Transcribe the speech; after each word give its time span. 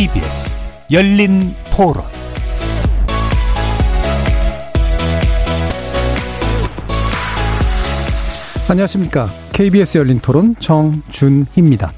KBS 0.00 0.56
열린 0.90 1.54
토론 1.76 2.02
안녕하십니까. 8.70 9.26
KBS 9.52 9.98
열린 9.98 10.18
토론 10.18 10.56
정준희입니다. 10.58 11.92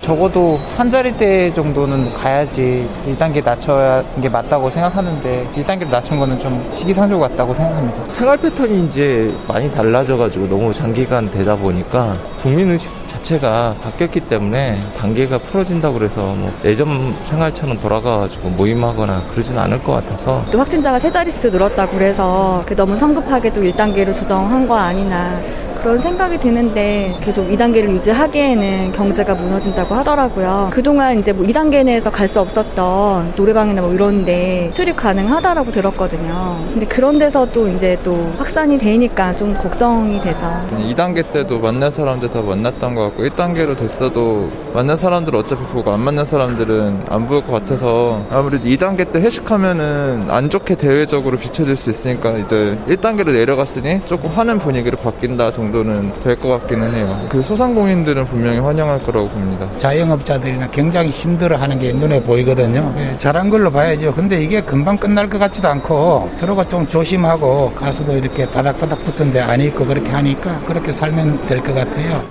적어도 0.00 0.60
한 0.76 0.90
자리대 0.90 1.54
정도는 1.54 2.12
가야지 2.12 2.86
1단계 3.06 3.42
낮춰야 3.42 4.04
게 4.20 4.28
맞다고 4.28 4.68
생각하는데 4.68 5.48
1단계로 5.56 5.88
낮춘 5.88 6.18
거는 6.18 6.38
좀 6.40 6.68
시기상조 6.74 7.18
같다고 7.18 7.54
생각합니다. 7.54 8.06
생활 8.08 8.36
패턴이 8.36 8.88
이제 8.88 9.32
많이 9.48 9.72
달라져가지고 9.72 10.46
너무 10.46 10.74
장기간 10.74 11.30
되다 11.30 11.56
보니까 11.56 12.18
국민의식 12.42 13.01
자체가 13.22 13.76
바뀌었기 13.82 14.20
때문에 14.20 14.76
단계가 14.98 15.38
풀어진다고 15.38 15.98
그래서 15.98 16.20
뭐 16.34 16.52
예전 16.64 17.14
생활처럼 17.24 17.78
돌아가가지고 17.80 18.50
모임하거나 18.50 19.22
그러진 19.30 19.56
않을 19.58 19.82
것 19.82 19.92
같아서. 19.92 20.44
또 20.50 20.58
확진자가 20.58 20.98
세 20.98 21.10
자릿수 21.10 21.50
늘었다고 21.50 21.92
그래서 21.92 22.64
너무 22.76 22.96
성급하게 22.98 23.52
또 23.52 23.62
1단계로 23.62 24.14
조정한 24.14 24.66
거 24.66 24.76
아니나 24.76 25.40
그런 25.82 25.98
생각이 25.98 26.38
드는데 26.38 27.12
계속 27.22 27.48
2단계를 27.50 27.90
유지하기에는 27.90 28.92
경제가 28.92 29.34
무너진다고 29.34 29.94
하더라고요. 29.96 30.70
그동안 30.72 31.18
이제 31.18 31.32
뭐 31.32 31.44
2단계 31.44 31.84
내에서 31.84 32.08
갈 32.10 32.28
수 32.32 32.40
없었던 32.40 33.34
노래방이나 33.36 33.82
뭐 33.82 33.92
이런데 33.92 34.70
출입 34.72 34.96
가능하다라고 34.96 35.70
들었거든요. 35.72 36.56
근데 36.72 36.86
그런 36.86 37.18
데서도 37.18 37.68
이제 37.68 37.98
또 38.04 38.32
확산이 38.38 38.78
되니까 38.78 39.36
좀 39.36 39.52
걱정이 39.52 40.18
되죠. 40.20 40.46
2단계 40.78 41.30
때도 41.32 41.58
만난 41.58 41.90
사람들 41.90 42.30
다 42.30 42.40
만났던 42.40 42.94
것 42.94 43.02
같고 43.08 43.24
1단계로 43.24 43.76
됐어도 43.76 44.48
만난 44.72 44.96
사람들 44.96 45.34
어차피 45.36 45.62
보고 45.64 45.92
안 45.92 46.00
만난 46.00 46.24
사람들은 46.24 47.06
안 47.10 47.26
보일 47.28 47.44
것 47.44 47.52
같아서 47.52 48.24
아무래도 48.30 48.64
2단계 48.64 49.12
때 49.12 49.20
회식하면은 49.20 50.26
안 50.30 50.48
좋게 50.48 50.76
대외적으로 50.76 51.36
비춰질 51.36 51.76
수 51.76 51.90
있으니까 51.90 52.30
이제 52.38 52.78
1단계로 52.88 53.32
내려갔으니 53.32 54.00
조금 54.06 54.30
하는 54.30 54.56
분위기로 54.58 54.96
바뀐다 54.96 55.50
정도 55.52 55.71
정도는 55.72 56.12
될 56.22 56.36
것 56.36 56.48
같기는 56.60 56.92
해요. 56.94 57.26
그 57.30 57.42
소상공인들은 57.42 58.26
분명히 58.26 58.58
환영할 58.58 59.02
거라고 59.02 59.28
봅니다. 59.28 59.66
자영업자들이나 59.78 60.68
굉장히 60.68 61.08
힘들어하는 61.10 61.78
게 61.78 61.92
눈에 61.92 62.20
보이거든요. 62.22 62.92
네, 62.96 63.16
잘한 63.18 63.48
걸로 63.48 63.70
봐야죠. 63.70 64.14
근데 64.14 64.42
이게 64.42 64.60
금방 64.60 64.96
끝날 64.96 65.28
것 65.28 65.38
같지도 65.38 65.68
않고 65.68 66.28
서로가 66.30 66.68
좀 66.68 66.86
조심하고 66.86 67.72
가서도 67.74 68.16
이렇게 68.16 68.46
바닥바닥 68.48 69.02
붙은데 69.04 69.40
안 69.40 69.60
있고 69.60 69.84
그렇게 69.86 70.10
하니까 70.10 70.60
그렇게 70.66 70.92
살면 70.92 71.46
될 71.48 71.62
것 71.62 71.74
같아요. 71.74 72.22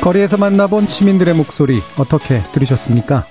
거리에서 0.00 0.36
만나본 0.36 0.88
시민들의 0.88 1.32
목소리 1.34 1.80
어떻게 1.96 2.42
들으셨습니까? 2.52 3.24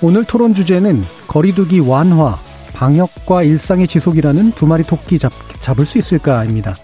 오늘 0.00 0.24
토론 0.24 0.54
주제는 0.54 1.02
거리두기 1.26 1.80
완화, 1.80 2.38
방역과 2.78 3.42
일상의 3.42 3.88
지속이라는 3.88 4.52
두 4.52 4.68
마리 4.68 4.84
토끼 4.84 5.18
잡, 5.18 5.32
잡을 5.60 5.84
수 5.84 5.98
있을까입니다. 5.98 6.76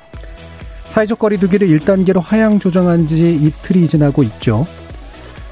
사회적 0.83 1.21
거리두기를 1.21 1.69
1단계로 1.69 2.21
하향 2.21 2.59
조정한 2.59 3.07
지 3.07 3.33
이틀이 3.33 3.87
지나고 3.87 4.25
있죠. 4.25 4.67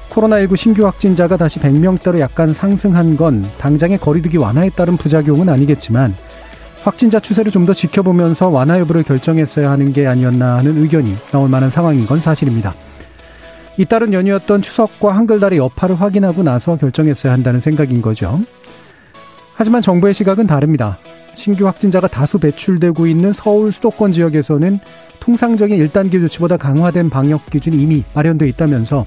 코로나19 0.09 0.57
신규 0.57 0.85
확진자가 0.85 1.37
다시 1.37 1.61
100명대로 1.61 2.19
약간 2.19 2.53
상승한 2.53 3.15
건 3.15 3.45
당장의 3.57 3.99
거리두기 3.99 4.35
완화에 4.37 4.69
따른 4.71 4.97
부작용은 4.97 5.47
아니겠지만 5.47 6.13
확진자 6.83 7.21
추세를 7.21 7.49
좀 7.49 7.65
더 7.65 7.73
지켜보면서 7.73 8.49
완화 8.49 8.77
여부를 8.79 9.03
결정했어야 9.03 9.71
하는 9.71 9.93
게 9.93 10.05
아니었나 10.07 10.57
하는 10.57 10.77
의견이 10.77 11.15
나올 11.31 11.47
만한 11.47 11.69
상황인 11.69 12.05
건 12.05 12.19
사실입니다. 12.19 12.73
이따른 13.77 14.11
연휴였던 14.11 14.61
추석과 14.61 15.15
한글날의 15.15 15.57
여파를 15.57 15.99
확인하고 15.99 16.43
나서 16.43 16.75
결정했어야 16.75 17.31
한다는 17.31 17.61
생각인 17.61 18.01
거죠. 18.01 18.41
하지만 19.55 19.81
정부의 19.81 20.13
시각은 20.13 20.47
다릅니다. 20.47 20.97
신규 21.35 21.67
확진자가 21.67 22.07
다수 22.07 22.39
배출되고 22.39 23.07
있는 23.07 23.33
서울 23.33 23.71
수도권 23.71 24.11
지역에서는 24.11 24.79
통상적인 25.19 25.77
1단계 25.87 26.13
조치보다 26.21 26.57
강화된 26.57 27.09
방역 27.09 27.45
기준이 27.49 27.81
이미 27.81 28.03
마련돼 28.13 28.47
있다면서 28.49 29.05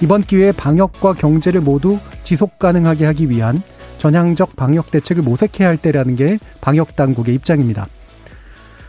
이번 0.00 0.22
기회에 0.22 0.52
방역과 0.52 1.14
경제를 1.14 1.60
모두 1.60 1.98
지속 2.22 2.58
가능하게 2.58 3.04
하기 3.06 3.28
위한 3.28 3.62
전향적 3.98 4.56
방역 4.56 4.90
대책을 4.90 5.22
모색해야 5.22 5.68
할 5.68 5.76
때라는 5.76 6.16
게 6.16 6.38
방역 6.60 6.96
당국의 6.96 7.34
입장입니다. 7.34 7.86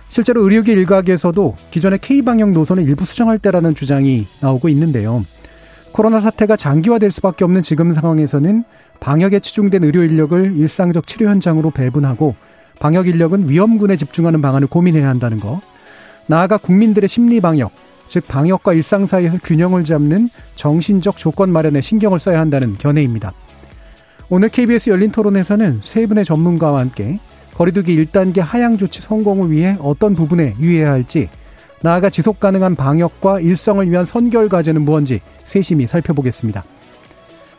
실제로 0.07 0.43
의료계 0.43 0.73
일각에서도 0.73 1.55
기존의 1.71 1.99
K방역 1.99 2.51
노선을 2.51 2.83
일부 2.83 3.05
수정할 3.05 3.39
때라는 3.39 3.75
주장이 3.75 4.25
나오고 4.41 4.69
있는데요. 4.69 5.23
코로나 5.91 6.21
사태가 6.21 6.55
장기화될 6.55 7.11
수밖에 7.11 7.43
없는 7.43 7.61
지금 7.61 7.93
상황에서는 7.93 8.63
방역에 9.01 9.39
치중된 9.39 9.83
의료 9.83 10.03
인력을 10.03 10.55
일상적 10.55 11.07
치료 11.07 11.27
현장으로 11.27 11.71
배분하고 11.71 12.35
방역 12.79 13.07
인력은 13.07 13.49
위험군에 13.49 13.97
집중하는 13.97 14.43
방안을 14.43 14.67
고민해야 14.67 15.09
한다는 15.09 15.39
것. 15.39 15.59
나아가 16.27 16.57
국민들의 16.57 17.09
심리 17.09 17.41
방역, 17.41 17.71
즉 18.07 18.27
방역과 18.27 18.73
일상 18.73 19.07
사이에서 19.07 19.39
균형을 19.43 19.85
잡는 19.85 20.29
정신적 20.55 21.17
조건 21.17 21.51
마련에 21.51 21.81
신경을 21.81 22.19
써야 22.19 22.39
한다는 22.39 22.77
견해입니다. 22.77 23.33
오늘 24.29 24.49
KBS 24.49 24.91
열린 24.91 25.11
토론에서는 25.11 25.79
세 25.81 26.05
분의 26.05 26.23
전문가와 26.23 26.79
함께 26.79 27.19
거리두기 27.55 28.05
1단계 28.05 28.39
하향 28.39 28.77
조치 28.77 29.01
성공을 29.01 29.49
위해 29.49 29.77
어떤 29.81 30.13
부분에 30.13 30.53
유의해야 30.59 30.91
할지, 30.91 31.27
나아가 31.81 32.11
지속 32.11 32.39
가능한 32.39 32.75
방역과 32.75 33.39
일성을 33.39 33.89
위한 33.89 34.05
선결 34.05 34.47
과제는 34.47 34.83
무언지 34.83 35.21
세심히 35.47 35.87
살펴보겠습니다. 35.87 36.63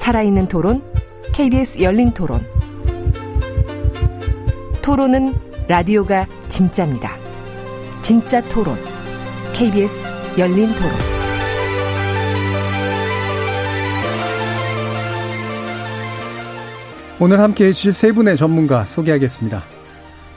살아있는 0.00 0.48
토론, 0.48 0.82
KBS 1.34 1.82
열린 1.82 2.10
토론. 2.12 2.42
토론은 4.80 5.34
라디오가 5.68 6.26
진짜입니다. 6.48 7.18
진짜 8.00 8.40
토론, 8.48 8.76
KBS 9.52 10.08
열린 10.38 10.74
토론. 10.74 10.90
오늘 17.20 17.38
함께 17.38 17.66
해주실 17.66 17.92
세 17.92 18.10
분의 18.12 18.38
전문가 18.38 18.86
소개하겠습니다. 18.86 19.62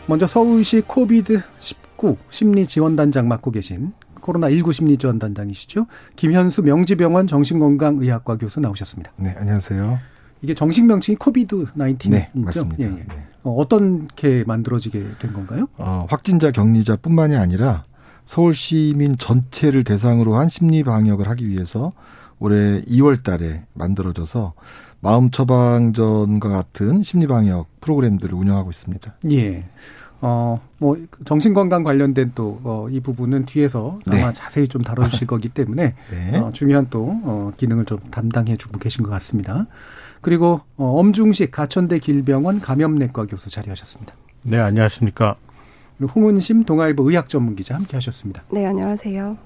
먼저 0.07 0.27
서울시 0.27 0.81
COVID 0.85 1.41
19 1.59 2.17
심리지원단장 2.29 3.29
맡고 3.29 3.51
계신 3.51 3.93
코로나19 4.23 4.73
심리지원 4.73 5.19
단장이시죠. 5.19 5.85
김현수 6.15 6.63
명지병원 6.63 7.27
정신건강의학과 7.27 8.37
교수 8.37 8.59
나오셨습니다. 8.59 9.11
네, 9.17 9.35
안녕하세요. 9.37 9.99
이게 10.41 10.53
정식 10.53 10.85
명칭이 10.85 11.17
COVID 11.17 11.65
19이죠? 11.77 12.09
네, 12.09 12.29
맞습니다. 12.33 12.83
예, 12.83 12.85
예. 12.85 12.89
네. 12.89 13.27
어, 13.43 13.55
어떻게 13.55 14.43
만들어지게 14.45 15.05
된 15.19 15.33
건가요? 15.33 15.67
어, 15.77 16.05
확진자 16.09 16.51
격리자뿐만이 16.51 17.35
아니라 17.35 17.85
서울 18.25 18.53
시민 18.53 19.17
전체를 19.17 19.83
대상으로 19.83 20.35
한 20.35 20.49
심리 20.49 20.83
방역을 20.83 21.27
하기 21.29 21.47
위해서 21.47 21.93
올해 22.39 22.81
2월 22.81 23.23
달에 23.23 23.65
만들어져서 23.73 24.53
마음 24.99 25.31
처방전과 25.31 26.49
같은 26.49 27.03
심리 27.03 27.27
방역 27.27 27.67
프로그램들을 27.81 28.33
운영하고 28.33 28.69
있습니다. 28.69 29.15
예. 29.31 29.65
어, 30.25 30.61
뭐, 30.77 30.97
정신건강 31.25 31.83
관련된 31.83 32.31
또, 32.33 32.61
어, 32.63 32.87
이 32.89 33.01
부분은 33.01 33.45
뒤에서 33.45 33.99
아마 34.07 34.27
네. 34.27 34.33
자세히 34.33 34.69
좀 34.69 34.81
다뤄주실 34.81 35.27
거기 35.27 35.49
때문에, 35.49 35.93
네. 36.09 36.37
어, 36.39 36.49
중요한 36.53 36.87
또, 36.89 37.19
어, 37.23 37.51
기능을 37.57 37.83
좀 37.83 37.99
담당해 38.09 38.55
주고 38.55 38.79
계신 38.79 39.03
것 39.03 39.09
같습니다. 39.11 39.67
그리고, 40.21 40.61
어, 40.77 40.97
엄중식 40.97 41.51
가천대 41.51 41.99
길병원 41.99 42.61
감염내과 42.61 43.25
교수 43.25 43.49
자리하셨습니다. 43.49 44.13
네, 44.43 44.59
안녕하십니까. 44.59 45.35
그리고 45.97 46.13
홍은심 46.21 46.63
동아일보 46.63 47.09
의학 47.09 47.27
전문 47.27 47.57
기자 47.57 47.75
함께 47.75 47.97
하셨습니다. 47.97 48.43
네, 48.49 48.65
안녕하세요. 48.65 49.37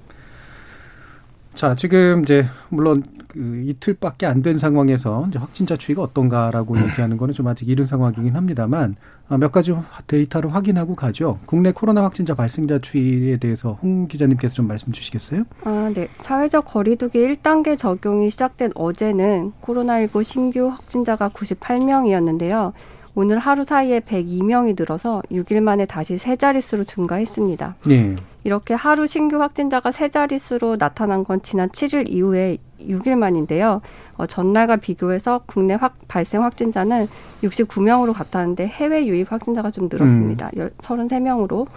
자, 1.57 1.74
지금 1.75 2.21
이제 2.21 2.45
물론 2.69 3.04
그 3.27 3.63
이틀밖에 3.65 4.27
안 4.27 4.44
된 4.44 4.59
상황에서 4.59 5.25
이제 5.27 5.39
확진자 5.39 5.75
추이가 5.75 6.04
어떤가라고 6.04 6.77
얘기하는 6.77 7.18
거는 7.18 7.33
좀 7.33 7.48
아직 7.48 7.68
이른 7.68 7.88
상황이긴 7.88 8.36
합니다만 8.36 8.95
아, 9.27 9.38
몇 9.38 9.51
가지 9.51 9.74
데이터를 10.06 10.54
확인하고 10.54 10.94
가죠. 10.95 11.39
국내 11.48 11.71
코로나 11.71 12.04
확진자 12.04 12.36
발생자 12.36 12.77
추이에 12.80 13.38
대해서 13.38 13.74
홍 13.81 14.07
기자님께서 14.07 14.54
좀 14.54 14.68
말씀 14.68 14.92
주시겠어요? 14.92 15.45
아, 15.63 15.92
네. 15.95 16.07
사회적 16.19 16.65
거리두기 16.65 17.18
1단계 17.19 17.75
적용이 17.75 18.30
시작된 18.30 18.74
어제는 18.75 19.54
코로나19 19.63 20.24
신규 20.24 20.68
확진자가 20.68 21.30
98명이었는데요. 21.30 22.71
오늘 23.15 23.39
하루 23.39 23.63
사이에 23.65 24.00
102명이 24.01 24.75
늘어서 24.77 25.24
6일 25.31 25.62
만에 25.62 25.88
다시 25.88 26.19
세 26.19 26.36
자릿수로 26.36 26.83
증가했습니다. 26.83 27.75
네. 27.88 28.15
이렇게 28.47 28.73
하루 28.73 29.07
신규 29.07 29.41
확진자가 29.41 29.91
세 29.91 30.07
자릿수로 30.07 30.77
나타난 30.77 31.25
건 31.25 31.41
지난 31.44 31.67
7일 31.67 32.09
이후에 32.09 32.55
6일 32.79 33.17
만인데요. 33.17 33.81
어, 34.15 34.25
전날과 34.25 34.77
비교해서 34.77 35.41
국내 35.45 35.73
확, 35.73 35.97
발생 36.07 36.44
확진자는 36.44 37.07
69명으로 37.44 38.13
같았는데 38.13 38.67
해외 38.67 39.05
유입 39.05 39.33
확진자가 39.33 39.71
좀 39.71 39.89
늘었습니다. 39.91 40.51
음. 40.59 40.69
33명으로. 40.77 41.67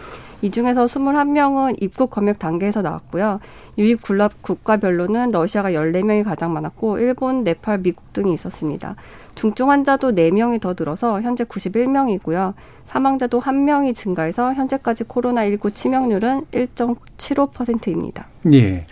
이 0.43 0.53
중에서 0.53 0.85
21명은 0.85 1.83
입국 1.83 2.09
검역 2.09 2.39
단계에서 2.39 2.83
나왔고요. 2.83 3.41
유입 3.77 4.03
국가별로는 4.41 5.33
러시아가 5.33 5.73
14명이 5.73 6.23
가장 6.23 6.53
많았고 6.53 6.99
일본, 6.99 7.43
네팔, 7.43 7.79
미국 7.79 8.13
등이 8.13 8.33
있었습니다. 8.35 8.95
중증 9.35 9.71
환자도 9.71 10.13
4명이 10.13 10.61
더 10.61 10.77
늘어서 10.79 11.21
현재 11.21 11.43
91명이고요. 11.43 12.55
사망자도 12.95 13.41
1명이 13.41 13.95
증가해서 13.95 14.53
현재까지 14.53 15.05
코로나19 15.05 15.73
치명률은 15.75 16.43
1.75%입니다. 16.53 18.27
예. 18.53 18.85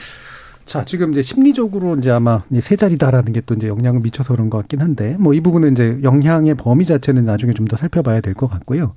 자, 0.65 0.85
지금 0.85 1.11
이제 1.13 1.23
심리적으로 1.23 1.97
이제 1.97 2.11
아마 2.11 2.43
세 2.61 2.77
자리다라는 2.77 3.33
게 3.33 3.41
또 3.41 3.55
이제 3.55 3.67
영향을 3.69 4.01
미쳐서 4.03 4.35
그런 4.35 4.51
것 4.51 4.59
같긴 4.59 4.83
한데, 4.83 5.17
뭐 5.19 5.33
이 5.33 5.41
부분은 5.41 5.73
이제 5.73 5.99
영향의 6.03 6.55
범위 6.57 6.85
자체는 6.85 7.25
나중에 7.25 7.55
좀 7.55 7.67
더 7.67 7.77
살펴봐야 7.77 8.21
될 8.21 8.35
것 8.35 8.47
같고요. 8.49 8.93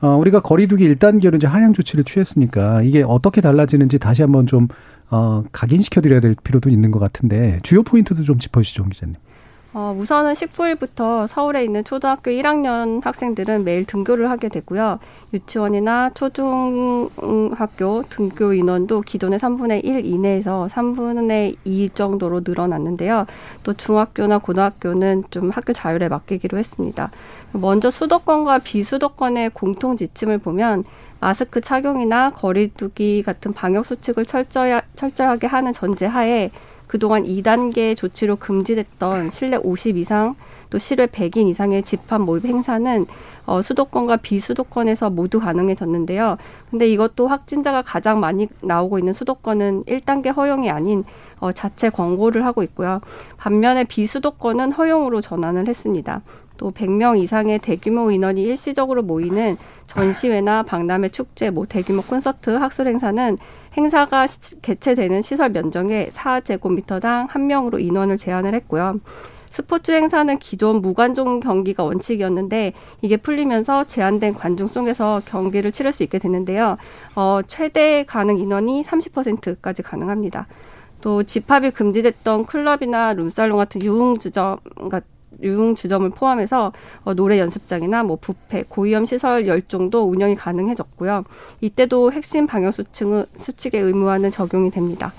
어, 0.00 0.16
우리가 0.16 0.40
거리두기 0.40 0.88
1단계로 0.94 1.34
이제 1.36 1.46
하향 1.46 1.72
조치를 1.74 2.04
취했으니까 2.04 2.82
이게 2.82 3.02
어떻게 3.06 3.40
달라지는지 3.40 3.98
다시 3.98 4.22
한번 4.22 4.46
좀, 4.46 4.68
어, 5.10 5.42
각인시켜드려야 5.52 6.20
될 6.20 6.34
필요도 6.42 6.70
있는 6.70 6.92
것 6.92 6.98
같은데, 7.00 7.58
주요 7.62 7.82
포인트도 7.82 8.22
좀 8.22 8.38
짚어주시죠, 8.38 8.84
기자님. 8.84 9.16
어, 9.78 9.94
우선은 9.94 10.32
19일부터 10.32 11.26
서울에 11.26 11.62
있는 11.62 11.84
초등학교 11.84 12.30
1학년 12.30 13.04
학생들은 13.04 13.64
매일 13.64 13.84
등교를 13.84 14.30
하게 14.30 14.48
되고요. 14.48 14.98
유치원이나 15.34 16.12
초중학교 16.14 18.02
등교 18.08 18.54
인원도 18.54 19.02
기존의 19.02 19.38
3분의 19.38 19.84
1 19.84 20.06
이내에서 20.06 20.68
3분의 20.72 21.56
2 21.64 21.90
정도로 21.90 22.40
늘어났는데요. 22.42 23.26
또 23.64 23.74
중학교나 23.74 24.38
고등학교는 24.38 25.24
좀 25.28 25.50
학교 25.50 25.74
자율에 25.74 26.08
맡기기로 26.08 26.56
했습니다. 26.56 27.10
먼저 27.52 27.90
수도권과 27.90 28.60
비수도권의 28.60 29.50
공통 29.50 29.98
지침을 29.98 30.38
보면 30.38 30.84
마스크 31.20 31.60
착용이나 31.60 32.30
거리두기 32.30 33.22
같은 33.22 33.52
방역 33.52 33.84
수칙을 33.84 34.24
철저히, 34.24 34.80
철저하게 34.94 35.46
하는 35.48 35.74
전제하에 35.74 36.50
그동안 36.96 37.24
2단계 37.24 37.94
조치로 37.94 38.36
금지됐던 38.36 39.28
실내 39.28 39.58
50 39.58 39.98
이상 39.98 40.34
또 40.70 40.78
실외 40.78 41.04
100인 41.04 41.46
이상의 41.50 41.82
집합 41.82 42.22
모임 42.22 42.46
행사는 42.46 43.04
어, 43.44 43.60
수도권과 43.60 44.16
비수도권에서 44.16 45.10
모두 45.10 45.38
가능해졌는데요. 45.38 46.38
근데 46.70 46.88
이것도 46.88 47.26
확진자가 47.26 47.82
가장 47.82 48.18
많이 48.18 48.48
나오고 48.62 48.98
있는 48.98 49.12
수도권은 49.12 49.84
1단계 49.84 50.34
허용이 50.34 50.70
아닌 50.70 51.04
어, 51.38 51.52
자체 51.52 51.90
권고를 51.90 52.46
하고 52.46 52.62
있고요. 52.62 53.02
반면에 53.36 53.84
비수도권은 53.84 54.72
허용으로 54.72 55.20
전환을 55.20 55.68
했습니다. 55.68 56.22
또 56.56 56.70
100명 56.70 57.18
이상의 57.18 57.58
대규모 57.58 58.10
인원이 58.10 58.42
일시적으로 58.42 59.02
모이는 59.02 59.58
전시회나 59.86 60.62
박람회 60.62 61.10
축제, 61.10 61.50
뭐 61.50 61.66
대규모 61.66 62.00
콘서트, 62.00 62.48
학술 62.48 62.88
행사는 62.88 63.36
행사가 63.76 64.26
개최되는 64.62 65.22
시설 65.22 65.50
면적의 65.50 66.12
4제곱미터당 66.12 67.28
한 67.28 67.46
명으로 67.46 67.78
인원을 67.78 68.16
제한을 68.16 68.54
했고요. 68.54 69.00
스포츠 69.50 69.90
행사는 69.90 70.38
기존 70.38 70.82
무관중 70.82 71.40
경기가 71.40 71.82
원칙이었는데 71.82 72.74
이게 73.00 73.16
풀리면서 73.16 73.84
제한된 73.84 74.34
관중 74.34 74.66
속에서 74.66 75.22
경기를 75.24 75.72
치를 75.72 75.92
수 75.94 76.02
있게 76.02 76.18
되는데요. 76.18 76.76
어, 77.14 77.40
최대 77.46 78.04
가능 78.04 78.38
인원이 78.38 78.84
30%까지 78.84 79.82
가능합니다. 79.82 80.46
또 81.00 81.22
집합이 81.22 81.70
금지됐던 81.70 82.46
클럽이나 82.46 83.14
룸살롱 83.14 83.56
같은 83.56 83.82
유흥주점 83.82 84.58
같은 84.90 85.15
유흥주점을 85.42 86.08
포함해서 86.10 86.72
어, 87.04 87.14
노래 87.14 87.38
연습장이나 87.38 88.02
뭐 88.02 88.16
부페, 88.20 88.64
고위험 88.68 89.04
시설 89.04 89.46
열종도 89.46 90.08
운영이 90.08 90.34
가능해졌고요. 90.36 91.24
이때도 91.60 92.12
핵심 92.12 92.46
방역 92.46 92.72
수칙은 92.72 93.26
수칙의 93.38 93.80
의무화는 93.80 94.30
적용이 94.30 94.70
됩니다. 94.70 95.12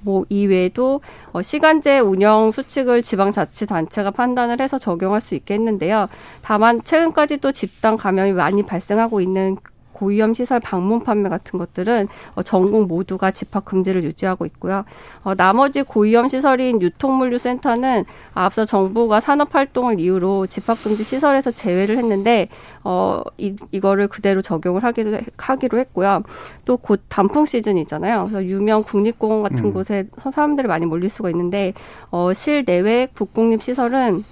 뭐 0.00 0.24
이외에도 0.28 1.00
어, 1.32 1.42
시간제 1.42 1.98
운영 1.98 2.50
수칙을 2.50 3.02
지방자치단체가 3.02 4.12
판단을 4.12 4.60
해서 4.60 4.78
적용할 4.78 5.20
수 5.20 5.34
있겠는데요. 5.34 6.08
다만 6.42 6.82
최근까지도 6.84 7.52
집단 7.52 7.96
감염이 7.96 8.32
많이 8.32 8.62
발생하고 8.62 9.20
있는 9.20 9.56
고위험 9.96 10.34
시설 10.34 10.60
방문 10.60 11.02
판매 11.02 11.28
같은 11.28 11.58
것들은 11.58 12.08
어, 12.34 12.42
전국 12.42 12.86
모두가 12.86 13.30
집합 13.30 13.64
금지를 13.64 14.04
유지하고 14.04 14.46
있고요. 14.46 14.84
어, 15.24 15.34
나머지 15.34 15.82
고위험 15.82 16.28
시설인 16.28 16.80
유통물류 16.82 17.38
센터는 17.38 18.04
앞서 18.34 18.64
정부가 18.64 19.20
산업 19.20 19.54
활동을 19.54 19.98
이유로 19.98 20.46
집합 20.46 20.82
금지 20.82 21.02
시설에서 21.02 21.50
제외를 21.50 21.96
했는데 21.98 22.48
어, 22.84 23.22
이, 23.38 23.56
이거를 23.72 24.08
그대로 24.08 24.42
적용을 24.42 24.84
하기로, 24.84 25.18
하기로 25.36 25.78
했고요. 25.78 26.22
또 26.64 26.76
곧 26.76 27.00
단풍 27.08 27.46
시즌이잖아요. 27.46 28.28
그래서 28.28 28.44
유명 28.44 28.84
국립공원 28.84 29.42
같은 29.42 29.66
음. 29.66 29.72
곳에 29.72 30.06
사람들이 30.30 30.68
많이 30.68 30.86
몰릴 30.86 31.10
수가 31.10 31.30
있는데 31.30 31.72
어, 32.10 32.32
실내외 32.32 33.08
국공립 33.14 33.62
시설은 33.62 34.24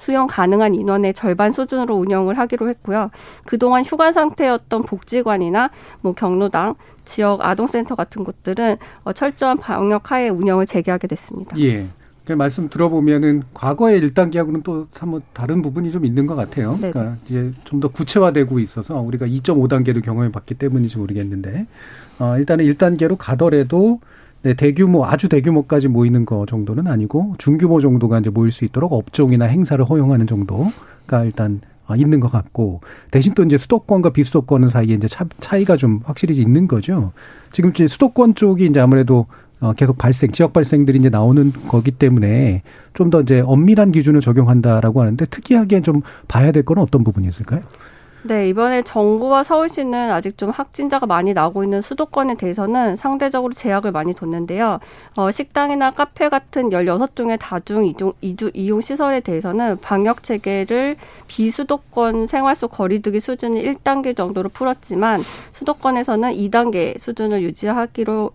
수용 0.00 0.26
가능한 0.26 0.74
인원의 0.74 1.14
절반 1.14 1.52
수준으로 1.52 1.94
운영을 1.94 2.38
하기로 2.38 2.68
했고요. 2.70 3.10
그동안 3.46 3.84
휴가 3.84 4.12
상태였던 4.12 4.82
복지관이나 4.82 5.70
뭐 6.00 6.12
경로당, 6.14 6.74
지역 7.04 7.44
아동센터 7.44 7.94
같은 7.94 8.24
곳들은 8.24 8.76
어, 9.04 9.12
철저한 9.12 9.58
방역 9.58 10.10
하에 10.10 10.28
운영을 10.28 10.66
재개하게 10.66 11.06
됐습니다. 11.08 11.56
예. 11.60 11.86
그 12.24 12.34
말씀 12.34 12.68
들어보면은 12.68 13.42
과거의 13.54 14.00
1단계하고는 14.02 14.62
또 14.62 14.86
사뭇 14.90 15.22
다른 15.32 15.62
부분이 15.62 15.90
좀 15.90 16.04
있는 16.04 16.26
것 16.28 16.36
같아요. 16.36 16.78
네 16.80 16.90
그러니까 16.92 17.16
이제 17.26 17.50
좀 17.64 17.80
더 17.80 17.88
구체화되고 17.88 18.58
있어서 18.60 19.00
우리가 19.00 19.26
2.5단계도 19.26 20.04
경험해 20.04 20.30
봤기 20.30 20.54
때문인지 20.54 20.98
모르겠는데, 20.98 21.66
어, 22.20 22.36
일단은 22.38 22.64
1단계로 22.66 23.16
가더라도 23.18 24.00
네, 24.42 24.54
대규모 24.54 25.04
아주 25.04 25.28
대규모까지 25.28 25.88
모이는 25.88 26.24
거 26.24 26.46
정도는 26.46 26.86
아니고 26.86 27.34
중규모 27.38 27.80
정도가 27.80 28.20
이제 28.20 28.30
모일 28.30 28.50
수 28.50 28.64
있도록 28.64 28.92
업종이나 28.92 29.44
행사를 29.44 29.82
허용하는 29.84 30.26
정도가 30.26 31.24
일단 31.24 31.60
어, 31.86 31.94
있는 31.96 32.20
것 32.20 32.30
같고 32.32 32.80
대신 33.10 33.34
또 33.34 33.42
이제 33.42 33.58
수도권과 33.58 34.10
비수도권 34.10 34.70
사이에 34.70 34.94
이제 34.94 35.06
차, 35.08 35.26
차이가 35.40 35.76
좀 35.76 36.00
확실히 36.04 36.36
있는 36.36 36.68
거죠. 36.68 37.12
지금 37.52 37.70
이제 37.70 37.86
수도권 37.86 38.34
쪽이 38.34 38.64
이제 38.66 38.80
아무래도 38.80 39.26
어, 39.60 39.74
계속 39.74 39.98
발생, 39.98 40.30
지역 40.30 40.54
발생들이 40.54 40.98
이제 40.98 41.10
나오는 41.10 41.52
거기 41.68 41.90
때문에 41.90 42.62
좀 42.94 43.10
더 43.10 43.20
이제 43.20 43.42
엄밀한 43.44 43.92
기준을 43.92 44.20
적용한다라고 44.20 45.02
하는데 45.02 45.26
특이하게 45.26 45.82
좀 45.82 46.00
봐야 46.28 46.50
될 46.52 46.62
거는 46.62 46.82
어떤 46.82 47.04
부분이 47.04 47.26
있을까요? 47.28 47.60
네, 48.22 48.50
이번에 48.50 48.82
정부와 48.82 49.44
서울시는 49.44 50.10
아직 50.10 50.36
좀 50.36 50.50
확진자가 50.50 51.06
많이 51.06 51.32
나오고 51.32 51.64
있는 51.64 51.80
수도권에 51.80 52.34
대해서는 52.34 52.96
상대적으로 52.96 53.54
제약을 53.54 53.92
많이 53.92 54.12
뒀는데요. 54.12 54.78
어, 55.16 55.30
식당이나 55.30 55.90
카페 55.92 56.28
같은 56.28 56.70
열여섯 56.70 57.16
종의 57.16 57.38
다중 57.38 57.86
이중, 57.86 58.12
이주, 58.20 58.50
이용 58.52 58.82
시설에 58.82 59.20
대해서는 59.20 59.78
방역 59.80 60.22
체계를 60.22 60.96
비수도권 61.28 62.26
생활 62.26 62.56
속 62.56 62.72
거리두기 62.72 63.20
수준이 63.20 63.62
1단계 63.62 64.14
정도로 64.14 64.50
풀었지만 64.50 65.22
수도권에서는 65.52 66.32
2단계 66.34 66.98
수준을 66.98 67.42
유지하기로 67.42 68.32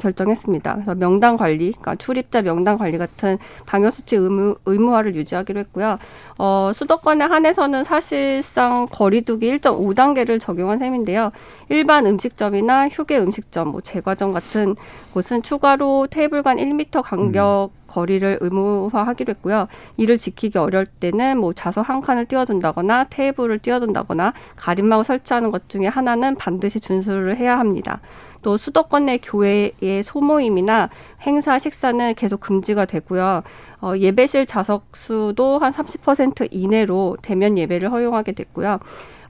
결정했습니다. 0.00 0.74
그래서 0.74 0.94
명단 0.94 1.36
관리, 1.36 1.72
그러니까 1.72 1.94
출입자 1.96 2.42
명단 2.42 2.78
관리 2.78 2.98
같은 2.98 3.38
방역 3.66 3.92
수칙 3.92 4.20
의무, 4.20 4.56
의무화를 4.66 5.14
유지하기로 5.14 5.60
했고요. 5.60 5.98
어, 6.38 6.70
수도권에 6.74 7.24
한해서는 7.24 7.84
사실상 7.84 8.86
거리두기 8.90 9.58
1.5 9.58 9.94
단계를 9.94 10.38
적용한 10.38 10.78
셈인데요. 10.78 11.32
일반 11.68 12.06
음식점이나 12.06 12.88
휴게 12.88 13.18
음식점, 13.18 13.68
뭐 13.68 13.80
제과점 13.80 14.32
같은 14.32 14.74
곳은 15.12 15.42
추가로 15.42 16.08
테이블 16.10 16.42
간 16.42 16.56
1미터 16.56 17.02
간격 17.02 17.70
음. 17.74 17.80
거리를 17.90 18.38
의무화하기로 18.40 19.32
했고요. 19.32 19.66
이를 19.96 20.16
지키기 20.16 20.58
어려울 20.58 20.86
때는 20.86 21.38
뭐 21.38 21.52
좌석 21.52 21.88
한 21.88 22.00
칸을 22.00 22.26
띄워둔다거나 22.26 23.04
테이블을 23.10 23.58
띄워둔다거나 23.58 24.32
가림막을 24.56 25.04
설치하는 25.04 25.50
것 25.50 25.68
중에 25.68 25.86
하나는 25.86 26.36
반드시 26.36 26.80
준수를 26.80 27.36
해야 27.36 27.58
합니다. 27.58 28.00
또 28.42 28.56
수도권 28.56 29.06
내 29.06 29.18
교회의 29.18 30.02
소모임이나 30.02 30.88
행사 31.22 31.58
식사는 31.58 32.14
계속 32.14 32.40
금지가 32.40 32.86
되고요. 32.86 33.42
어, 33.80 33.92
예배실 33.96 34.46
좌석 34.46 34.88
수도 34.94 35.58
한 35.58 35.72
30% 35.72 36.48
이내로 36.50 37.16
대면 37.22 37.58
예배를 37.58 37.90
허용하게 37.90 38.32
됐고요. 38.32 38.78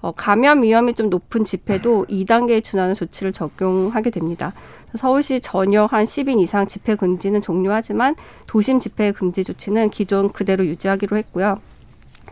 어, 0.02 0.12
감염 0.12 0.62
위험이 0.62 0.94
좀 0.94 1.10
높은 1.10 1.44
집회도 1.44 2.06
2단계에 2.08 2.64
준하는 2.64 2.94
조치를 2.94 3.32
적용하게 3.32 4.10
됩니다. 4.10 4.54
서울시 4.96 5.40
전역 5.40 5.92
한 5.92 6.04
10인 6.04 6.40
이상 6.40 6.66
집회 6.66 6.96
금지는 6.96 7.42
종료하지만 7.42 8.16
도심 8.46 8.78
집회 8.80 9.12
금지 9.12 9.44
조치는 9.44 9.90
기존 9.90 10.30
그대로 10.30 10.66
유지하기로 10.66 11.16
했고요. 11.16 11.60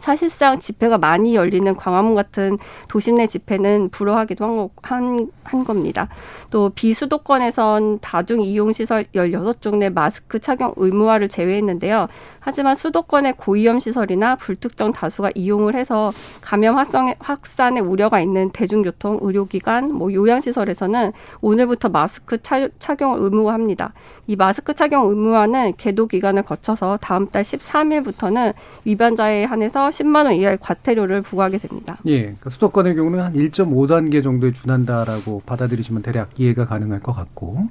사실상 0.01 0.61
집회가 0.61 0.99
많이 0.99 1.35
열리는 1.35 1.75
광화문 1.75 2.15
같은 2.15 2.59
도심 2.89 3.17
내 3.17 3.27
집회는 3.27 3.91
불허하기도 3.91 4.45
한, 4.45 4.69
한, 4.83 5.31
한 5.45 5.65
겁니다. 5.65 6.09
또 6.51 6.71
비수도권에선 6.71 7.99
다중 8.01 8.43
이용 8.43 8.73
시설 8.73 9.05
16종 9.15 9.77
내 9.77 9.89
마스크 9.89 10.39
착용 10.39 10.73
의무화를 10.77 11.29
제외했는데요. 11.29 12.09
하지만 12.41 12.75
수도권의 12.75 13.35
고위험 13.37 13.79
시설이나 13.79 14.37
불특정 14.37 14.93
다수가 14.93 15.33
이용을 15.35 15.75
해서 15.75 16.13
감염 16.41 16.79
확산의, 16.79 17.17
확산의 17.19 17.83
우려가 17.83 18.21
있는 18.21 18.51
대중교통, 18.51 19.19
의료기관, 19.21 19.93
뭐 19.93 20.13
요양시설에서는 20.13 21.13
오늘부터 21.43 21.91
마스크 21.91 22.43
차, 22.43 22.67
착용을 22.79 23.19
의무화합니다. 23.21 23.93
이 24.29 24.37
마스크 24.37 24.75
착용 24.75 25.09
의무화는 25.09 25.75
계도 25.77 26.07
기간을 26.07 26.45
거쳐서 26.45 26.99
다음 27.03 27.27
달 27.29 27.43
13일부터는 27.43 28.55
위반자에 28.85 29.45
한해서 29.45 29.88
10만 29.91 30.25
원 30.27 30.35
이하의 30.35 30.59
과태료를 30.61 31.23
부과하게 31.23 31.59
됩니다. 31.59 31.99
예, 32.07 32.21
그러니까 32.23 32.51
수도권의 32.51 32.95
경우는 32.95 33.21
한 33.21 33.33
1.5단계 33.35 34.23
정도에 34.23 34.53
준한다라고 34.53 35.43
받아들이시면 35.47 36.03
대략 36.03 36.31
이해가 36.39 36.67
가능할 36.67 37.01
것 37.01 37.13
같고 37.13 37.69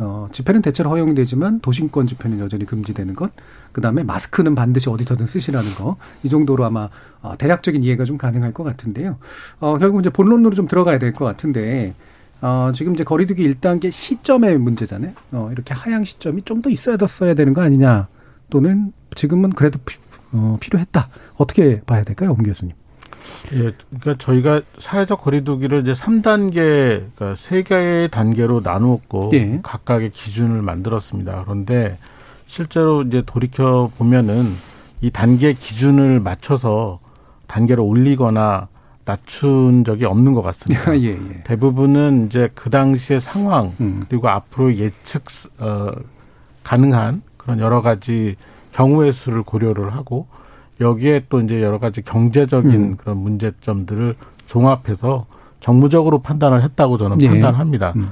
어, 0.00 0.28
집회는 0.30 0.62
대체로 0.62 0.90
허용되지만 0.90 1.58
도심권 1.60 2.06
집회는 2.06 2.38
여전히 2.38 2.64
금지되는 2.66 3.14
것. 3.16 3.32
그 3.72 3.80
다음에 3.80 4.04
마스크는 4.04 4.54
반드시 4.54 4.88
어디서든 4.88 5.26
쓰시라는 5.26 5.74
거. 5.74 5.96
이 6.22 6.28
정도로 6.28 6.64
아마 6.64 6.88
어, 7.20 7.34
대략적인 7.36 7.82
이해가 7.82 8.04
좀 8.04 8.16
가능할 8.16 8.52
것 8.54 8.62
같은데요. 8.62 9.18
어, 9.58 9.76
결국 9.78 9.98
이제 10.00 10.08
본론으로 10.10 10.54
좀 10.54 10.68
들어가야 10.68 11.00
될 11.00 11.12
것 11.12 11.24
같은데, 11.24 11.94
어, 12.40 12.70
지금 12.72 12.94
이제 12.94 13.02
거리두기 13.02 13.42
1단계 13.54 13.90
시점의 13.90 14.58
문제잖아요. 14.58 15.12
어, 15.32 15.48
이렇게 15.50 15.74
하향 15.74 16.04
시점이 16.04 16.42
좀 16.42 16.60
더 16.62 16.70
있어야 16.70 16.96
었어야 17.00 17.34
되는 17.34 17.52
거 17.52 17.60
아니냐. 17.62 18.06
또는 18.50 18.92
지금은 19.16 19.50
그래도 19.50 19.80
피, 19.84 19.98
어, 20.32 20.56
필요했다. 20.60 21.08
어떻게 21.36 21.80
봐야 21.82 22.02
될까요, 22.02 22.30
洪 22.30 22.44
교수님? 22.44 22.74
예, 23.52 23.72
그러니까 24.00 24.14
저희가 24.18 24.62
사회적 24.78 25.22
거리두기를 25.22 25.80
이제 25.82 25.92
3단계, 25.92 27.04
그러니까 27.14 27.34
세 27.36 27.62
개의 27.62 28.08
단계로 28.10 28.60
나누었고 28.60 29.30
예. 29.34 29.60
각각의 29.62 30.10
기준을 30.10 30.62
만들었습니다. 30.62 31.44
그런데 31.44 31.98
실제로 32.46 33.02
이제 33.02 33.22
돌이켜 33.24 33.90
보면은 33.96 34.54
이 35.00 35.10
단계 35.10 35.52
기준을 35.52 36.20
맞춰서 36.20 36.98
단계를 37.46 37.82
올리거나 37.82 38.68
낮춘 39.04 39.84
적이 39.84 40.04
없는 40.04 40.34
것 40.34 40.42
같습니다. 40.42 40.94
예, 41.00 41.08
예. 41.08 41.42
대부분은 41.44 42.26
이제 42.26 42.50
그 42.54 42.68
당시의 42.70 43.20
상황 43.20 43.72
음. 43.80 44.04
그리고 44.08 44.28
앞으로 44.28 44.74
예측 44.76 45.24
어, 45.58 45.90
가능한 46.62 47.22
그런 47.38 47.60
여러 47.60 47.80
가지 47.80 48.36
경우의 48.78 49.12
수를 49.12 49.42
고려를 49.42 49.92
하고 49.92 50.26
여기에 50.80 51.24
또 51.28 51.40
이제 51.40 51.60
여러 51.60 51.78
가지 51.78 52.00
경제적인 52.00 52.70
음. 52.72 52.96
그런 52.96 53.18
문제점들을 53.18 54.14
종합해서 54.46 55.26
정무적으로 55.58 56.20
판단을 56.20 56.62
했다고 56.62 56.96
저는 56.96 57.20
예. 57.22 57.28
판단합니다. 57.28 57.92
음. 57.96 58.10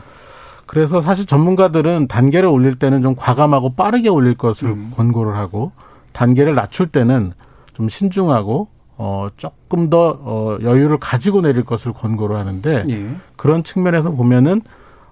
그래서 0.66 1.00
사실 1.00 1.25
전문가들은 1.25 2.08
단계를 2.08 2.49
올릴 2.49 2.75
때는 2.75 3.00
좀 3.00 3.14
과감하고 3.14 3.75
빠르게 3.75 4.08
올릴 4.08 4.35
것을 4.35 4.70
음. 4.70 4.92
권고를 4.96 5.37
하고 5.37 5.70
단계를 6.12 6.56
낮출 6.56 6.88
때는 6.88 7.32
좀 7.73 7.88
신중하고 7.88 8.66
어 8.99 9.28
조금 9.37 9.88
더 9.88 10.18
어, 10.20 10.58
여유를 10.61 10.99
가지고 10.99 11.42
내릴 11.42 11.64
것을 11.64 11.92
권고를 11.92 12.35
하는데 12.35 12.85
예. 12.88 13.16
그런 13.37 13.62
측면에서 13.62 14.11
보면은 14.11 14.62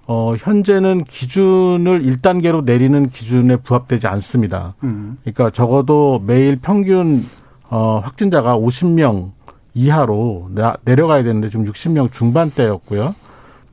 어 0.07 0.35
현재는 0.37 1.03
기준을 1.03 2.03
1단계로 2.03 2.63
내리는 2.63 3.09
기준에 3.09 3.55
부합되지 3.57 4.07
않습니다. 4.07 4.75
음. 4.83 5.17
그러니까 5.23 5.49
적어도 5.49 6.21
매일 6.25 6.57
평균 6.57 7.25
어, 7.69 7.99
확진자가 8.03 8.57
50명 8.57 9.31
이하로 9.73 10.49
내려가야 10.83 11.23
되는데 11.23 11.49
지금 11.49 11.65
60명 11.65 12.11
중반대였고요. 12.11 13.15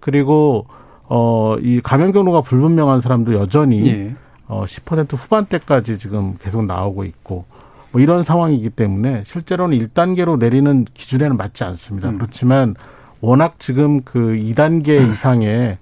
그리고 0.00 0.66
어, 1.04 1.56
이 1.60 1.80
감염 1.82 2.12
경로가 2.12 2.40
불분명한 2.40 3.00
사람도 3.00 3.34
여전히 3.34 3.86
예. 3.86 4.14
어, 4.48 4.64
10% 4.66 5.14
후반대까지 5.14 5.98
지금 5.98 6.36
계속 6.40 6.64
나오고 6.64 7.04
있고 7.04 7.44
뭐 7.92 8.00
이런 8.00 8.22
상황이기 8.22 8.70
때문에 8.70 9.22
실제로는 9.26 9.78
1단계로 9.78 10.38
내리는 10.38 10.86
기준에는 10.92 11.36
맞지 11.36 11.64
않습니다. 11.64 12.08
음. 12.08 12.18
그렇지만 12.18 12.74
워낙 13.20 13.56
지금 13.58 14.00
그 14.02 14.18
2단계 14.18 14.88
이상의 15.12 15.78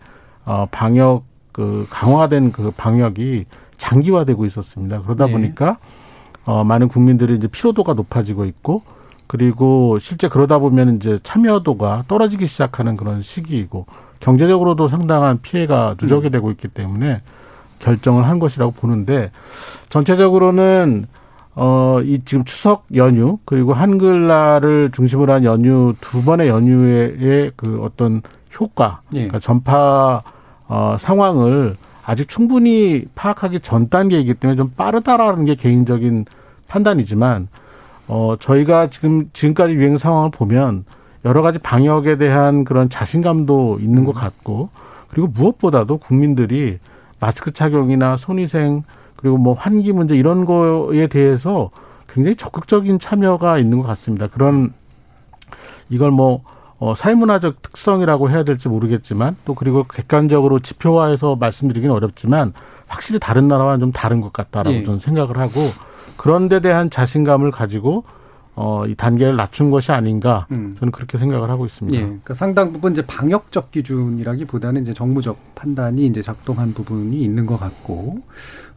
어, 0.51 0.67
방역 0.73 1.23
그 1.53 1.87
강화된 1.91 2.51
그 2.51 2.73
방역이 2.73 3.45
장기화되고 3.79 4.45
있었습니다. 4.47 5.03
그러다 5.03 5.27
네. 5.27 5.33
보니까 5.33 5.79
어, 6.45 6.65
많은 6.65 6.89
국민들이 6.89 7.37
이제 7.37 7.47
피로도가 7.47 7.95
높아지고 7.95 8.47
있고 8.47 8.83
그리고 9.29 10.01
실제 10.01 10.27
그러다 10.27 10.59
보면 10.59 10.97
이제 10.97 11.21
참여도가 11.23 12.07
떨어지기 12.09 12.47
시작하는 12.47 12.97
그런 12.97 13.23
시기이고 13.23 13.87
경제적으로도 14.19 14.89
상당한 14.89 15.41
피해가 15.41 15.95
누적이 16.01 16.31
음. 16.31 16.31
되고 16.33 16.51
있기 16.51 16.67
때문에 16.67 17.23
결정을 17.79 18.27
한 18.27 18.41
것이라고 18.41 18.73
보는데 18.73 19.31
전체적으로는 19.89 21.07
어, 21.55 22.01
이 22.03 22.23
지금 22.25 22.45
추석 22.45 22.87
연휴 22.97 23.39
그리고 23.45 23.73
한글날을 23.73 24.91
중심으로 24.93 25.33
한 25.33 25.45
연휴 25.45 25.95
두 26.01 26.25
번의 26.25 26.49
연휴의 26.49 27.53
그 27.55 27.81
어떤 27.83 28.23
효과, 28.59 29.03
예. 29.13 29.19
그러니까 29.19 29.39
전파 29.39 30.23
어, 30.71 30.97
상황을 31.01 31.77
아직 32.07 32.29
충분히 32.29 33.05
파악하기 33.17 33.59
전 33.59 33.89
단계이기 33.89 34.35
때문에 34.35 34.57
좀 34.57 34.71
빠르다라는 34.77 35.45
게 35.45 35.57
개인적인 35.57 36.27
판단이지만 36.69 37.49
어 38.07 38.37
저희가 38.39 38.89
지금 38.89 39.29
지금까지 39.33 39.75
유행 39.75 39.99
상황을 39.99 40.31
보면 40.31 40.85
여러 41.25 41.43
가지 41.43 41.59
방역에 41.59 42.17
대한 42.17 42.65
그런 42.65 42.89
자신감도 42.89 43.79
있는 43.81 44.05
것 44.05 44.13
같고 44.13 44.71
그리고 45.09 45.27
무엇보다도 45.27 45.99
국민들이 45.99 46.79
마스크 47.19 47.53
착용이나 47.53 48.17
손위생 48.17 48.85
그리고 49.17 49.39
뭐 49.39 49.55
환기 49.55 49.93
문제 49.93 50.17
이런 50.17 50.45
거에 50.45 51.09
대해서 51.09 51.71
굉장히 52.09 52.37
적극적인 52.37 53.01
참여가 53.01 53.59
있는 53.59 53.79
것 53.79 53.87
같습니다. 53.89 54.29
그런 54.29 54.73
이걸 55.91 56.13
뭐 56.13 56.43
어, 56.81 56.95
사회문화적 56.95 57.61
특성이라고 57.61 58.31
해야 58.31 58.43
될지 58.43 58.69
모르겠지만 58.69 59.37
또 59.45 59.55
그리고 59.55 59.85
객관적으로 59.85 60.61
지표화해서 60.61 61.37
말씀드리기는 61.37 61.95
어렵지만 61.95 62.55
확실히 62.89 63.21
다른 63.21 63.49
나라와는 63.49 63.81
좀 63.81 63.93
다른 63.93 64.23
것 64.23 64.33
같다라고 64.33 64.77
예. 64.77 64.85
저는 64.85 64.99
생각을 64.99 65.39
하고 65.39 65.61
그런 66.17 66.49
데 66.49 66.61
대한 66.61 66.89
자신감을 66.89 67.51
가지고 67.51 68.05
어, 68.57 68.85
이 68.87 68.95
단계를 68.95 69.37
낮춘 69.37 69.71
것이 69.71 69.93
아닌가 69.93 70.47
음. 70.51 70.75
저는 70.79 70.91
그렇게 70.91 71.19
생각을 71.19 71.51
하고 71.51 71.67
있습니다. 71.67 71.97
예, 71.97 72.03
그러니까 72.03 72.35
상당 72.35 72.73
부분 72.73 72.93
이제 72.93 73.05
방역적 73.07 73.71
기준이라기보다는 73.71 74.83
이제 74.83 74.95
정무적 74.95 75.55
판단이 75.55 76.07
이제 76.07 76.23
작동한 76.23 76.73
부분이 76.73 77.21
있는 77.21 77.45
것 77.45 77.61
같고 77.61 78.23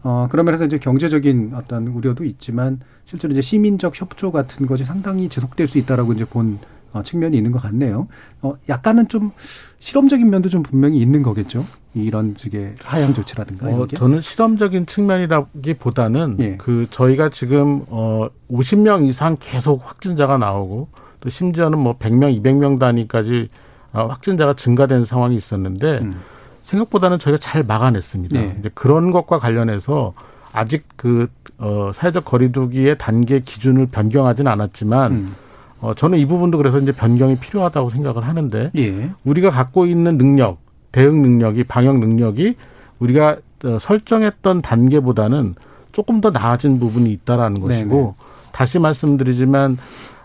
어, 0.03 0.27
그러면서 0.29 0.65
이제 0.65 0.77
경제적인 0.77 1.53
어떤 1.55 1.88
우려도 1.88 2.25
있지만 2.25 2.81
실제로 3.05 3.31
이제 3.31 3.41
시민적 3.41 4.00
협조 4.00 4.31
같은 4.31 4.67
것이 4.67 4.83
상당히 4.83 5.29
지속될 5.29 5.67
수 5.67 5.77
있다라고 5.77 6.13
이제 6.13 6.25
본 6.25 6.60
어, 6.60 6.82
측면이 7.01 7.35
있는 7.35 7.51
것 7.51 7.62
같네요. 7.62 8.07
어, 8.41 8.53
약간은 8.69 9.07
좀 9.07 9.31
실험적인 9.79 10.29
면도 10.29 10.50
좀 10.50 10.62
분명히 10.62 11.00
있는 11.00 11.23
거겠죠. 11.23 11.65
이런 11.95 12.35
식의 12.38 12.75
하향 12.83 13.13
조치라든가. 13.13 13.67
어, 13.67 13.88
저는 13.88 14.21
실험적인 14.21 14.85
측면이라기보다는 14.85 16.38
예. 16.39 16.57
그 16.57 16.88
저희가 16.89 17.29
지금 17.29 17.83
어 17.88 18.27
50명 18.51 19.07
이상 19.07 19.38
계속 19.39 19.81
확진자가 19.83 20.38
나오고 20.38 20.89
또 21.19 21.29
심지어는 21.29 21.79
뭐 21.79 21.97
100명, 21.97 22.41
200명 22.41 22.79
단위까지 22.79 23.50
어, 23.93 24.07
확진자가 24.07 24.53
증가된 24.53 25.05
상황이 25.05 25.35
있었는데 25.35 26.00
음. 26.00 26.19
생각보다는 26.63 27.19
저희가 27.19 27.38
잘 27.38 27.63
막아냈습니다. 27.63 28.39
예. 28.39 28.55
이제 28.59 28.69
그런 28.73 29.12
것과 29.12 29.38
관련해서 29.38 30.13
아직 30.51 30.85
그 30.95 31.27
어, 31.57 31.91
사회적 31.93 32.25
거리두기의 32.25 32.97
단계 32.97 33.39
기준을 33.39 33.88
변경하지는 33.88 34.51
않았지만 34.51 35.12
음. 35.12 35.35
어, 35.83 35.93
저는 35.93 36.17
이 36.17 36.25
부분도 36.25 36.57
그래서 36.57 36.79
이제 36.79 36.93
변경이 36.93 37.35
필요하다고 37.35 37.89
생각을 37.89 38.25
하는데 38.25 38.71
예. 38.77 39.11
우리가 39.25 39.49
갖고 39.49 39.85
있는 39.85 40.17
능력, 40.17 40.59
대응 40.93 41.21
능력이 41.21 41.65
방역 41.65 41.99
능력이 41.99 42.55
우리가 42.99 43.35
어, 43.65 43.77
설정했던 43.79 44.61
단계보다는 44.61 45.55
조금 45.91 46.21
더 46.21 46.31
나아진 46.31 46.79
부분이 46.79 47.11
있다라는 47.11 47.59
것이고 47.59 47.95
네네. 47.95 48.13
다시 48.53 48.79
말씀드리지만 48.79 49.77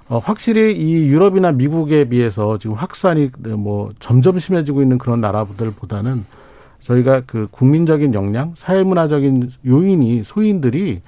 어, 0.08 0.18
확실히 0.18 0.76
이 0.76 1.08
유럽이나 1.08 1.50
미국에 1.50 2.08
비해서 2.08 2.56
지금 2.58 2.76
확산이 2.76 3.28
뭐 3.40 3.90
점점 3.98 4.38
심해지고 4.38 4.80
있는 4.80 4.96
그런 4.96 5.20
나라들보다는 5.20 6.24
저희가 6.82 7.22
그 7.26 7.48
국민적인 7.50 8.14
역량, 8.14 8.52
사회문화적인 8.56 9.50
요인이 9.66 10.22
소인들이 10.24 11.00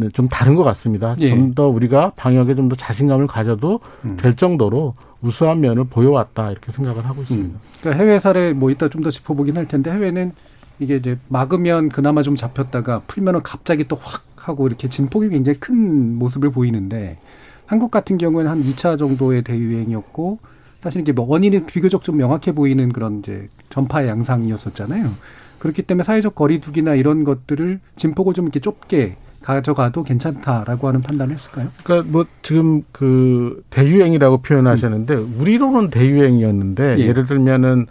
네, 0.00 0.08
좀 0.10 0.28
다른 0.28 0.54
것 0.54 0.62
같습니다. 0.62 1.16
예. 1.18 1.28
좀더 1.30 1.66
우리가 1.68 2.12
방역에 2.14 2.54
좀 2.54 2.68
더 2.68 2.76
자신감을 2.76 3.26
가져도 3.26 3.80
음. 4.04 4.16
될 4.16 4.34
정도로 4.34 4.94
우수한 5.22 5.60
면을 5.60 5.84
보여왔다 5.84 6.52
이렇게 6.52 6.70
생각을 6.70 7.04
하고 7.04 7.22
있습니다. 7.22 7.48
음. 7.48 7.60
그러니까 7.80 8.04
해외 8.04 8.20
사례 8.20 8.52
뭐 8.52 8.70
이따 8.70 8.88
좀 8.88 9.02
더 9.02 9.10
짚어보긴 9.10 9.56
할 9.56 9.66
텐데 9.66 9.90
해외는 9.90 10.32
이게 10.78 10.96
이제 10.96 11.18
막으면 11.28 11.88
그나마 11.88 12.22
좀 12.22 12.36
잡혔다가 12.36 13.02
풀면은 13.08 13.42
갑자기 13.42 13.84
또 13.88 13.96
확 13.96 14.22
하고 14.36 14.66
이렇게 14.68 14.88
진폭이 14.88 15.28
굉장히 15.30 15.58
큰 15.58 16.14
모습을 16.16 16.50
보이는데 16.50 17.18
한국 17.66 17.90
같은 17.90 18.16
경우에는 18.18 18.50
한 18.50 18.62
2차 18.62 18.96
정도의 18.98 19.42
대유행이었고 19.42 20.38
사실 20.80 21.00
이게 21.02 21.12
뭐 21.12 21.26
원인이 21.28 21.66
비교적 21.66 22.04
좀 22.04 22.16
명확해 22.16 22.52
보이는 22.52 22.92
그런 22.92 23.18
이제 23.18 23.48
전파의 23.70 24.08
양상이었었잖아요. 24.08 25.10
그렇기 25.58 25.82
때문에 25.82 26.04
사회적 26.04 26.34
거리두기나 26.36 26.94
이런 26.94 27.24
것들을 27.24 27.80
진폭을 27.96 28.32
좀 28.34 28.44
이렇게 28.44 28.60
좁게 28.60 29.16
가져가도 29.42 30.02
괜찮다라고 30.02 30.88
하는 30.88 31.00
판단을 31.00 31.34
했을까요? 31.34 31.68
그러니까 31.84 32.10
뭐 32.10 32.26
지금 32.42 32.82
그 32.92 33.62
대유행이라고 33.70 34.38
표현하셨는데 34.38 35.14
음. 35.14 35.36
우리로는 35.38 35.90
대유행이었는데 35.90 36.98
예. 36.98 37.12
를 37.12 37.24
들면은 37.24 37.86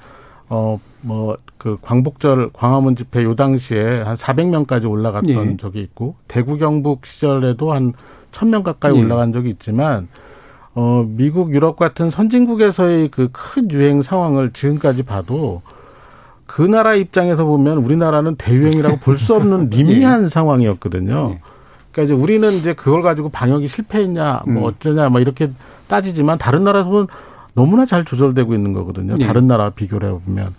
어 0.49 0.79
뭐 1.01 1.37
그 1.57 1.77
광복절 1.81 2.51
광화문 2.53 2.95
집회 2.95 3.23
요 3.23 3.35
당시에 3.35 4.01
한 4.01 4.15
400명까지 4.15 4.89
올라갔던 4.89 5.51
예. 5.53 5.57
적이 5.57 5.81
있고 5.81 6.15
대구 6.27 6.57
경북 6.57 7.05
시절에도 7.05 7.73
한 7.73 7.93
1000명 8.31 8.63
가까이 8.63 8.95
예. 8.95 9.01
올라간 9.01 9.33
적이 9.33 9.49
있지만 9.49 10.07
어 10.75 11.03
미국 11.07 11.53
유럽 11.53 11.75
같은 11.77 12.09
선진국에서의 12.11 13.09
그 13.09 13.29
큰 13.31 13.71
유행 13.71 14.01
상황을 14.01 14.51
지금까지 14.53 15.03
봐도 15.03 15.61
그 16.47 16.61
나라 16.61 16.95
입장에서 16.95 17.43
보면 17.45 17.77
우리나라는 17.77 18.35
대유행이라고 18.35 18.97
볼 18.97 19.17
수 19.17 19.35
없는 19.35 19.69
미미한 19.69 20.23
예. 20.23 20.27
상황이었거든요. 20.27 21.31
예. 21.33 21.39
그러니까 21.91 22.03
이제 22.03 22.13
우리는 22.13 22.51
이제 22.53 22.73
그걸 22.73 23.01
가지고 23.01 23.29
방역이 23.29 23.67
실패했냐, 23.67 24.43
뭐 24.47 24.63
음. 24.63 24.63
어쩌냐, 24.65 25.09
뭐 25.09 25.19
이렇게 25.19 25.51
따지지만 25.87 26.37
다른 26.37 26.63
나라에서는 26.63 27.07
너무나 27.53 27.85
잘 27.85 28.05
조절되고 28.05 28.53
있는 28.53 28.73
거거든요. 28.73 29.15
예. 29.19 29.25
다른 29.25 29.47
나라 29.47 29.69
비교를 29.71 30.09
해보면. 30.09 30.53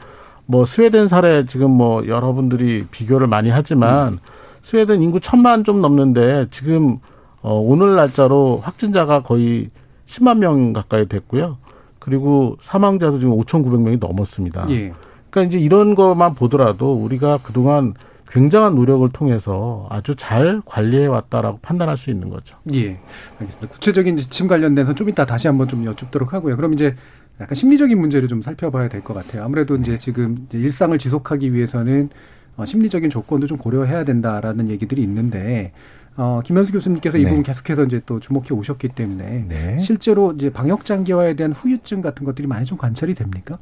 뭐 0.47 0.65
스웨덴 0.65 1.09
사례 1.09 1.45
지금 1.47 1.71
뭐 1.71 2.07
여러분들이 2.07 2.87
비교를 2.91 3.27
많이 3.27 3.51
하지만 3.51 4.15
음. 4.15 4.19
스웨덴 4.63 5.03
인구 5.03 5.21
천만 5.21 5.63
좀 5.65 5.81
넘는데 5.81 6.47
지금 6.51 6.99
어 7.43 7.55
오늘 7.55 7.95
날짜로 7.97 8.59
확진자가 8.63 9.23
거의 9.23 9.71
10만 10.07 10.39
명 10.39 10.73
가까이 10.73 11.07
됐고요. 11.07 11.59
그리고 11.99 12.57
사망자도 12.63 13.19
지금 13.21 13.39
5,900명이 13.39 14.01
넘었습니다. 14.01 14.67
예. 14.71 14.93
그러니까 15.31 15.49
이제 15.51 15.59
이런 15.63 15.95
것만 15.95 16.35
보더라도 16.35 16.93
우리가 16.95 17.39
그동안 17.43 17.95
굉장한 18.31 18.75
노력을 18.75 19.09
통해서 19.09 19.87
아주 19.91 20.15
잘 20.15 20.61
관리해 20.67 21.07
왔다라고 21.07 21.59
판단할 21.63 21.97
수 21.97 22.11
있는 22.11 22.29
거죠. 22.29 22.57
예. 22.75 23.01
알겠습니다. 23.41 23.69
구체적인 23.69 24.17
지침 24.19 24.47
관련돼서 24.49 24.95
좀 24.95 25.09
이따 25.09 25.25
다시 25.25 25.47
한번 25.47 25.67
좀 25.69 25.85
여쭙도록 25.87 26.35
하고요. 26.35 26.57
그럼 26.57 26.75
이제 26.75 26.95
약간 27.41 27.55
심리적인 27.55 27.99
문제를 27.99 28.29
좀 28.29 28.43
살펴봐야 28.43 28.89
될 28.89 29.03
것 29.03 29.15
같아요. 29.15 29.45
아무래도 29.45 29.77
이제 29.77 29.97
지금 29.97 30.47
일상을 30.53 30.97
지속하기 30.99 31.55
위해서는 31.55 32.11
어, 32.57 32.67
심리적인 32.67 33.09
조건도 33.09 33.47
좀 33.47 33.57
고려해야 33.57 34.05
된다라는 34.05 34.69
얘기들이 34.69 35.01
있는데 35.05 35.73
어, 36.17 36.41
김현수 36.45 36.73
교수님께서 36.73 37.17
네. 37.17 37.23
이 37.23 37.27
부분 37.27 37.43
계속해서 37.45 37.85
이제 37.85 38.01
또 38.05 38.19
주목해 38.21 38.49
오셨기 38.51 38.89
때문에 38.89 39.45
네. 39.49 39.81
실제로 39.81 40.33
이제 40.33 40.51
방역 40.51 40.85
장기화에 40.85 41.35
대한 41.35 41.53
후유증 41.53 42.03
같은 42.03 42.25
것들이 42.27 42.47
많이 42.49 42.67
좀 42.67 42.77
관찰이 42.77 43.15
됩니까? 43.15 43.59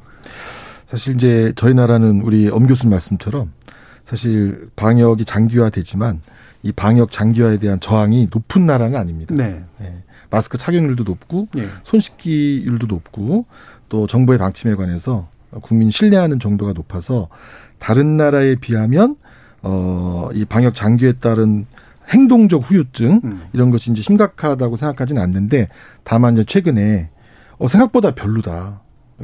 사실 0.89 1.15
이제 1.15 1.53
저희 1.57 1.75
나라는 1.75 2.23
우리 2.23 2.49
엄 2.49 2.67
교수님 2.67 2.91
말씀처럼 2.91 3.53
사실 4.05 4.71
방역이 4.77 5.25
장기화되지만 5.25 6.21
이 6.63 6.73
방역 6.73 7.13
장기화에 7.13 7.59
대한 7.59 7.81
저항이 7.81 8.29
높은 8.33 8.67
나라는 8.67 8.97
아닙니다. 8.99 9.35
네. 9.35 9.63
네. 9.79 10.03
마스크 10.31 10.59
착용률도 10.59 11.05
높고 11.05 11.49
네. 11.55 11.67
손 11.83 12.01
씻기율도 12.01 12.87
높고 12.87 13.47
또 13.89 14.07
정부의 14.07 14.39
방침에 14.39 14.75
관해서 14.75 15.29
국민 15.63 15.91
신뢰하는 15.91 16.41
정도가 16.41 16.73
높아서 16.73 17.29
다른 17.79 18.17
나라에 18.17 18.57
비하면 18.57 19.17
어이 19.63 20.45
방역 20.45 20.75
장기에 20.75 21.15
따른 21.15 21.67
행동적 22.09 22.71
후유증 22.71 23.21
음. 23.25 23.43
이런 23.53 23.71
것이 23.71 23.91
이제 23.91 24.03
심각하다고 24.03 24.77
생각하지는 24.77 25.21
않는데 25.21 25.69
다만 26.05 26.35
이제 26.35 26.45
최근에 26.45 27.11
어 27.59 27.69
생각보다 27.69 28.13
별로다. 28.13 28.81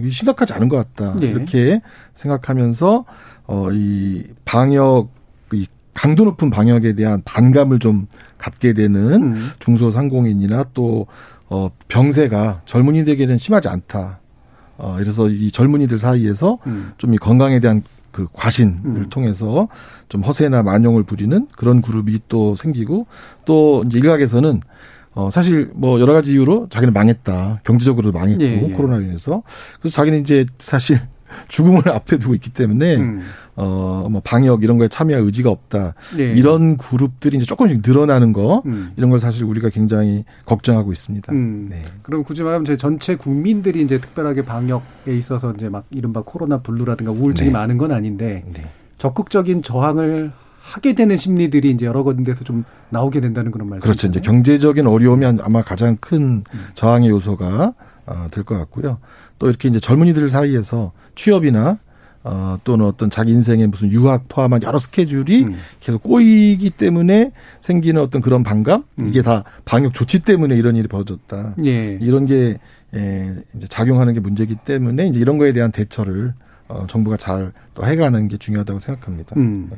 심각하지 0.09 0.53
않은 0.55 0.69
것 0.69 0.77
같다. 0.77 1.17
네. 1.17 1.27
이렇게 1.27 1.81
생각하면서 2.15 3.05
어 3.47 3.69
이 3.73 4.25
방역 4.45 5.11
이 5.53 5.67
강도 5.95 6.25
높은 6.25 6.51
방역에 6.51 6.95
대한 6.95 7.21
반감을 7.25 7.79
좀 7.79 8.07
갖게 8.39 8.73
되는 8.73 9.35
음. 9.35 9.51
중소상공인이나 9.59 10.65
또 10.75 11.07
어 11.53 11.71
병세가 11.89 12.63
젊은이들에게는 12.65 13.37
심하지 13.37 13.69
않다. 13.69 14.21
어 14.79 14.95
그래서 14.99 15.29
이 15.29 15.51
젊은이들 15.51 15.99
사이에서 15.99 16.57
음. 16.67 16.93
좀이 16.97 17.19
건강에 17.19 17.61
대한 17.61 17.83
그 18.11 18.27
과신을 18.33 18.81
음. 18.87 19.07
통해서 19.11 19.69
좀 20.09 20.23
허세나 20.23 20.63
만용을 20.63 21.03
부리는 21.03 21.47
그런 21.55 21.83
그룹이 21.83 22.21
또 22.29 22.57
생기고 22.57 23.07
또 23.45 23.85
이제 23.87 23.99
일각에서는 23.99 24.63
어, 25.15 25.31
사실 25.31 25.71
뭐 25.75 26.01
여러 26.01 26.13
가지 26.13 26.33
이유로 26.33 26.69
자기는 26.71 26.93
망했다. 26.93 27.61
경제적으로도 27.65 28.19
망했고, 28.19 28.43
예, 28.43 28.69
예. 28.69 28.73
코로나로 28.73 29.03
인해서. 29.03 29.43
그래서 29.81 29.95
자기는 29.97 30.21
이제 30.21 30.47
사실 30.59 31.01
죽음을 31.49 31.89
앞에 31.91 32.19
두고 32.19 32.35
있기 32.35 32.51
때문에, 32.51 32.97
음. 32.97 33.23
어, 33.55 34.07
뭐 34.11 34.23
방역 34.25 34.63
이런 34.63 34.79
거에 34.79 34.89
참여할 34.89 35.23
의지가 35.25 35.51
없다. 35.51 35.95
예. 36.19 36.33
이런 36.33 36.77
그룹들이 36.79 37.37
이제 37.37 37.45
조금씩 37.47 37.83
늘어나는 37.85 38.33
거, 38.33 38.63
음. 38.65 38.93
이런 38.97 39.11
걸 39.11 39.19
사실 39.19 39.45
우리가 39.45 39.69
굉장히 39.69 40.25
걱정하고 40.47 40.93
있습니다. 40.93 41.33
음. 41.33 41.69
네. 41.71 41.83
그럼 42.03 42.25
굳이 42.25 42.43
말하면 42.43 42.65
제 42.65 42.77
전체 42.77 43.15
국민들이 43.17 43.83
이제 43.83 43.99
특별하게 43.99 44.43
방역에 44.43 45.17
있어서 45.17 45.53
이제 45.53 45.69
막 45.69 45.85
이른바 45.91 46.23
코로나 46.23 46.61
블루라든가 46.61 47.13
우울증이 47.13 47.49
네. 47.49 47.53
많은 47.53 47.77
건 47.77 47.93
아닌데, 47.93 48.45
네. 48.53 48.65
적극적인 48.97 49.63
저항을 49.63 50.33
하게 50.63 50.93
되는 50.95 51.17
심리들이 51.17 51.71
이제 51.71 51.87
여러 51.87 52.03
군데서 52.03 52.45
좀 52.45 52.65
나오게 52.91 53.21
된다는 53.21 53.51
그런 53.51 53.69
말씀. 53.69 53.83
그렇죠. 53.83 54.07
이제 54.07 54.21
경제적인 54.21 54.87
어려움이 54.87 55.27
아마 55.43 55.63
가장 55.63 55.97
큰 56.01 56.45
저항의 56.75 57.11
요소가 57.11 57.75
어, 58.07 58.27
될 58.31 58.45
것 58.45 58.57
같고요. 58.59 58.99
또 59.39 59.49
이렇게 59.49 59.69
이제 59.69 59.79
젊은이들 59.81 60.29
사이에서 60.29 60.93
취업이나 61.15 61.79
어, 62.25 62.57
또는 62.63 62.87
어떤 62.87 63.11
자기 63.11 63.33
인생에 63.33 63.67
무슨 63.67 63.91
유학 63.91 64.29
포함한 64.29 64.63
여러 64.63 64.79
스케줄이 64.79 65.43
음. 65.43 65.57
계속 65.81 66.05
꼬이기 66.05 66.71
때문에 66.71 67.33
생기는 67.61 68.01
어떤 68.01 68.23
그런 68.23 68.45
반감? 68.45 68.85
음. 69.01 69.09
이게 69.09 69.23
다 69.23 69.43
방역 69.65 69.93
조치 69.93 70.21
때문에 70.21 70.55
이런 70.57 70.77
일이 70.77 70.87
벌어졌다. 70.87 71.57
예. 71.65 71.99
이런 72.01 72.27
게, 72.27 72.59
예, 72.95 73.35
이제 73.57 73.67
작용하는 73.67 74.15
게 74.15 74.21
문제이기 74.21 74.57
때문에 74.65 75.09
이제 75.09 75.19
이런 75.19 75.37
거에 75.39 75.53
대한 75.53 75.73
대처를 75.73 76.35
어, 76.73 76.87
정부가 76.87 77.17
잘 77.17 77.53
또 77.75 77.87
해가는 77.87 78.29
게 78.29 78.37
중요하다고 78.37 78.81
생각합니다. 78.81 79.35
음. 79.39 79.71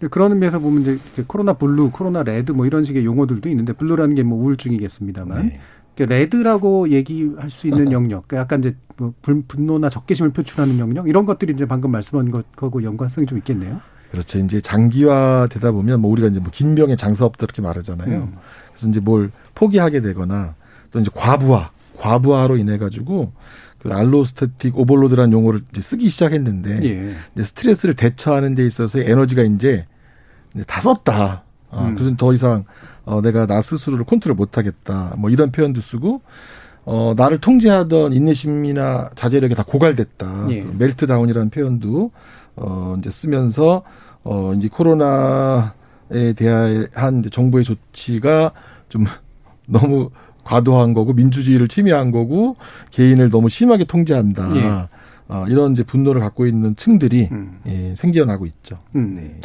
네. 0.00 0.08
그런 0.08 0.32
의미에서 0.32 0.58
보면 0.58 0.82
이제 0.82 1.24
코로나 1.26 1.54
blue, 1.54 1.90
코로나 1.90 2.22
red 2.22 2.52
뭐 2.52 2.66
이런 2.66 2.84
식의 2.84 3.04
용어들도 3.04 3.48
있는데 3.48 3.72
blue라는 3.72 4.14
게 4.14 4.22
뭐 4.22 4.38
우울증이겠습니다만 4.44 5.46
네. 5.48 5.60
red라고 6.04 6.90
얘기할 6.90 7.50
수 7.50 7.66
있는 7.68 7.90
영역, 7.92 8.28
그러니까 8.28 8.36
약간 8.42 8.60
이제 8.60 8.76
뭐 8.96 9.14
분노나 9.22 9.88
적개심을 9.88 10.30
표출하는 10.32 10.78
영역 10.78 11.08
이런 11.08 11.24
것들이 11.24 11.52
이제 11.54 11.64
방금 11.66 11.90
말씀한 11.90 12.30
것하고 12.30 12.82
연관성이 12.82 13.26
좀 13.26 13.38
있겠네요. 13.38 13.80
그렇죠. 14.10 14.38
이제 14.38 14.60
장기화 14.60 15.48
되다 15.50 15.72
보면 15.72 16.00
뭐 16.00 16.10
우리가 16.10 16.28
이제 16.28 16.40
뭐 16.40 16.50
긴 16.52 16.65
병에 16.65 16.96
장사 16.96 17.24
없다 17.24 17.44
이렇게 17.44 17.62
말하잖아요. 17.62 18.14
음. 18.16 18.34
그래서 18.72 18.88
이제 18.88 19.00
뭘 19.00 19.30
포기하게 19.54 20.00
되거나 20.02 20.54
또 20.90 21.00
이제 21.00 21.10
과부하, 21.14 21.70
과부하로 21.98 22.56
인해 22.58 22.78
가지고 22.78 23.32
그 23.78 23.92
allostatic 23.92 24.78
overload라는 24.78 25.32
용어를 25.32 25.62
이제 25.70 25.80
쓰기 25.80 26.08
시작했는데 26.08 26.80
예. 26.82 27.14
이제 27.34 27.44
스트레스를 27.44 27.94
대처하는 27.94 28.54
데 28.54 28.66
있어서 28.66 28.98
에너지가 29.00 29.42
이제, 29.42 29.86
이제 30.54 30.64
다 30.66 30.80
썼다. 30.80 31.44
어, 31.70 31.84
음. 31.84 31.94
그래서 31.94 32.16
더 32.16 32.32
이상 32.32 32.64
어, 33.04 33.20
내가 33.20 33.46
나 33.46 33.62
스스로를 33.62 34.04
컨트롤 34.04 34.36
못하겠다. 34.36 35.14
뭐 35.18 35.30
이런 35.30 35.52
표현도 35.52 35.80
쓰고 35.80 36.22
어, 36.84 37.14
나를 37.16 37.38
통제하던 37.38 38.12
인내심이나 38.12 39.10
자제력이 39.14 39.54
다 39.54 39.62
고갈됐다. 39.62 40.46
예. 40.50 40.62
그 40.62 40.74
meltdown이라는 40.78 41.50
표현도 41.50 42.10
어, 42.56 42.94
이제 42.98 43.10
쓰면서 43.10 43.82
어, 44.24 44.52
이제 44.54 44.68
코로나에 44.68 46.32
대한 46.34 47.22
정부의 47.30 47.64
조치가 47.64 48.52
좀 48.88 49.04
너무 49.66 50.10
과도한 50.48 50.94
거고 50.94 51.12
민주주의를 51.12 51.68
침해한 51.68 52.10
거고 52.10 52.56
개인을 52.90 53.28
너무 53.28 53.50
심하게 53.50 53.84
통제한다. 53.84 54.56
예. 54.56 54.88
어, 55.30 55.44
이런 55.46 55.72
이제 55.72 55.82
분노를 55.82 56.22
갖고 56.22 56.46
있는 56.46 56.74
층들이 56.74 57.28
음. 57.30 57.60
예, 57.66 57.94
생겨나고 57.94 58.46
있죠. 58.46 58.78
음. 58.96 59.14
네. 59.14 59.40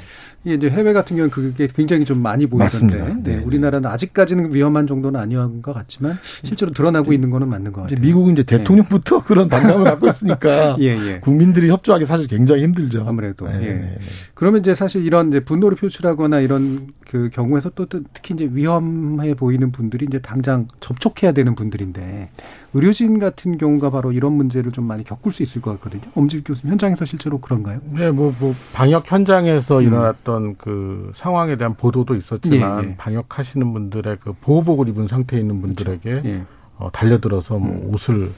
이게 0.45 0.55
이제 0.55 0.69
해외 0.69 0.91
같은 0.93 1.15
경우는 1.15 1.29
그게 1.29 1.67
굉장히 1.67 2.03
좀 2.03 2.21
많이 2.21 2.45
보이던데 2.45 3.13
네. 3.23 3.37
네. 3.37 3.43
우리나라는 3.43 3.89
아직까지는 3.89 4.53
위험한 4.53 4.87
정도는 4.87 5.19
아니한 5.19 5.61
것 5.61 5.73
같지만 5.73 6.17
실제로 6.43 6.71
드러나고 6.71 7.13
있는 7.13 7.29
거는 7.29 7.47
맞는 7.47 7.71
것 7.71 7.83
같아요. 7.83 7.99
미국은 8.01 8.33
이제 8.33 8.43
네. 8.43 8.57
대통령부터 8.57 9.17
네. 9.17 9.23
그런 9.27 9.47
반감을 9.47 9.85
갖고 9.85 10.07
있으니까 10.07 10.75
예, 10.81 10.97
예. 10.97 11.19
국민들이 11.19 11.69
협조하기 11.69 12.05
사실 12.05 12.27
굉장히 12.27 12.63
힘들죠. 12.63 13.05
아무래도. 13.07 13.47
네. 13.47 13.63
예. 13.63 13.99
그러면 14.33 14.59
이제 14.59 14.75
사실 14.75 15.05
이런 15.05 15.29
이제 15.29 15.39
분노를 15.39 15.77
표출하거나 15.77 16.41
이런 16.41 16.87
그 17.07 17.29
경우에서 17.31 17.69
또 17.75 17.85
특히 17.85 18.33
이제 18.33 18.49
위험해 18.51 19.35
보이는 19.35 19.71
분들이 19.71 20.05
이제 20.09 20.19
당장 20.19 20.67
접촉해야 20.79 21.31
되는 21.31 21.55
분들인데 21.55 22.29
의료진 22.73 23.19
같은 23.19 23.57
경우가 23.57 23.91
바로 23.91 24.11
이런 24.11 24.33
문제를 24.33 24.71
좀 24.71 24.85
많이 24.85 25.03
겪을 25.03 25.31
수 25.31 25.43
있을 25.43 25.61
것 25.61 25.71
같거든요. 25.73 26.11
엄질 26.15 26.43
교수님 26.43 26.71
현장에서 26.71 27.05
실제로 27.05 27.39
그런가요? 27.39 27.79
네, 27.91 28.09
뭐, 28.09 28.35
뭐 28.39 28.55
방역 28.73 29.09
현장에서 29.09 29.79
음. 29.79 29.83
일어났던 29.83 30.32
그 30.57 31.11
상황에 31.13 31.55
대한 31.55 31.75
보도도 31.75 32.15
있었지만 32.15 32.83
예, 32.83 32.89
예. 32.89 32.95
방역하시는 32.95 33.73
분들의 33.73 34.17
그 34.19 34.33
보호복을 34.41 34.89
입은 34.89 35.07
상태에 35.07 35.39
있는 35.39 35.61
분들에게 35.61 36.09
그렇죠. 36.09 36.29
예. 36.29 36.43
어, 36.77 36.89
달려들어서 36.91 37.57
뭐 37.57 37.69
음. 37.69 37.93
옷을 37.93 38.31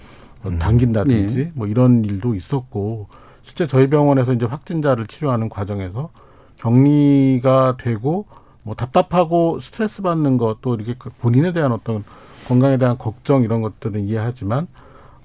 음. 0.46 0.60
당긴다든지 0.60 1.40
예. 1.40 1.52
뭐 1.56 1.68
이런 1.68 2.04
일도 2.04 2.36
있었고 2.36 3.08
실제 3.42 3.68
저희 3.68 3.90
병원에서 3.90 4.34
이제 4.34 4.46
확진자를 4.46 5.08
치료하는 5.08 5.50
과정에서 5.50 6.10
격리가 6.58 7.78
되고 7.78 8.26
뭐 8.64 8.74
답답하고 8.76 9.60
스트레스 9.60 10.02
받는 10.02 10.38
것도 10.38 10.76
이렇게 10.76 10.96
그 10.98 11.10
본인에 11.20 11.54
대한 11.54 11.72
어떤 11.72 12.04
건강에 12.48 12.78
대한 12.78 12.98
걱정 12.98 13.44
이런 13.44 13.62
것들은 13.62 14.06
이해하지만 14.06 14.68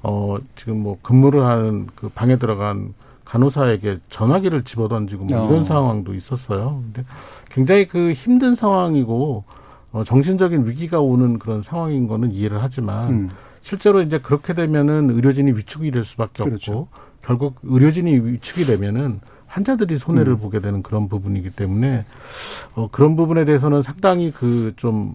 어 0.02 0.36
지금 0.56 0.82
뭐 0.82 0.98
근무를 1.02 1.44
하는 1.44 1.86
그 1.94 2.08
방에 2.08 2.36
들어간 2.36 2.94
간호사에게 3.30 4.00
전화기를 4.10 4.64
집어던지고 4.64 5.26
뭐 5.26 5.46
이런 5.46 5.60
어. 5.60 5.64
상황도 5.64 6.14
있었어요. 6.14 6.82
근데 6.82 7.04
굉장히 7.48 7.86
그 7.86 8.12
힘든 8.12 8.56
상황이고 8.56 9.44
어 9.92 10.04
정신적인 10.04 10.66
위기가 10.66 11.00
오는 11.00 11.38
그런 11.38 11.62
상황인 11.62 12.08
거는 12.08 12.32
이해를 12.32 12.60
하지만 12.60 13.10
음. 13.10 13.30
실제로 13.60 14.02
이제 14.02 14.18
그렇게 14.18 14.52
되면은 14.52 15.10
의료진이 15.10 15.52
위축이 15.52 15.92
될 15.92 16.02
수밖에 16.02 16.42
그렇죠. 16.42 16.72
없고 16.72 16.88
결국 17.22 17.56
의료진이 17.62 18.18
위축이 18.18 18.64
되면은 18.64 19.20
환자들이 19.46 19.98
손해를 19.98 20.32
음. 20.32 20.38
보게 20.38 20.58
되는 20.58 20.82
그런 20.82 21.08
부분이기 21.08 21.50
때문에 21.50 22.04
어 22.74 22.88
그런 22.90 23.14
부분에 23.14 23.44
대해서는 23.44 23.82
상당히 23.82 24.32
그좀 24.32 25.14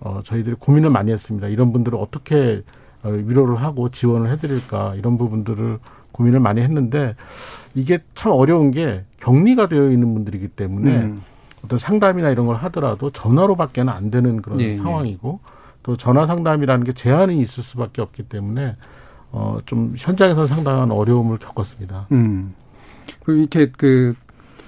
어, 0.00 0.22
저희들이 0.24 0.56
고민을 0.58 0.88
많이 0.88 1.12
했습니다. 1.12 1.48
이런 1.48 1.74
분들을 1.74 1.98
어떻게 1.98 2.62
어, 3.02 3.10
위로를 3.10 3.56
하고 3.56 3.90
지원을 3.90 4.30
해드릴까 4.30 4.94
이런 4.94 5.18
부분들을 5.18 5.78
고민을 6.12 6.40
많이 6.40 6.60
했는데 6.60 7.14
이게 7.74 7.98
참 8.14 8.32
어려운 8.32 8.70
게 8.70 9.04
격리가 9.18 9.68
되어 9.68 9.90
있는 9.90 10.12
분들이기 10.14 10.48
때문에 10.48 10.96
음. 10.96 11.22
어떤 11.64 11.78
상담이나 11.78 12.30
이런 12.30 12.46
걸 12.46 12.56
하더라도 12.56 13.10
전화로밖에는 13.10 13.92
안 13.92 14.10
되는 14.10 14.40
그런 14.42 14.60
예, 14.60 14.70
예. 14.70 14.76
상황이고 14.76 15.40
예. 15.42 15.50
또 15.82 15.96
전화 15.96 16.26
상담이라는 16.26 16.84
게 16.84 16.92
제한이 16.92 17.40
있을 17.40 17.62
수밖에 17.62 18.02
없기 18.02 18.24
때문에 18.24 18.76
어, 19.32 19.58
좀 19.66 19.94
현장에서 19.96 20.46
상당한 20.46 20.90
어려움을 20.90 21.38
겪었습니다. 21.38 22.06
음. 22.12 22.54
그 23.24 23.36
이렇게 23.36 23.70
그 23.76 24.14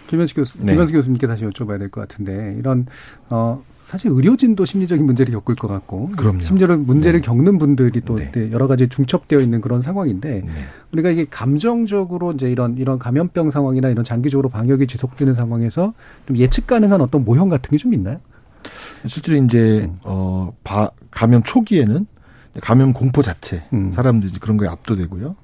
김현수 0.09 0.35
교수, 0.35 0.59
네. 0.59 0.72
김현수 0.72 0.92
교수님께 0.92 1.26
다시 1.26 1.44
여쭤봐야 1.44 1.78
될 1.78 1.90
것 1.90 2.07
같은데 2.07 2.55
이런 2.59 2.87
어 3.31 3.62
사실 3.92 4.11
의료진도 4.11 4.64
심리적인 4.64 5.05
문제를 5.05 5.35
겪을 5.35 5.55
것 5.55 5.68
같고 5.68 6.09
그럼요. 6.16 6.40
심지어 6.40 6.66
문제를 6.78 7.20
네. 7.20 7.26
겪는 7.26 7.59
분들이 7.59 8.00
또 8.00 8.16
네. 8.16 8.50
여러 8.50 8.66
가지 8.66 8.88
중첩되어 8.88 9.38
있는 9.40 9.61
그런 9.61 9.83
상황인데 9.83 10.40
네. 10.46 10.50
우리가 10.92 11.11
이게 11.11 11.26
감정적으로 11.28 12.33
이제 12.33 12.50
이런 12.50 12.78
이런 12.78 12.98
감염병 12.98 13.50
상황이나 13.50 13.90
이런 13.90 14.02
장기적으로 14.02 14.48
방역이 14.48 14.87
지속되는 14.87 15.35
상황에서 15.35 15.92
좀 16.26 16.38
예측 16.38 16.66
가능한 16.66 17.02
어떤 17.02 17.22
모형 17.26 17.50
같은 17.50 17.70
게 17.70 17.76
좀 17.76 17.92
있나요? 17.92 18.18
실제로 19.07 19.37
이제 19.44 19.83
음. 19.85 19.98
어 20.05 20.55
바, 20.64 20.88
감염 21.11 21.42
초기에는 21.42 22.07
감염 22.62 22.94
공포 22.94 23.20
자체 23.20 23.64
음. 23.74 23.92
사람들이 23.92 24.38
그런 24.40 24.57
거에 24.57 24.68
압도되고요. 24.68 25.37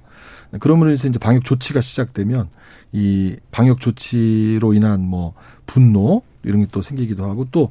그러므로 0.58 0.92
이제 0.92 1.10
방역 1.20 1.44
조치가 1.44 1.82
시작되면 1.82 2.48
이 2.92 3.36
방역 3.50 3.82
조치로 3.82 4.72
인한 4.72 5.02
뭐 5.02 5.34
분노 5.66 6.22
이런 6.44 6.60
게 6.60 6.66
또 6.72 6.80
생기기도 6.80 7.24
하고 7.24 7.46
또 7.50 7.68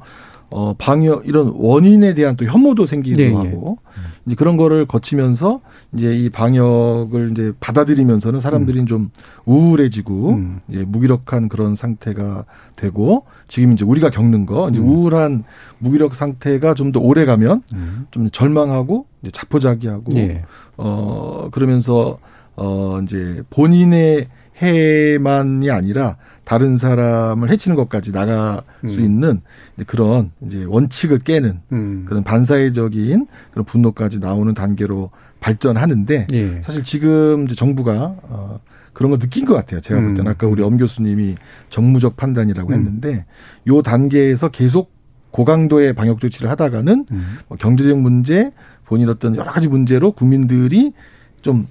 어, 0.50 0.74
방역, 0.78 1.26
이런 1.26 1.52
원인에 1.54 2.14
대한 2.14 2.34
또 2.36 2.44
혐오도 2.46 2.86
생기기도 2.86 3.22
네, 3.22 3.34
하고, 3.34 3.78
네. 3.94 4.02
이제 4.26 4.34
그런 4.34 4.56
거를 4.56 4.86
거치면서 4.86 5.60
이제 5.92 6.16
이 6.16 6.30
방역을 6.30 7.32
이제 7.32 7.52
받아들이면서는 7.60 8.40
사람들이 8.40 8.80
음. 8.80 8.86
좀 8.86 9.10
우울해지고, 9.44 10.30
음. 10.30 10.60
이제 10.68 10.84
무기력한 10.86 11.48
그런 11.48 11.74
상태가 11.74 12.44
되고, 12.76 13.26
지금 13.46 13.72
이제 13.72 13.84
우리가 13.84 14.10
겪는 14.10 14.46
거, 14.46 14.70
이제 14.70 14.80
음. 14.80 14.88
우울한 14.88 15.44
무기력 15.78 16.14
상태가 16.14 16.74
좀 16.74 16.92
더 16.92 17.00
오래 17.00 17.26
가면 17.26 17.62
음. 17.74 18.06
좀 18.10 18.30
절망하고, 18.30 19.06
이제 19.22 19.30
자포자기하고, 19.32 20.04
네. 20.14 20.44
어, 20.78 21.48
그러면서, 21.52 22.18
어, 22.56 23.00
이제 23.02 23.42
본인의 23.50 24.28
해만이 24.60 25.70
아니라 25.70 26.16
다른 26.48 26.78
사람을 26.78 27.50
해치는 27.50 27.76
것까지 27.76 28.10
나갈 28.10 28.62
음. 28.82 28.88
수 28.88 29.02
있는 29.02 29.42
그런 29.86 30.30
이제 30.40 30.64
원칙을 30.64 31.18
깨는 31.18 31.60
음. 31.72 32.06
그런 32.08 32.24
반사회적인 32.24 33.26
그런 33.50 33.64
분노까지 33.66 34.18
나오는 34.18 34.54
단계로 34.54 35.10
발전하는데 35.40 36.26
예. 36.32 36.62
사실 36.62 36.84
지금 36.84 37.44
이제 37.44 37.54
정부가 37.54 38.16
어 38.22 38.60
그런 38.94 39.10
거 39.10 39.18
느낀 39.18 39.44
것 39.44 39.52
같아요. 39.52 39.80
제가 39.80 40.00
볼 40.00 40.14
때는 40.14 40.26
음. 40.26 40.32
아까 40.32 40.46
우리 40.46 40.62
엄 40.62 40.78
교수님이 40.78 41.34
정무적 41.68 42.16
판단이라고 42.16 42.70
음. 42.70 42.74
했는데 42.74 43.26
요 43.66 43.82
단계에서 43.82 44.48
계속 44.48 44.90
고강도의 45.32 45.92
방역 45.92 46.18
조치를 46.18 46.48
하다가는 46.48 47.04
음. 47.12 47.38
뭐 47.48 47.58
경제적 47.58 47.98
문제, 47.98 48.52
본인 48.86 49.10
어떤 49.10 49.36
여러 49.36 49.52
가지 49.52 49.68
문제로 49.68 50.12
국민들이 50.12 50.94
좀 51.42 51.68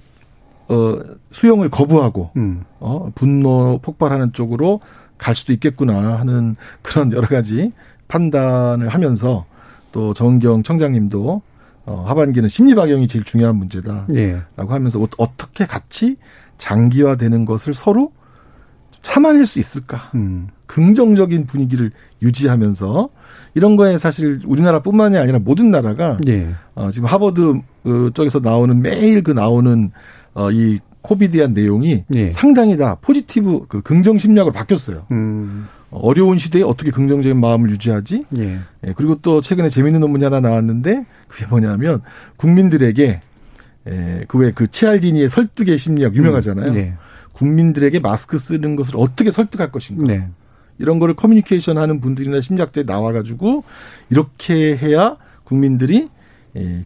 어, 0.68 0.98
수용을 1.30 1.70
거부하고, 1.70 2.30
음. 2.36 2.64
어, 2.78 3.10
분노 3.14 3.78
폭발하는 3.82 4.32
쪽으로 4.32 4.80
갈 5.18 5.34
수도 5.34 5.52
있겠구나 5.52 6.18
하는 6.18 6.56
그런 6.82 7.12
여러 7.12 7.26
가지 7.26 7.72
판단을 8.06 8.88
하면서 8.88 9.44
또 9.92 10.14
정경 10.14 10.62
청장님도 10.62 11.42
어, 11.86 12.04
하반기는 12.06 12.48
심리 12.48 12.74
박영이 12.74 13.08
제일 13.08 13.24
중요한 13.24 13.56
문제다라고 13.56 14.14
예. 14.14 14.42
하면서 14.56 15.04
어떻게 15.16 15.66
같이 15.66 16.16
장기화되는 16.58 17.44
것을 17.44 17.72
서로 17.74 18.12
참아낼 19.00 19.46
수 19.46 19.58
있을까? 19.58 20.10
음. 20.14 20.48
긍정적인 20.66 21.46
분위기를 21.46 21.92
유지하면서 22.20 23.08
이런 23.54 23.76
거에 23.76 23.96
사실 23.96 24.40
우리나라뿐만이 24.44 25.16
아니라 25.16 25.38
모든 25.38 25.70
나라가 25.70 26.18
예. 26.28 26.54
어, 26.74 26.90
지금 26.90 27.08
하버드 27.08 27.60
어, 27.84 28.10
쪽에서 28.12 28.40
나오는 28.40 28.80
매일 28.82 29.22
그 29.22 29.30
나오는 29.30 29.90
어, 30.34 30.50
이 30.50 30.78
코비드에 31.02 31.38
대한 31.38 31.54
내용이 31.54 32.04
예. 32.14 32.30
상당히 32.30 32.76
다 32.76 32.96
포지티브 33.00 33.66
그 33.68 33.80
긍정 33.82 34.18
심리학으로 34.18 34.52
바뀌었어요. 34.52 35.06
음. 35.10 35.68
어려운 35.90 36.36
시대에 36.36 36.62
어떻게 36.62 36.90
긍정적인 36.90 37.40
마음을 37.40 37.70
유지하지? 37.70 38.26
예. 38.36 38.58
예. 38.86 38.92
그리고 38.94 39.16
또 39.22 39.40
최근에 39.40 39.68
재미있는 39.68 40.00
논문이 40.00 40.24
하나 40.24 40.40
나왔는데 40.40 41.06
그게 41.28 41.46
뭐냐면 41.46 42.02
국민들에게 42.36 43.20
예, 43.88 44.24
그왜 44.28 44.52
그 44.52 44.70
치알디니의 44.70 45.28
설득의 45.28 45.78
심리학 45.78 46.14
유명하잖아요. 46.14 46.70
음. 46.70 46.76
예. 46.76 46.94
국민들에게 47.32 48.00
마스크 48.00 48.36
쓰는 48.36 48.76
것을 48.76 48.94
어떻게 48.96 49.30
설득할 49.30 49.70
것인가. 49.70 50.04
네. 50.12 50.28
이런 50.78 50.98
거를 50.98 51.14
커뮤니케이션 51.14 51.78
하는 51.78 52.00
분들이나 52.00 52.40
심리학자에 52.40 52.84
나와가지고 52.84 53.64
이렇게 54.10 54.76
해야 54.76 55.16
국민들이 55.44 55.96
예, 56.00 56.08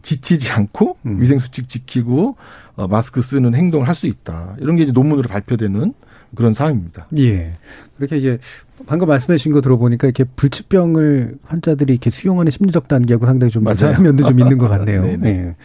지치지 0.01 0.51
않고 0.51 0.97
음. 1.05 1.21
위생 1.21 1.37
수칙 1.37 1.69
지키고 1.69 2.35
어, 2.75 2.87
마스크 2.87 3.21
쓰는 3.21 3.53
행동을 3.55 3.87
할 3.87 3.95
수 3.95 4.07
있다. 4.07 4.55
이런 4.59 4.75
게 4.75 4.83
이제 4.83 4.91
논문으로 4.91 5.27
발표되는 5.29 5.93
그런 6.35 6.51
사항입니다. 6.53 7.07
예. 7.19 7.53
그렇게 7.97 8.17
이제 8.17 8.39
방금 8.87 9.07
말씀해 9.07 9.37
주신 9.37 9.51
거 9.51 9.61
들어보니까 9.61 10.07
이렇게 10.07 10.23
불치병을 10.23 11.37
환자들이 11.43 11.93
이렇게 11.93 12.09
수용하는 12.09 12.49
심리적 12.49 12.87
단계하고 12.87 13.25
상당히 13.27 13.51
좀 13.51 13.63
맞아요. 13.63 13.99
면도 14.01 14.23
좀 14.23 14.39
있는 14.39 14.57
것 14.57 14.67
같네요. 14.69 15.05
예. 15.05 15.55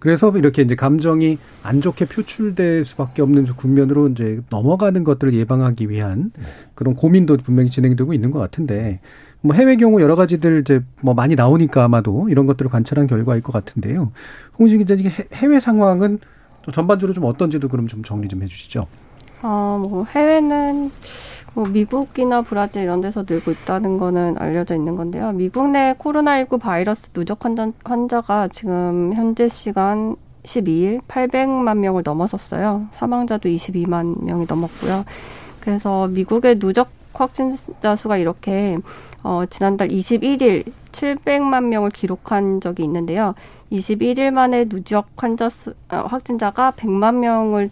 그래서 0.00 0.30
이렇게 0.36 0.62
이제 0.62 0.74
감정이 0.76 1.38
안 1.62 1.80
좋게 1.80 2.04
표출될 2.04 2.84
수밖에 2.84 3.20
없는 3.22 3.46
국면으로 3.46 4.08
이제 4.08 4.40
넘어가는 4.50 5.02
것들을 5.02 5.32
예방하기 5.34 5.90
위한 5.90 6.30
네. 6.38 6.44
그런 6.74 6.94
고민도 6.94 7.38
분명히 7.38 7.68
진행되고 7.70 8.12
있는 8.14 8.30
것 8.30 8.38
같은데 8.38 9.00
뭐 9.40 9.54
해외 9.54 9.76
경우 9.76 10.00
여러 10.00 10.16
가지들 10.16 10.60
이제 10.60 10.82
뭐 11.00 11.14
많이 11.14 11.34
나오니까 11.34 11.84
아마도 11.84 12.28
이런 12.28 12.46
것들을 12.46 12.70
관찰한 12.70 13.06
결과일 13.06 13.42
것 13.42 13.52
같은데요. 13.52 14.12
홍진 14.58 14.78
기자님 14.78 15.10
해외 15.34 15.60
상황은 15.60 16.18
또 16.62 16.72
전반적으로 16.72 17.14
좀 17.14 17.24
어떤지도 17.24 17.68
그럼 17.68 17.86
좀 17.86 18.02
정리 18.02 18.28
좀 18.28 18.42
해주시죠. 18.42 18.86
아, 19.42 19.80
뭐 19.80 20.04
해외는 20.04 20.90
뭐 21.54 21.66
미국이나 21.66 22.42
브라질 22.42 22.82
이런 22.82 23.00
데서 23.00 23.24
늘고 23.28 23.52
있다는 23.52 23.98
거는 23.98 24.36
알려져 24.38 24.74
있는 24.74 24.96
건데요. 24.96 25.32
미국 25.32 25.70
내 25.70 25.94
코로나19 25.94 26.60
바이러스 26.60 27.10
누적 27.10 27.44
환자, 27.44 27.70
환자가 27.84 28.48
지금 28.48 29.12
현재 29.14 29.48
시간 29.48 30.16
12일 30.42 31.00
800만 31.06 31.78
명을 31.78 32.02
넘어섰어요. 32.04 32.88
사망자도 32.92 33.48
22만 33.48 34.24
명이 34.24 34.46
넘었고요. 34.48 35.04
그래서 35.60 36.06
미국의 36.08 36.58
누적 36.58 36.97
확진자 37.20 37.96
수가 37.96 38.16
이렇게 38.16 38.78
어, 39.22 39.44
지난달 39.50 39.88
21일 39.88 40.64
700만 40.92 41.64
명을 41.64 41.90
기록한 41.90 42.60
적이 42.60 42.84
있는데요. 42.84 43.34
21일 43.72 44.30
만에 44.30 44.64
누적 44.64 45.06
환자 45.16 45.48
수, 45.48 45.74
어, 45.90 45.96
확진자가 46.08 46.72
100만 46.72 47.16
명을 47.16 47.70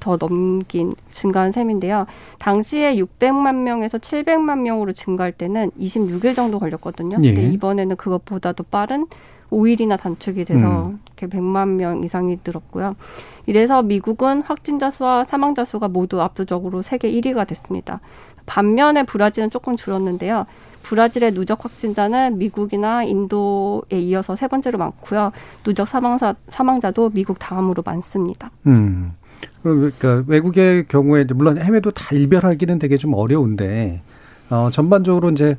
더 0.00 0.16
넘긴 0.16 0.94
증가한 1.10 1.52
셈인데요. 1.52 2.06
당시에 2.38 2.96
600만 2.96 3.54
명에서 3.56 3.98
700만 3.98 4.60
명으로 4.60 4.92
증가할 4.92 5.32
때는 5.32 5.70
26일 5.78 6.34
정도 6.34 6.58
걸렸거든요. 6.58 7.18
예. 7.22 7.34
근데 7.34 7.48
이번에는 7.50 7.96
그것보다도 7.96 8.64
빠른 8.64 9.06
5일이나 9.50 9.98
단축이 9.98 10.44
돼서 10.44 10.86
음. 10.86 11.00
이렇게 11.06 11.26
100만 11.26 11.68
명 11.68 12.02
이상이 12.02 12.38
늘었고요. 12.44 12.96
이래서 13.46 13.82
미국은 13.82 14.42
확진자 14.42 14.90
수와 14.90 15.24
사망자 15.24 15.64
수가 15.64 15.88
모두 15.88 16.20
압도적으로 16.22 16.82
세계 16.82 17.10
1위가 17.12 17.46
됐습니다. 17.46 18.00
반면에 18.46 19.02
브라질은 19.04 19.50
조금 19.50 19.76
줄었는데요. 19.76 20.46
브라질의 20.82 21.32
누적 21.32 21.64
확진자는 21.64 22.38
미국이나 22.38 23.02
인도에 23.04 23.98
이어서 24.00 24.36
세 24.36 24.48
번째로 24.48 24.78
많고요. 24.78 25.32
누적 25.64 25.88
사망자 25.88 26.34
사망자도 26.48 27.10
미국 27.14 27.38
다음으로 27.38 27.82
많습니다. 27.84 28.50
음. 28.66 29.12
그러니까 29.62 30.22
외국의 30.26 30.86
경우에 30.86 31.24
물론 31.34 31.58
해외도 31.58 31.90
다 31.90 32.14
일별하기는 32.14 32.78
되게 32.78 32.96
좀 32.98 33.14
어려운데 33.14 34.02
어 34.50 34.68
전반적으로 34.70 35.30
이제 35.30 35.56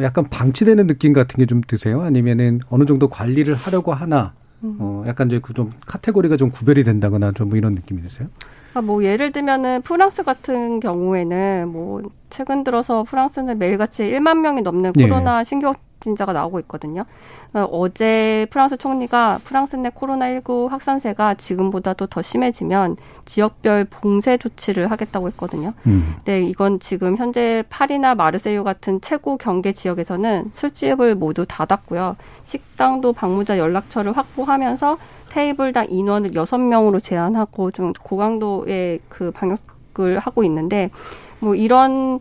약간 0.00 0.24
방치되는 0.30 0.86
느낌 0.86 1.12
같은 1.12 1.36
게 1.38 1.46
좀 1.46 1.60
드세요? 1.66 2.00
아니면은 2.02 2.60
어느 2.70 2.84
정도 2.84 3.08
관리를 3.08 3.54
하려고 3.54 3.92
하나 3.92 4.32
음. 4.62 4.76
어 4.78 5.04
약간 5.08 5.26
이제 5.26 5.40
그 5.40 5.52
좀 5.52 5.72
카테고리가 5.84 6.36
좀 6.36 6.50
구별이 6.50 6.84
된다거나 6.84 7.32
좀 7.32 7.48
뭐 7.48 7.58
이런 7.58 7.74
느낌이 7.74 8.02
드세요? 8.02 8.28
아, 8.74 8.80
뭐 8.80 9.02
예를 9.02 9.32
들면은 9.32 9.82
프랑스 9.82 10.22
같은 10.22 10.80
경우에는 10.80 11.68
뭐 11.68 12.02
최근 12.30 12.62
들어서 12.62 13.02
프랑스는 13.02 13.58
매일같이 13.58 14.04
1만 14.04 14.38
명이 14.38 14.62
넘는 14.62 14.92
네. 14.94 15.04
코로나 15.04 15.38
네. 15.38 15.44
신규 15.44 15.68
확진자가 15.68 16.32
나오고 16.32 16.60
있거든요. 16.60 17.04
어, 17.52 17.88
제 17.88 18.46
프랑스 18.50 18.76
총리가 18.76 19.40
프랑스 19.44 19.74
내 19.76 19.90
코로나19 19.90 20.68
확산세가 20.68 21.34
지금보다도 21.34 22.06
더 22.06 22.22
심해지면 22.22 22.96
지역별 23.24 23.86
봉쇄 23.86 24.36
조치를 24.36 24.90
하겠다고 24.90 25.28
했거든요. 25.28 25.72
음. 25.86 26.14
네, 26.24 26.40
이건 26.40 26.78
지금 26.78 27.16
현재 27.16 27.64
파리나 27.68 28.14
마르세유 28.14 28.62
같은 28.62 29.00
최고 29.00 29.36
경계 29.36 29.72
지역에서는 29.72 30.50
술집을 30.52 31.16
모두 31.16 31.44
닫았고요. 31.46 32.16
식당도 32.44 33.12
방문자 33.12 33.58
연락처를 33.58 34.16
확보하면서 34.16 34.96
테이블당 35.30 35.86
인원을 35.88 36.34
여섯 36.34 36.58
명으로 36.58 37.00
제한하고 37.00 37.70
좀 37.70 37.92
고강도의 37.94 39.00
그 39.08 39.30
방역을 39.30 40.18
하고 40.18 40.44
있는데 40.44 40.90
뭐 41.38 41.54
이런 41.54 42.20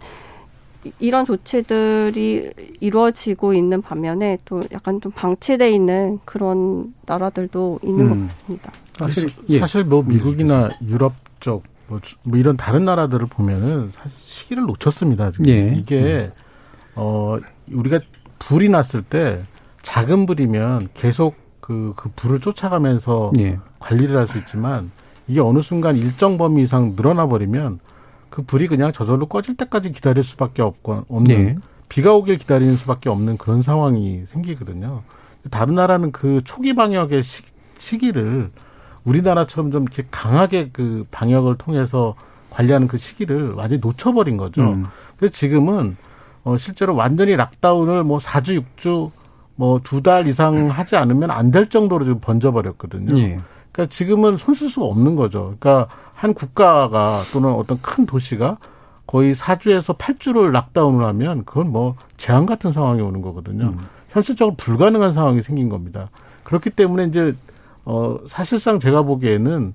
이런 0.99 1.25
조치들이 1.25 2.53
이루어지고 2.79 3.53
있는 3.53 3.81
반면에 3.81 4.37
또 4.45 4.61
약간 4.71 5.01
좀 5.01 5.11
방치돼 5.11 5.71
있는 5.71 6.19
그런 6.23 6.93
나라들도 7.05 7.79
있는 7.83 8.05
음. 8.05 8.09
것 8.09 8.27
같습니다. 8.27 8.71
사실, 8.97 9.27
예. 9.49 9.59
사실 9.59 9.83
뭐 9.83 10.01
미국이나 10.03 10.69
유럽 10.87 11.13
쪽 11.41 11.63
뭐, 11.87 11.99
뭐 12.23 12.37
이런 12.37 12.55
다른 12.55 12.85
나라들을 12.85 13.25
보면은 13.25 13.91
사실 13.91 14.11
시기를 14.21 14.63
놓쳤습니다. 14.63 15.31
지금. 15.31 15.47
예. 15.47 15.73
이게 15.75 15.99
음. 15.99 16.31
어 16.95 17.37
우리가 17.71 17.99
불이 18.37 18.69
났을 18.69 19.01
때 19.01 19.41
작은 19.81 20.25
불이면 20.25 20.89
계속 20.93 21.35
그, 21.69 21.93
그 21.95 22.09
불을 22.15 22.39
쫓아가면서 22.39 23.31
예. 23.37 23.59
관리를 23.77 24.17
할 24.17 24.25
수 24.25 24.39
있지만 24.39 24.89
이게 25.27 25.39
어느 25.39 25.61
순간 25.61 25.95
일정 25.95 26.39
범위 26.39 26.63
이상 26.63 26.95
늘어나 26.95 27.27
버리면 27.27 27.79
그 28.31 28.41
불이 28.41 28.67
그냥 28.67 28.91
저절로 28.91 29.27
꺼질 29.27 29.55
때까지 29.55 29.91
기다릴 29.91 30.23
수밖에 30.23 30.63
없고 30.63 31.05
없는 31.07 31.23
네. 31.23 31.55
비가 31.87 32.15
오길 32.15 32.37
기다리는 32.37 32.75
수밖에 32.75 33.09
없는 33.09 33.37
그런 33.37 33.61
상황이 33.61 34.23
생기거든요. 34.29 35.03
다른 35.51 35.75
나라는 35.75 36.11
그 36.11 36.41
초기 36.43 36.73
방역의 36.73 37.21
시, 37.21 37.43
시기를 37.77 38.49
우리나라처럼 39.03 39.69
좀 39.69 39.83
이렇게 39.83 40.03
강하게 40.09 40.69
그 40.73 41.05
방역을 41.11 41.57
통해서 41.59 42.15
관리하는 42.49 42.87
그 42.87 42.97
시기를 42.97 43.51
완전히 43.51 43.79
놓쳐버린 43.79 44.37
거죠. 44.37 44.61
음. 44.63 44.85
그래서 45.17 45.33
지금은 45.33 45.97
어 46.43 46.57
실제로 46.57 46.95
완전히 46.95 47.35
락다운을 47.35 48.03
뭐 48.05 48.17
4주, 48.17 48.63
6주 48.77 49.11
뭐 49.59 49.79
두 49.79 50.01
달 50.01 50.27
이상 50.27 50.69
하지 50.69 50.95
않으면 50.95 51.31
안 51.31 51.51
될 51.51 51.67
정도로 51.69 52.05
지금 52.05 52.19
번져버렸거든요. 52.21 53.17
예. 53.17 53.39
그러니까 53.71 53.93
지금은 53.93 54.37
손쓸 54.37 54.69
수가 54.69 54.85
없는 54.85 55.15
거죠. 55.15 55.55
그러니까 55.59 55.87
한 56.13 56.33
국가가 56.33 57.21
또는 57.33 57.51
어떤 57.53 57.81
큰 57.81 58.05
도시가 58.05 58.57
거의 59.05 59.33
4주에서 59.33 59.97
8주를 59.97 60.51
락다운을 60.51 61.03
하면 61.05 61.43
그건 61.45 61.71
뭐 61.71 61.95
재앙 62.17 62.45
같은 62.45 62.71
상황이 62.71 63.01
오는 63.01 63.21
거거든요. 63.21 63.65
음. 63.65 63.77
현실적으로 64.09 64.55
불가능한 64.55 65.13
상황이 65.13 65.41
생긴 65.41 65.69
겁니다. 65.69 66.09
그렇기 66.43 66.69
때문에 66.71 67.05
이제 67.05 67.35
어 67.85 68.17
사실상 68.27 68.79
제가 68.79 69.01
보기에는 69.03 69.73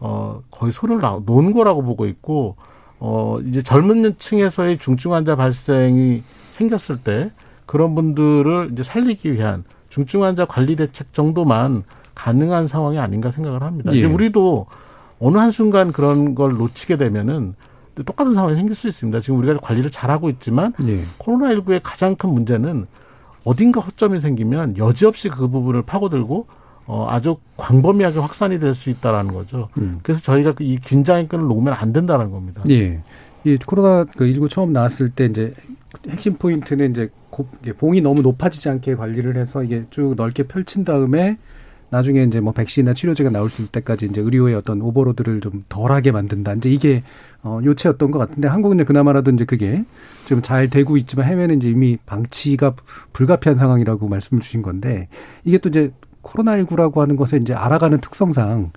어 0.00 0.40
거의 0.50 0.72
손을 0.72 0.98
놓은 0.98 1.52
거라고 1.52 1.82
보고 1.82 2.06
있고 2.06 2.56
어 2.98 3.38
이제 3.46 3.62
젊은 3.62 4.16
층에서의 4.18 4.78
중증 4.78 5.12
환자 5.12 5.36
발생이 5.36 6.22
생겼을 6.52 6.98
때 7.02 7.30
그런 7.70 7.94
분들을 7.94 8.70
이제 8.72 8.82
살리기 8.82 9.32
위한 9.32 9.62
중증 9.90 10.24
환자 10.24 10.44
관리 10.44 10.74
대책 10.74 11.12
정도만 11.12 11.84
가능한 12.16 12.66
상황이 12.66 12.98
아닌가 12.98 13.30
생각을 13.30 13.62
합니다. 13.62 13.92
예. 13.94 13.98
이제 13.98 14.06
우리도 14.08 14.66
어느 15.20 15.38
한순간 15.38 15.92
그런 15.92 16.34
걸 16.34 16.56
놓치게 16.56 16.96
되면은 16.96 17.54
똑같은 18.04 18.34
상황이 18.34 18.56
생길 18.56 18.74
수 18.74 18.88
있습니다. 18.88 19.20
지금 19.20 19.38
우리가 19.38 19.58
관리를 19.58 19.88
잘하고 19.88 20.30
있지만 20.30 20.72
예. 20.88 21.04
코로나19의 21.18 21.78
가장 21.84 22.16
큰 22.16 22.30
문제는 22.30 22.88
어딘가 23.44 23.80
허점이 23.80 24.18
생기면 24.18 24.76
여지없이 24.76 25.28
그 25.28 25.46
부분을 25.46 25.82
파고들고 25.82 26.48
어, 26.86 27.06
아주 27.08 27.36
광범위하게 27.56 28.18
확산이 28.18 28.58
될 28.58 28.74
수 28.74 28.90
있다라는 28.90 29.32
거죠. 29.32 29.68
음. 29.78 30.00
그래서 30.02 30.20
저희가 30.22 30.54
이 30.58 30.76
긴장의 30.76 31.28
끈을 31.28 31.44
놓으면 31.44 31.74
안 31.74 31.92
된다는 31.92 32.32
겁니다. 32.32 32.64
예. 32.68 33.00
이 33.44 33.56
코로나 33.64 34.02
그 34.16 34.26
19 34.26 34.48
처음 34.48 34.72
나왔을 34.72 35.10
때 35.10 35.26
이제 35.26 35.54
핵심 36.08 36.34
포인트는 36.34 36.90
이제 36.90 37.10
봉이 37.78 38.00
너무 38.00 38.22
높아지지 38.22 38.68
않게 38.68 38.96
관리를 38.96 39.36
해서 39.36 39.62
이게 39.62 39.84
쭉 39.90 40.14
넓게 40.16 40.44
펼친 40.44 40.84
다음에 40.84 41.38
나중에 41.90 42.22
이제 42.22 42.40
뭐 42.40 42.52
백신이나 42.52 42.94
치료제가 42.94 43.30
나올 43.30 43.50
수 43.50 43.62
있을 43.62 43.72
때까지 43.72 44.06
이제 44.06 44.20
의료의 44.20 44.54
어떤 44.54 44.80
오버로드를 44.80 45.40
좀 45.40 45.64
덜하게 45.68 46.12
만든다. 46.12 46.54
이제 46.54 46.70
이게 46.70 47.02
어 47.42 47.60
요체였던 47.64 48.10
것 48.12 48.18
같은데 48.18 48.46
한국은 48.48 48.84
그나마라도 48.84 49.30
이제 49.32 49.44
그게 49.44 49.84
좀 50.26 50.40
잘 50.42 50.70
되고 50.70 50.96
있지만 50.96 51.26
해외는 51.26 51.58
이제 51.58 51.68
이미 51.68 51.96
방치가 52.06 52.74
불가피한 53.12 53.58
상황이라고 53.58 54.08
말씀을 54.08 54.40
주신 54.40 54.62
건데 54.62 55.08
이게 55.44 55.58
또 55.58 55.68
이제 55.68 55.92
코로나19라고 56.22 56.98
하는 56.98 57.16
것에 57.16 57.38
이제 57.38 57.54
알아가는 57.54 57.98
특성상 58.00 58.70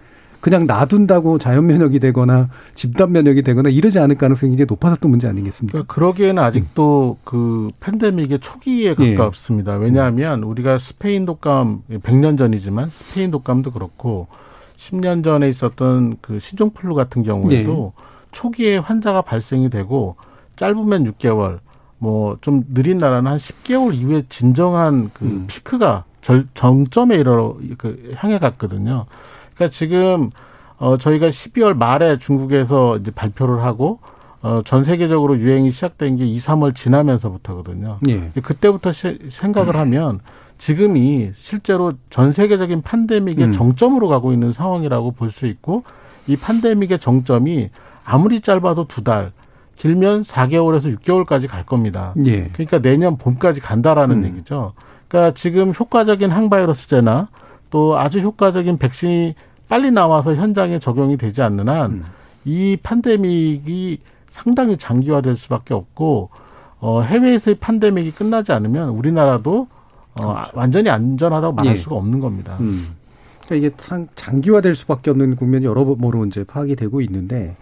그냥 0.44 0.68
놔둔다고 0.68 1.38
자연 1.38 1.68
면역이 1.68 2.00
되거나 2.00 2.50
집단 2.76 3.14
면역이 3.14 3.44
되거나 3.44 3.70
이러지 3.70 3.98
않을 4.00 4.18
가능성이 4.18 4.56
이제 4.56 4.66
높아졌던 4.66 5.10
문제 5.10 5.26
아니겠습니까? 5.26 5.72
그러니까 5.72 5.94
그러기에는 5.94 6.44
아직도 6.44 7.18
음. 7.18 7.22
그 7.24 7.70
팬데믹의 7.80 8.40
초기에 8.40 8.94
예. 9.00 9.16
가깝습니다. 9.16 9.76
예. 9.76 9.78
왜냐하면 9.78 10.44
우리가 10.44 10.80
스페인 10.80 11.26
독감 11.26 11.84
100년 11.90 12.38
전이지만 12.38 12.90
스페인 12.90 13.32
독감도 13.32 13.72
그렇고 13.72 14.28
10년 14.76 15.24
전에 15.24 15.48
있었던 15.48 16.18
그 16.20 16.40
신종플루 16.40 16.94
같은 16.94 17.24
경우에도 17.24 17.94
예. 17.98 18.04
초기에 18.34 18.80
환자가 18.80 19.22
발생이 19.22 19.70
되고 19.70 20.18
짧으면 20.58 21.10
6개월 21.14 21.60
뭐 22.00 22.36
좀 22.42 22.66
느린 22.74 22.98
나라는 22.98 23.32
한 23.32 23.38
10개월 23.38 23.94
이후에 23.94 24.24
진정한 24.28 25.10
그 25.14 25.24
음. 25.24 25.46
피크가 25.48 26.04
절, 26.20 26.48
정점에 26.54 27.16
이르러 27.16 27.56
그 27.78 28.12
향해 28.18 28.40
갔거든요. 28.40 29.06
그러니까 29.64 29.70
지금 29.70 30.30
어 30.78 30.98
저희가 30.98 31.28
12월 31.30 31.76
말에 31.76 32.18
중국에서 32.18 32.98
이제 32.98 33.12
발표를 33.12 33.64
하고 33.64 34.00
어전 34.42 34.84
세계적으로 34.84 35.38
유행이 35.40 35.72
시작된 35.72 36.18
게 36.18 36.26
2, 36.26 36.38
3월 36.38 36.76
지나면서부터거든요. 36.76 38.00
예. 38.10 38.30
그때부터 38.42 38.92
시, 38.92 39.18
생각을 39.30 39.78
하면 39.78 40.20
지금이 40.58 41.32
실제로 41.36 41.94
전 42.10 42.34
세계적인 42.34 42.82
팬데믹의 42.82 43.48
음. 43.48 43.52
정점으로 43.54 44.10
가고 44.10 44.34
있는 44.34 44.52
상황이라고 44.52 45.12
볼 45.12 45.32
수 45.32 45.48
있고 45.48 45.84
이 46.28 46.36
팬데믹의 46.36 47.00
정점이 47.00 47.70
아무리 48.04 48.42
짧아도 48.42 48.86
두 48.88 49.04
달, 49.06 49.32
길면 49.78 50.24
4개월에서 50.24 50.98
6개월까지 51.00 51.48
갈 51.48 51.66
겁니다. 51.66 52.14
예. 52.26 52.50
그러니까 52.52 52.80
내년 52.80 53.18
봄까지 53.18 53.62
간다라는 53.62 54.18
음. 54.18 54.26
얘기죠. 54.26 54.74
그러니까 55.08 55.34
지금 55.36 55.72
효과적인 55.74 56.30
항바이러스제나 56.30 57.30
또 57.70 57.98
아주 57.98 58.20
효과적인 58.20 58.78
백신이 58.78 59.36
빨리 59.74 59.90
나와서 59.90 60.36
현장에 60.36 60.78
적용이 60.78 61.18
되지 61.18 61.42
않는 61.42 61.68
한, 61.68 61.92
음. 61.92 62.04
이 62.46 62.78
팬데믹이 62.84 63.98
상당히 64.30 64.78
장기화될 64.78 65.36
수밖에 65.36 65.74
없고, 65.74 66.30
어, 66.80 67.02
해외에서의 67.02 67.56
팬데믹이 67.60 68.12
끝나지 68.12 68.52
않으면 68.52 68.90
우리나라도 68.90 69.68
어, 70.14 70.34
그렇죠. 70.34 70.52
완전히 70.54 70.92
안전하다고 70.92 71.56
말할 71.56 71.74
예. 71.74 71.80
수가 71.80 71.96
없는 71.96 72.20
겁니다. 72.20 72.56
음. 72.60 72.90
그러니까 73.44 73.68
이게 73.68 73.76
장기화될 74.16 74.76
수밖에 74.76 75.10
없는 75.10 75.38
국면이 75.38 75.66
여러모로 75.66 76.24
이제 76.28 76.44
파악이 76.44 76.76
되고 76.76 77.02
있는데 77.02 77.56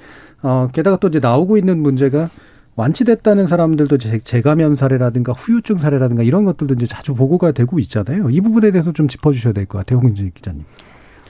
어 0.43 0.67
게다가 0.73 0.97
또 0.97 1.07
이제 1.07 1.19
나오고 1.19 1.57
있는 1.57 1.81
문제가 1.81 2.29
완치됐다는 2.75 3.47
사람들도 3.47 3.97
재감염 4.23 4.75
사례라든가 4.75 5.31
후유증 5.31 5.77
사례라든가 5.77 6.23
이런 6.23 6.43
것들도 6.43 6.73
이제 6.73 6.85
자주 6.85 7.13
보고가 7.13 7.53
되고 7.53 7.79
있잖아요. 7.79 8.29
이 8.29 8.41
부분에 8.41 8.71
대해서 8.71 8.91
좀 8.91 9.07
짚어주셔야 9.07 9.53
될 9.53 9.65
것 9.65 9.77
같아요, 9.77 9.99
홍근진 9.99 10.31
기자님. 10.35 10.65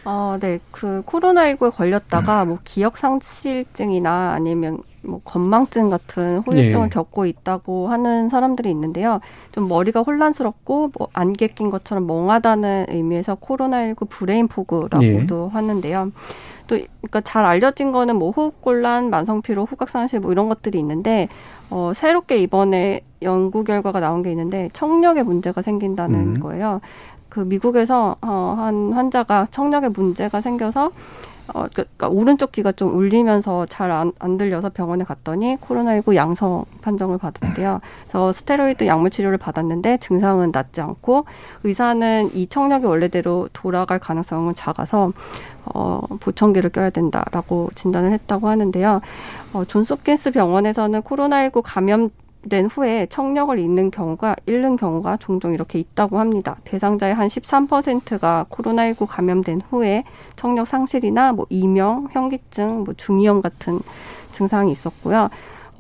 어, 0.04 0.38
네. 0.40 0.60
그 0.72 1.04
코로나19에 1.06 1.76
걸렸다가 1.76 2.46
뭐 2.46 2.60
기억 2.64 2.98
상실증이나 2.98 4.34
아니면 4.34 4.80
뭐 5.04 5.22
건망증 5.24 5.90
같은 5.90 6.40
후유증을 6.40 6.86
네. 6.86 6.90
겪고 6.90 7.26
있다고 7.26 7.90
하는 7.90 8.30
사람들이 8.30 8.70
있는데요. 8.72 9.20
좀 9.52 9.68
머리가 9.68 10.02
혼란스럽고 10.02 10.92
뭐 10.98 11.08
안개 11.14 11.48
낀 11.48 11.70
것처럼 11.70 12.08
멍하다는 12.08 12.88
의미에서 12.90 13.36
코로나19 13.36 14.10
brain 14.10 14.48
fog라고도 14.48 15.00
네. 15.00 15.54
하는데요. 15.54 16.12
또 16.68 16.78
그러니까 17.02 17.22
잘 17.22 17.46
알려진 17.46 17.92
거는 17.92 18.16
뭐 18.16 18.32
호흡곤란, 18.32 19.10
만성피로, 19.10 19.66
후각상실 19.66 20.20
뭐 20.20 20.32
이런 20.32 20.48
것들이 20.48 20.80
있는데 20.80 21.28
어 21.70 21.92
새롭게 21.94 22.38
이번에 22.38 23.02
연구 23.22 23.64
결과가 23.64 24.00
나온 24.00 24.22
게 24.22 24.32
있는데 24.32 24.70
청력에 24.74 25.24
문제가 25.24 25.62
생긴다는 25.62 26.36
음. 26.36 26.40
거예요. 26.40 26.80
그 27.32 27.40
미국에서 27.40 28.18
어, 28.22 28.56
한 28.58 28.92
환자가 28.92 29.48
청력에 29.52 29.88
문제가 29.88 30.42
생겨서 30.42 30.92
어, 31.54 31.64
그, 31.64 31.86
그러니까 31.98 32.10
오른쪽 32.10 32.52
귀가 32.52 32.74
좀 32.74 32.94
울리면서 32.94 33.66
잘안 33.68 34.12
안 34.20 34.38
들려서 34.38 34.70
병원에 34.70 35.06
갔더니 35.06 35.58
코로나19 35.62 36.16
양성 36.16 36.66
판정을 36.82 37.18
받았대요. 37.18 37.80
그래서 38.04 38.32
스테로이드 38.34 38.86
약물 38.86 39.10
치료를 39.10 39.38
받았는데 39.38 39.98
증상은 39.98 40.52
낫지 40.52 40.82
않고 40.82 41.26
의사는 41.64 42.30
이 42.34 42.48
청력이 42.48 42.86
원래대로 42.86 43.48
돌아갈 43.54 43.98
가능성은 43.98 44.54
작아서 44.56 45.14
어, 45.66 46.02
보청기를 46.20 46.70
껴야 46.72 46.90
된다라고 46.90 47.70
진단을 47.76 48.12
했다고 48.12 48.50
하는데요. 48.50 49.00
어, 49.54 49.66
존스홉킨스 49.66 50.32
병원에서는 50.32 51.02
코로나19 51.02 51.62
감염 51.64 52.10
된 52.50 52.66
후에 52.66 53.06
청력을 53.08 53.58
잃는 53.58 53.92
경우가 53.92 54.36
잃는 54.46 54.76
경우가 54.76 55.18
종종 55.18 55.54
이렇게 55.54 55.80
있다고 55.80 56.20
합니다. 56.20 56.58
대상자의 56.64 57.14
한 57.14 57.28
13%가 57.28 58.46
코로나19 58.50 59.06
감염된 59.08 59.62
후에 59.70 60.04
청력 60.36 60.68
상실이나 60.68 61.34
뭐 61.34 61.46
이명, 61.50 62.08
현기증, 62.12 62.84
뭐 62.84 62.94
중이염 62.96 63.42
같은 63.42 63.80
증상이 64.32 64.72
있었고요. 64.72 65.30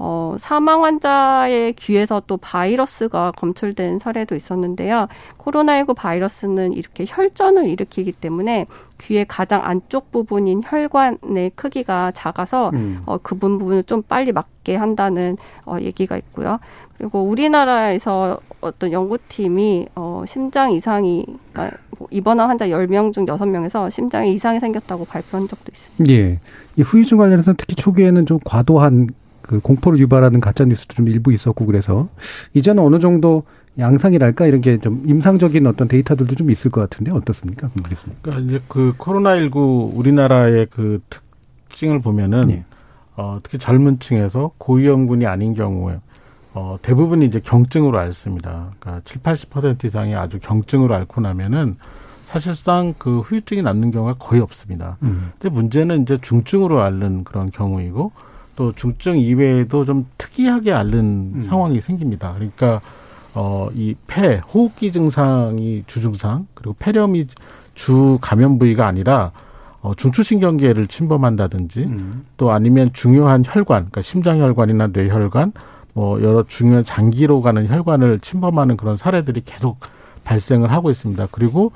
어, 0.03 0.35
사망 0.39 0.83
환자의 0.83 1.73
귀에서 1.73 2.23
또 2.25 2.37
바이러스가 2.37 3.33
검출된 3.37 3.99
사례도 3.99 4.35
있었는데요. 4.35 5.07
코로나19 5.37 5.95
바이러스는 5.95 6.73
이렇게 6.73 7.05
혈전을 7.07 7.69
일으키기 7.69 8.13
때문에 8.13 8.65
귀의 8.99 9.25
가장 9.27 9.63
안쪽 9.63 10.11
부분인 10.11 10.61
혈관의 10.65 11.51
크기가 11.55 12.11
작아서 12.15 12.71
음. 12.73 13.03
어, 13.05 13.19
그 13.21 13.35
부분을 13.35 13.83
좀 13.83 14.01
빨리 14.01 14.31
맞게 14.31 14.75
한다는 14.75 15.37
어, 15.65 15.77
얘기가 15.79 16.17
있고요. 16.17 16.59
그리고 16.97 17.21
우리나라에서 17.23 18.39
어떤 18.59 18.91
연구팀이 18.91 19.87
어, 19.95 20.23
심장 20.27 20.71
이상이 20.71 21.25
그러니까 21.53 21.77
뭐 21.99 22.07
입원한 22.11 22.47
환자 22.47 22.69
열 22.71 22.87
명 22.87 23.11
중 23.11 23.27
여섯 23.27 23.45
명에서 23.45 23.89
심장에 23.91 24.31
이상이 24.31 24.59
생겼다고 24.59 25.05
발표한 25.05 25.47
적도 25.47 25.65
있습니다. 25.71 26.11
예. 26.11 26.39
이 26.77 26.81
후유증 26.81 27.17
관련해서 27.19 27.53
특히 27.57 27.75
초기에는 27.75 28.25
좀 28.25 28.39
과도한 28.43 29.09
그 29.41 29.59
공포를 29.59 29.99
유발하는 29.99 30.39
가짜 30.39 30.65
뉴스도 30.65 30.95
좀 30.95 31.07
일부 31.07 31.33
있었고 31.33 31.65
그래서 31.65 32.09
이제는 32.53 32.83
어느 32.83 32.99
정도 32.99 33.43
양상이랄까 33.79 34.47
이런 34.47 34.61
게 34.61 34.77
좀 34.77 35.03
임상적인 35.05 35.65
어떤 35.67 35.87
데이터들도 35.87 36.35
좀 36.35 36.49
있을 36.51 36.71
것 36.71 36.81
같은데 36.81 37.11
어떻습니까? 37.11 37.69
그러니까 38.21 38.45
이제 38.45 38.63
그 38.67 38.93
코로나19 38.97 39.95
우리나라의 39.95 40.67
그 40.69 41.01
특징을 41.69 41.99
보면은 41.99 42.41
네. 42.41 42.65
어, 43.15 43.37
특히 43.43 43.57
젊은 43.57 43.99
층에서 43.99 44.51
고위험군이 44.57 45.25
아닌 45.25 45.53
경우에 45.53 45.99
어, 46.53 46.77
대부분이 46.81 47.25
이제 47.25 47.39
경증으로 47.39 47.97
앓습니다. 47.97 48.71
그러니까 48.79 49.01
7, 49.05 49.21
80% 49.21 49.85
이상이 49.85 50.15
아주 50.15 50.39
경증으로 50.39 50.93
앓고 50.95 51.21
나면은 51.21 51.77
사실상 52.25 52.93
그 52.97 53.19
후유증이 53.19 53.61
남는 53.61 53.91
경우가 53.91 54.15
거의 54.15 54.41
없습니다. 54.41 54.97
음. 55.03 55.31
근데 55.39 55.53
문제는 55.53 56.03
이제 56.03 56.17
중증으로 56.21 56.81
앓는 56.81 57.23
그런 57.23 57.51
경우이고 57.51 58.11
또 58.61 58.71
중증 58.73 59.17
이외에도 59.17 59.85
좀 59.85 60.05
특이하게 60.19 60.71
앓는 60.71 61.31
음. 61.33 61.41
상황이 61.41 61.81
생깁니다. 61.81 62.33
그러니까 62.35 62.79
어, 63.33 63.69
이 63.73 63.95
폐, 64.05 64.37
호흡기 64.37 64.91
증상이 64.91 65.83
주증상, 65.87 66.45
그리고 66.53 66.75
폐렴이 66.77 67.25
주 67.73 68.19
감염 68.21 68.59
부위가 68.59 68.85
아니라 68.85 69.31
어, 69.81 69.95
중추신경계를 69.95 70.85
침범한다든지 70.85 71.79
음. 71.85 72.25
또 72.37 72.51
아니면 72.51 72.91
중요한 72.93 73.41
혈관, 73.43 73.89
그러니까 73.89 74.01
심장혈관이나 74.01 74.89
뇌혈관, 74.93 75.53
뭐 75.95 76.21
여러 76.21 76.43
중요한 76.43 76.83
장기로 76.83 77.41
가는 77.41 77.67
혈관을 77.67 78.19
침범하는 78.19 78.77
그런 78.77 78.95
사례들이 78.95 79.41
계속 79.43 79.79
발생을 80.23 80.71
하고 80.71 80.91
있습니다. 80.91 81.29
그리고 81.31 81.71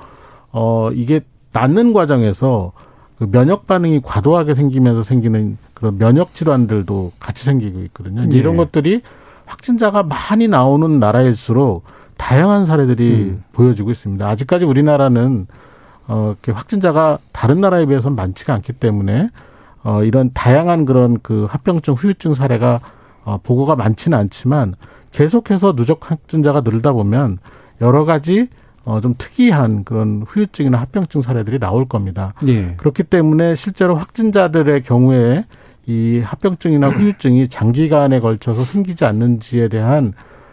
어, 0.52 0.90
이게 0.92 1.22
낫는 1.52 1.92
과정에서 1.92 2.70
그 3.18 3.30
면역 3.30 3.66
반응이 3.66 4.00
과도하게 4.02 4.54
생기면서 4.54 5.02
생기는 5.02 5.56
그런 5.74 5.98
면역 5.98 6.34
질환들도 6.34 7.12
같이 7.18 7.44
생기고 7.44 7.80
있거든요. 7.84 8.26
네. 8.26 8.36
이런 8.36 8.56
것들이 8.56 9.02
확진자가 9.46 10.02
많이 10.02 10.48
나오는 10.48 10.98
나라일수록 10.98 11.84
다양한 12.16 12.66
사례들이 12.66 13.12
음. 13.12 13.44
보여지고 13.52 13.90
있습니다. 13.90 14.26
아직까지 14.26 14.64
우리나라는 14.64 15.46
어, 16.08 16.32
이렇게 16.32 16.52
확진자가 16.52 17.18
다른 17.32 17.60
나라에 17.60 17.86
비해서는 17.86 18.16
많지가 18.16 18.54
않기 18.54 18.74
때문에 18.74 19.30
어, 19.82 20.02
이런 20.02 20.30
다양한 20.32 20.84
그런 20.84 21.18
그 21.22 21.46
합병증, 21.48 21.94
후유증 21.94 22.34
사례가 22.34 22.80
어, 23.24 23.38
보고가 23.42 23.76
많지는 23.76 24.16
않지만 24.18 24.74
계속해서 25.12 25.74
누적 25.74 26.10
확진자가 26.10 26.60
늘다 26.60 26.92
보면 26.92 27.38
여러 27.80 28.04
가지 28.04 28.48
어, 28.86 29.00
좀 29.00 29.16
특이한 29.18 29.82
그런 29.82 30.22
후유증이나 30.26 30.78
합병증 30.78 31.20
사례들이 31.20 31.58
나올 31.58 31.86
겁니다. 31.86 32.32
예. 32.46 32.74
그렇기 32.76 33.02
때문에 33.02 33.56
실제로 33.56 33.96
확진자들의 33.96 34.82
경우에 34.82 35.44
이 35.86 36.20
합병증이나 36.24 36.88
후유증이 36.88 37.48
장기간에 37.48 38.20
걸쳐서 38.20 38.62
생기지 38.62 39.04
않는지에 39.04 39.68
대한 39.68 40.12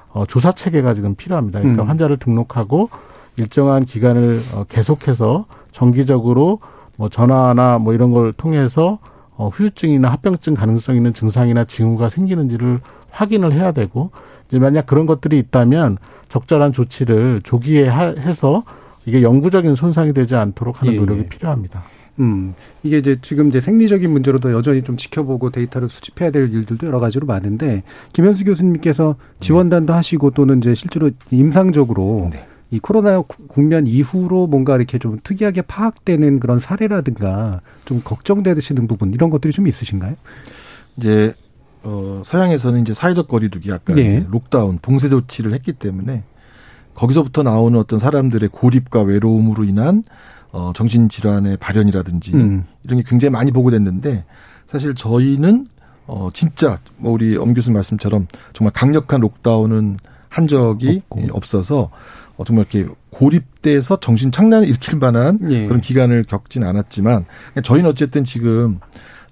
어, 0.10 0.26
조사 0.26 0.52
체계가 0.52 0.96
지금 0.96 1.13
필요합니다. 1.13 1.60
그러니까 1.60 1.84
음. 1.84 1.89
환자를 1.89 2.17
등록하고 2.17 2.89
일정한 3.38 3.86
기간을 3.86 4.41
어, 4.54 4.63
계속해서 4.67 5.46
정기적으로 5.72 6.60
뭐 6.98 7.10
전화나 7.10 7.78
뭐 7.78 7.93
이런 7.93 8.12
걸 8.12 8.34
통해서 8.34 8.98
어, 9.36 9.50
후유증이나 9.50 10.10
합병증 10.10 10.56
가능성 10.56 10.96
있는 10.96 11.13
증상이나 11.13 11.65
징후가 11.65 12.10
생기는지를 12.10 12.80
확인을 13.12 13.54
해야 13.54 13.72
되고 13.74 14.10
만약 14.60 14.86
그런 14.86 15.06
것들이 15.06 15.38
있다면 15.39 15.98
적절한 16.30 16.74
조치를 16.74 17.42
조기에 17.44 17.88
하, 17.88 18.08
해서 18.08 18.63
이게 19.06 19.22
영구적인 19.22 19.76
손상이 19.76 20.13
되지 20.13 20.36
않도록 20.36 20.82
하는 20.82 20.94
예, 20.94 20.98
노력이 20.98 21.22
예. 21.22 21.28
필요합니다. 21.28 21.84
음, 22.20 22.54
이게 22.84 23.00
이제 23.00 23.18
지금 23.22 23.50
이제 23.50 23.60
생리적인 23.60 24.12
문제로도 24.12 24.52
여전히 24.52 24.84
좀 24.84 24.98
지켜보고 24.98 25.50
데이터를 25.50 25.89
수집해야 25.89 26.30
될 26.30 26.54
일들도 26.54 26.86
여러 26.86 27.00
가지로 27.00 27.26
많은데 27.26 27.84
김현수 28.13 28.46
교수님께서 28.46 29.16
지원단도 29.39 29.94
하시고 29.94 30.32
또는 30.32 30.60
이제 30.60 30.76
실제로 30.76 31.10
임상적으로 31.32 32.30
네. 32.32 32.46
이 32.70 32.80
코로나 32.80 33.22
국면 33.22 33.88
이후로 33.88 34.48
뭔가 34.48 34.76
이렇게 34.76 34.98
좀 34.98 35.20
특이하게 35.24 35.62
파악되는 35.63 36.39
그런 36.39 36.60
사례라든가 36.60 37.62
좀 37.86 38.02
걱정되시는 38.04 38.88
부분 38.88 39.13
이런 39.13 39.30
것들이 39.30 39.54
좀 39.54 39.68
있으신가요? 39.68 40.16
이제 40.98 41.34
어, 41.84 42.22
서양에서는 42.24 42.82
이제 42.82 42.93
사회적 42.93 43.28
거리두기 43.28 43.69
약간 43.69 43.98
네. 43.98 44.26
록다운 44.30 44.80
봉쇄 44.82 45.10
조치를 45.10 45.54
했기 45.54 45.74
때문에 45.74 46.24
거기서부터 46.96 47.43
나오는 47.43 47.78
어떤 47.80 48.00
사람들의 48.00 48.50
고립과 48.50 49.02
외로움으로 49.02 49.63
인한 49.63 50.04
어, 50.52 50.72
정신 50.76 51.10
질환의 51.10 51.58
발현이라든지 51.58 52.34
음. 52.36 52.65
이런 52.84 53.00
게 53.00 53.06
굉장히 53.08 53.32
많이 53.32 53.52
보고됐는데 53.52 54.26
사실 54.67 54.96
저희는 54.96 55.67
어, 56.06 56.30
진짜 56.34 56.80
뭐 56.98 57.13
우리 57.13 57.36
엄 57.38 57.54
교수 57.54 57.72
말씀처럼 57.72 58.28
정말 58.54 58.72
강력한 58.74 59.22
록다운은 59.22 59.98
한 60.30 60.48
적이 60.48 61.02
없고. 61.10 61.28
없어서 61.32 61.89
어, 62.38 62.43
정말 62.43 62.65
이렇게 62.69 62.91
고립돼서 63.10 64.00
정신 64.00 64.32
착란을 64.32 64.67
일으킬 64.69 65.00
만한 65.00 65.39
예. 65.50 65.67
그런 65.67 65.82
기간을 65.82 66.24
겪진 66.24 66.63
않았지만 66.63 67.26
저희는 67.63 67.89
어쨌든 67.89 68.24
지금 68.24 68.80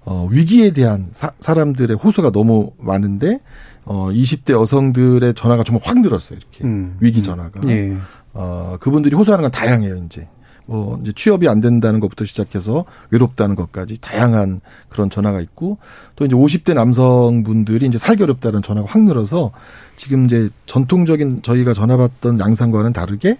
어, 0.04 0.28
위기에 0.30 0.72
대한 0.72 1.08
사, 1.12 1.30
사람들의 1.38 1.96
호소가 1.96 2.30
너무 2.30 2.72
많은데 2.78 3.40
어, 3.84 4.10
20대 4.10 4.52
여성들의 4.52 5.34
전화가 5.34 5.64
정말 5.64 5.82
확 5.84 6.00
늘었어요. 6.00 6.38
이렇게 6.38 6.64
음. 6.64 6.96
위기 7.00 7.22
전화가. 7.22 7.60
음. 7.64 7.70
예. 7.70 7.96
어, 8.34 8.76
그분들이 8.80 9.14
호소하는 9.14 9.42
건 9.42 9.50
다양해요. 9.50 9.96
이제 10.06 10.28
뭐 10.66 10.98
이제 11.02 11.12
취업이 11.14 11.48
안 11.48 11.60
된다는 11.60 12.00
것부터 12.00 12.24
시작해서 12.24 12.84
외롭다는 13.10 13.56
것까지 13.56 14.00
다양한 14.00 14.60
그런 14.88 15.10
전화가 15.10 15.40
있고 15.40 15.78
또 16.16 16.24
이제 16.24 16.36
50대 16.36 16.74
남성분들이 16.74 17.86
이제 17.86 17.98
살기 17.98 18.22
어렵다는 18.22 18.62
전화가 18.62 18.86
확 18.88 19.02
늘어서 19.02 19.50
지금 19.96 20.24
이제 20.24 20.50
전통적인 20.66 21.42
저희가 21.42 21.74
전화 21.74 21.96
받던 21.96 22.38
양상과는 22.38 22.92
다르게 22.92 23.38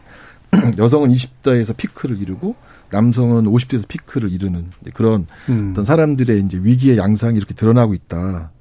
여성은 0.78 1.10
20대에서 1.10 1.76
피크를 1.76 2.20
이루고 2.20 2.54
남성은 2.92 3.44
50대에서 3.44 3.88
피크를 3.88 4.30
이루는 4.30 4.66
그런 4.94 5.26
음. 5.48 5.70
어떤 5.72 5.84
사람들의 5.84 6.40
이제 6.44 6.60
위기의 6.62 6.98
양상이 6.98 7.36
이렇게 7.36 7.54
드러나고 7.54 7.94
있다. 7.94 8.52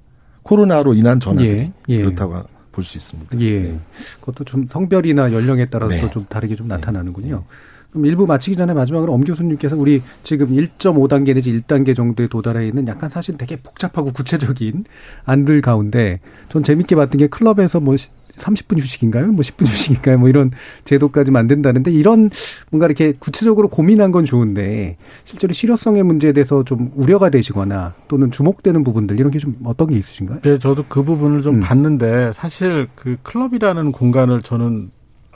코로나로 0.43 0.95
인한 0.95 1.19
전화들이 1.19 1.59
예, 1.59 1.73
예. 1.89 1.97
그렇다고 1.99 2.43
볼수 2.71 2.97
있습니다. 2.97 3.39
예. 3.41 3.59
네. 3.59 3.79
그것도 4.21 4.45
좀 4.45 4.65
성별이나 4.67 5.31
연령에 5.33 5.65
따라서 5.65 5.93
네. 5.93 6.09
좀 6.09 6.25
다르게 6.27 6.55
좀 6.55 6.67
나타나는군요. 6.67 7.35
네. 7.35 7.43
그럼 7.91 8.05
일부 8.05 8.25
마치기 8.25 8.55
전에 8.55 8.73
마지막으로 8.73 9.13
엄 9.13 9.23
교수님께서 9.23 9.75
우리 9.75 10.01
지금 10.23 10.47
1.5단계 10.47 11.35
내지 11.35 11.51
1단계 11.51 11.93
정도에 11.93 12.27
도달해 12.27 12.65
있는 12.67 12.87
약간 12.87 13.09
사실 13.09 13.37
되게 13.37 13.57
복잡하고 13.57 14.13
구체적인 14.13 14.85
안들 15.25 15.59
가운데 15.59 16.21
전 16.47 16.63
재밌게 16.63 16.95
봤던 16.95 17.19
게 17.19 17.27
클럽에서 17.27 17.81
뭐 17.81 17.95
30분 18.41 18.79
휴식인가요? 18.79 19.27
뭐 19.27 19.41
10분 19.41 19.67
휴식인가요? 19.67 20.17
뭐 20.17 20.29
이런 20.29 20.51
제도까지 20.85 21.31
만든다는데 21.31 21.91
이런 21.91 22.29
뭔가 22.69 22.85
이렇게 22.85 23.13
구체적으로 23.19 23.67
고민한 23.67 24.11
건 24.11 24.23
좋은데 24.23 24.97
실제로 25.25 25.53
실효성의 25.53 26.03
문제에 26.03 26.31
대해서 26.31 26.63
좀 26.63 26.91
우려가 26.95 27.29
되시거나 27.29 27.93
또는 28.07 28.31
주목되는 28.31 28.83
부분들 28.85 29.19
이런 29.19 29.29
게 29.29 29.41
좀 29.41 29.55
어떤 29.63 29.87
게 29.87 29.97
있으신가요? 29.97 30.41
네, 30.41 30.59
저도 30.59 30.85
그 30.87 31.03
부분을 31.03 31.41
좀 31.41 31.55
음. 31.55 31.59
봤는데 31.61 32.31
사실 32.33 32.87
그 32.95 33.17
클럽이라는 33.23 33.91
공간을 33.91 34.43
저는 34.43 34.91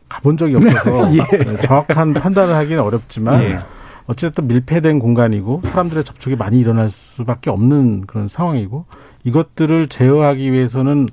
가본 0.08 0.38
적이 0.38 0.58
없어서 0.58 1.10
예. 1.18 1.38
네, 1.38 1.60
정확한 1.62 2.14
판단을 2.14 2.54
하기는 2.54 2.82
어렵지만 2.84 3.42
예. 3.42 3.60
어쨌든 4.06 4.48
밀폐된 4.48 5.00
공간이고 5.00 5.64
사람들의 5.66 6.04
접촉이 6.04 6.36
많이 6.36 6.60
일어날 6.60 6.92
수밖에 6.92 7.50
없는 7.50 8.02
그런 8.06 8.28
상황이고 8.28 8.86
이것들을 9.24 9.88
제어하기 9.88 10.52
위해서는 10.54 11.10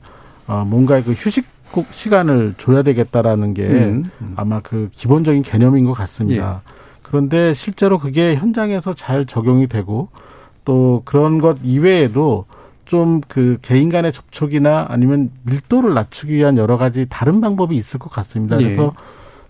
어 0.46 0.66
뭔가 0.68 1.02
그 1.02 1.12
휴식 1.12 1.46
꼭 1.72 1.86
시간을 1.90 2.54
줘야 2.58 2.82
되겠다라는 2.82 3.54
게 3.54 3.66
음, 3.66 4.04
음. 4.20 4.32
아마 4.36 4.60
그 4.60 4.88
기본적인 4.92 5.42
개념인 5.42 5.84
것 5.84 5.92
같습니다. 5.94 6.62
예. 6.66 6.72
그런데 7.02 7.54
실제로 7.54 7.98
그게 7.98 8.36
현장에서 8.36 8.94
잘 8.94 9.24
적용이 9.24 9.66
되고 9.66 10.08
또 10.64 11.02
그런 11.04 11.40
것 11.40 11.58
이외에도 11.62 12.44
좀 12.84 13.22
그 13.28 13.58
개인 13.62 13.88
간의 13.88 14.12
접촉이나 14.12 14.86
아니면 14.88 15.30
밀도를 15.44 15.94
낮추기 15.94 16.34
위한 16.34 16.58
여러 16.58 16.76
가지 16.76 17.06
다른 17.08 17.40
방법이 17.40 17.74
있을 17.76 17.98
것 17.98 18.10
같습니다. 18.10 18.60
예. 18.60 18.64
그래서 18.64 18.92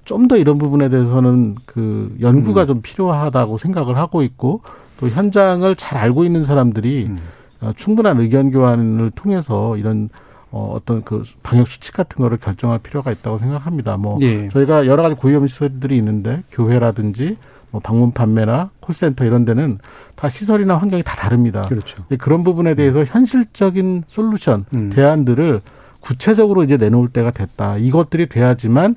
좀더 0.04 0.36
이런 0.36 0.58
부분에 0.58 0.88
대해서는 0.88 1.56
그 1.64 2.16
연구가 2.20 2.62
음. 2.62 2.66
좀 2.66 2.82
필요하다고 2.82 3.58
생각을 3.58 3.96
하고 3.96 4.22
있고 4.22 4.62
또 4.98 5.08
현장을 5.08 5.74
잘 5.76 5.98
알고 5.98 6.24
있는 6.24 6.44
사람들이 6.44 7.06
음. 7.06 7.18
어, 7.60 7.70
충분한 7.74 8.20
의견 8.20 8.50
교환을 8.50 9.10
통해서 9.12 9.76
이런 9.76 10.08
어, 10.52 10.72
어떤 10.76 11.02
그 11.02 11.22
방역 11.42 11.66
수칙 11.66 11.94
같은 11.94 12.22
거를 12.22 12.36
결정할 12.38 12.78
필요가 12.78 13.10
있다고 13.10 13.38
생각합니다. 13.38 13.96
뭐 13.96 14.18
예. 14.20 14.48
저희가 14.50 14.86
여러 14.86 15.02
가지 15.02 15.14
고위험 15.16 15.46
시설들이 15.46 15.96
있는데 15.96 16.42
교회라든지 16.52 17.38
뭐 17.70 17.80
방문 17.80 18.12
판매나 18.12 18.68
콜센터 18.80 19.24
이런 19.24 19.46
데는 19.46 19.78
다 20.14 20.28
시설이나 20.28 20.76
환경이 20.76 21.02
다 21.04 21.16
다릅니다. 21.16 21.62
그렇죠. 21.62 22.04
그런 22.18 22.44
부분에 22.44 22.74
대해서 22.74 23.00
음. 23.00 23.04
현실적인 23.08 24.04
솔루션, 24.08 24.66
음. 24.74 24.90
대안들을 24.90 25.62
구체적으로 26.00 26.64
이제 26.64 26.76
내놓을 26.76 27.08
때가 27.08 27.30
됐다. 27.30 27.78
이것들이 27.78 28.28
돼야지만 28.28 28.96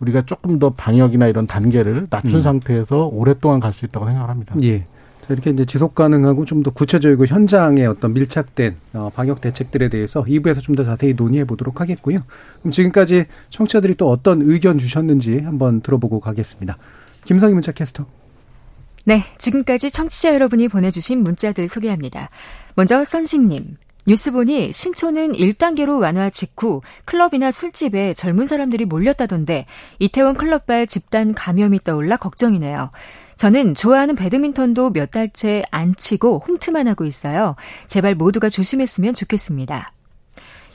우리가 0.00 0.22
조금 0.22 0.58
더 0.58 0.70
방역이나 0.70 1.26
이런 1.26 1.46
단계를 1.46 2.06
낮춘 2.10 2.36
음. 2.36 2.42
상태에서 2.42 3.06
오랫동안 3.12 3.60
갈 3.60 3.72
수 3.72 3.84
있다고 3.84 4.06
생각합니다. 4.06 4.54
예. 4.62 4.86
이렇게 5.32 5.50
이제 5.50 5.64
지속 5.64 5.94
가능하고 5.94 6.44
좀 6.44 6.62
더 6.62 6.70
구체적이고 6.70 7.26
현장의 7.26 7.86
어떤 7.86 8.12
밀착된 8.14 8.76
어, 8.94 9.10
방역 9.14 9.40
대책들에 9.40 9.88
대해서 9.88 10.22
2부에서 10.24 10.60
좀 10.62 10.74
더 10.74 10.84
자세히 10.84 11.12
논의해 11.14 11.44
보도록 11.44 11.80
하겠고요. 11.80 12.20
그럼 12.60 12.70
지금까지 12.72 13.26
청취자들이 13.50 13.94
또 13.96 14.10
어떤 14.10 14.42
의견 14.42 14.78
주셨는지 14.78 15.40
한번 15.40 15.80
들어보고 15.82 16.20
가겠습니다. 16.20 16.78
김성희 17.24 17.52
문자 17.54 17.70
캐스터. 17.72 18.06
네, 19.04 19.22
지금까지 19.38 19.90
청취자 19.90 20.34
여러분이 20.34 20.68
보내주신 20.68 21.22
문자들 21.22 21.68
소개합니다. 21.68 22.30
먼저 22.74 23.04
선식님. 23.04 23.76
뉴스 24.06 24.32
보니 24.32 24.72
신촌은 24.72 25.32
1단계로 25.32 25.98
완화 26.00 26.28
직후 26.28 26.82
클럽이나 27.06 27.50
술집에 27.50 28.12
젊은 28.12 28.46
사람들이 28.46 28.84
몰렸다던데 28.84 29.64
이태원 29.98 30.34
클럽발 30.34 30.86
집단 30.86 31.32
감염이 31.34 31.80
떠올라 31.84 32.16
걱정이네요. 32.18 32.90
저는 33.36 33.74
좋아하는 33.74 34.14
배드민턴도 34.14 34.90
몇 34.90 35.10
달째 35.10 35.62
안 35.70 35.94
치고 35.94 36.44
홈트만 36.46 36.88
하고 36.88 37.04
있어요. 37.04 37.56
제발 37.86 38.14
모두가 38.14 38.48
조심했으면 38.48 39.14
좋겠습니다. 39.14 39.92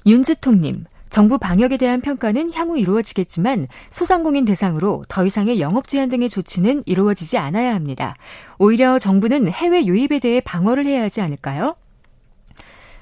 윤주통님, 0.05 0.85
정부 1.09 1.39
방역에 1.39 1.77
대한 1.77 2.01
평가는 2.01 2.53
향후 2.53 2.77
이루어지겠지만 2.77 3.67
소상공인 3.89 4.45
대상으로 4.45 5.05
더 5.07 5.25
이상의 5.25 5.59
영업 5.59 5.87
제한 5.87 6.09
등의 6.09 6.29
조치는 6.29 6.83
이루어지지 6.85 7.37
않아야 7.37 7.73
합니다. 7.73 8.15
오히려 8.59 8.99
정부는 8.99 9.51
해외 9.51 9.85
유입에 9.85 10.19
대해 10.19 10.39
방어를 10.39 10.85
해야 10.85 11.03
하지 11.03 11.21
않을까요? 11.21 11.75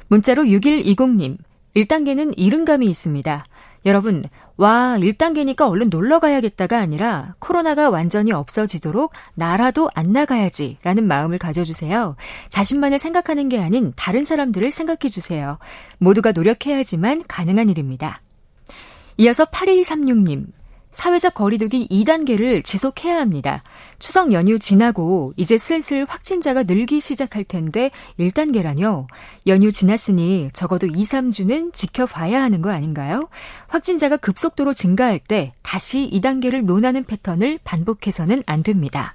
문자로 0.07 0.43
6120님, 0.43 1.37
1단계는 1.75 2.33
이른감이 2.37 2.87
있습니다. 2.87 3.45
여러분, 3.85 4.23
와, 4.57 4.97
1단계니까 4.99 5.69
얼른 5.69 5.89
놀러 5.89 6.19
가야겠다가 6.19 6.79
아니라 6.79 7.35
코로나가 7.37 7.91
완전히 7.91 8.31
없어지도록 8.31 9.13
나라도 9.35 9.89
안 9.93 10.11
나가야지 10.11 10.79
라는 10.81 11.07
마음을 11.07 11.37
가져주세요. 11.37 12.15
자신만을 12.49 12.97
생각하는 12.97 13.49
게 13.49 13.59
아닌 13.61 13.93
다른 13.95 14.25
사람들을 14.25 14.71
생각해 14.71 15.09
주세요. 15.09 15.59
모두가 15.99 16.31
노력해야지만 16.31 17.23
가능한 17.27 17.69
일입니다. 17.69 18.21
이어서 19.17 19.45
8136님, 19.45 20.45
사회적 20.97 21.35
거리두기 21.35 21.87
2단계를 21.89 22.65
지속해야 22.65 23.19
합니다. 23.19 23.61
추석 23.99 24.33
연휴 24.33 24.57
지나고 24.57 25.31
이제 25.37 25.55
슬슬 25.55 26.07
확진자가 26.09 26.63
늘기 26.63 27.01
시작할 27.01 27.43
텐데 27.43 27.91
1단계라뇨. 28.19 29.05
연휴 29.45 29.71
지났으니 29.71 30.49
적어도 30.53 30.87
2, 30.87 30.93
3주는 30.93 31.71
지켜봐야 31.71 32.41
하는 32.41 32.63
거 32.63 32.71
아닌가요? 32.71 33.29
확진자가 33.67 34.17
급속도로 34.17 34.73
증가할 34.73 35.19
때 35.19 35.53
다시 35.61 36.09
2단계를 36.11 36.63
논하는 36.63 37.03
패턴을 37.03 37.59
반복해서는 37.63 38.41
안 38.47 38.63
됩니다. 38.63 39.13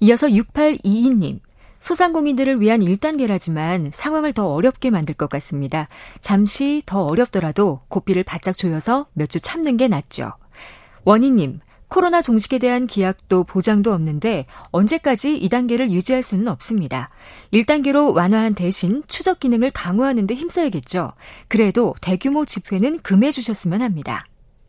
이어서 0.00 0.26
6822님. 0.26 1.38
소상공인들을 1.82 2.60
위한 2.60 2.80
1단계라지만 2.80 3.90
상황을 3.92 4.32
더 4.32 4.46
어렵게 4.46 4.90
만들 4.90 5.14
것 5.14 5.28
같습니다. 5.28 5.88
잠시 6.20 6.82
더 6.86 7.02
어렵더라도 7.02 7.80
고삐를 7.88 8.22
바짝 8.22 8.56
조여서 8.56 9.06
몇 9.14 9.32
주 9.32 9.40
참는 9.40 9.76
게 9.78 9.88
낫죠. 9.88 10.32
원희님, 11.04 11.60
코로나 11.88 12.20
종식에 12.22 12.58
대한 12.58 12.86
기약도 12.86 13.44
보장도 13.44 13.92
없는데 13.92 14.46
언제까지 14.70 15.40
2단계를 15.40 15.90
유지할 15.90 16.22
수는 16.22 16.48
없습니다. 16.48 17.10
1단계로 17.52 18.14
완화한 18.14 18.54
대신 18.54 19.02
추적 19.08 19.40
기능을 19.40 19.70
강화하는 19.72 20.26
데 20.26 20.34
힘써야겠죠. 20.34 21.12
그래도 21.48 21.94
대규모 22.00 22.44
집회는 22.44 23.00
금해 23.00 23.30
주셨으면 23.30 23.82
합니다. 23.82 24.26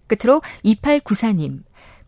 끝으로 0.08 0.42
2894님, 0.66 1.64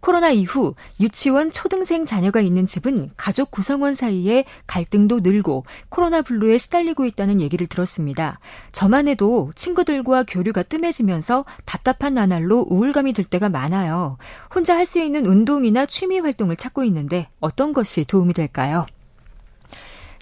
코로나 0.06 0.30
이후 0.30 0.76
유치원 1.00 1.50
초등생 1.50 2.06
자녀가 2.06 2.40
있는 2.40 2.68
집은 2.68 3.10
가족 3.18 3.50
구성원 3.50 3.96
사이에 3.96 4.46
갈등도 4.68 5.22
늘고 5.22 5.66
코로나 5.90 6.22
블루에 6.22 6.60
시달리고 6.60 7.06
있다는 7.06 7.42
얘기를 7.42 7.66
들었습니다. 7.66 8.40
저만 8.72 9.08
해도 9.08 9.52
친구들과 9.56 10.24
교류가 10.28 10.62
뜸해지면서 10.62 11.46
답답한 11.66 12.14
나날로 12.14 12.68
우울감이 12.70 13.14
들 13.14 13.24
때가 13.24 13.50
많아요. 13.50 14.20
혼자 14.54 14.76
할 14.76 14.86
수 14.86 15.00
있는 15.02 15.26
운동이나 15.26 15.88
취미 15.88 16.20
활동을 16.20 16.56
찾고 16.56 16.84
있는데 16.84 17.28
어떤 17.40 17.74
것이 17.74 18.06
도움이 18.06 18.34
될까요? 18.34 18.86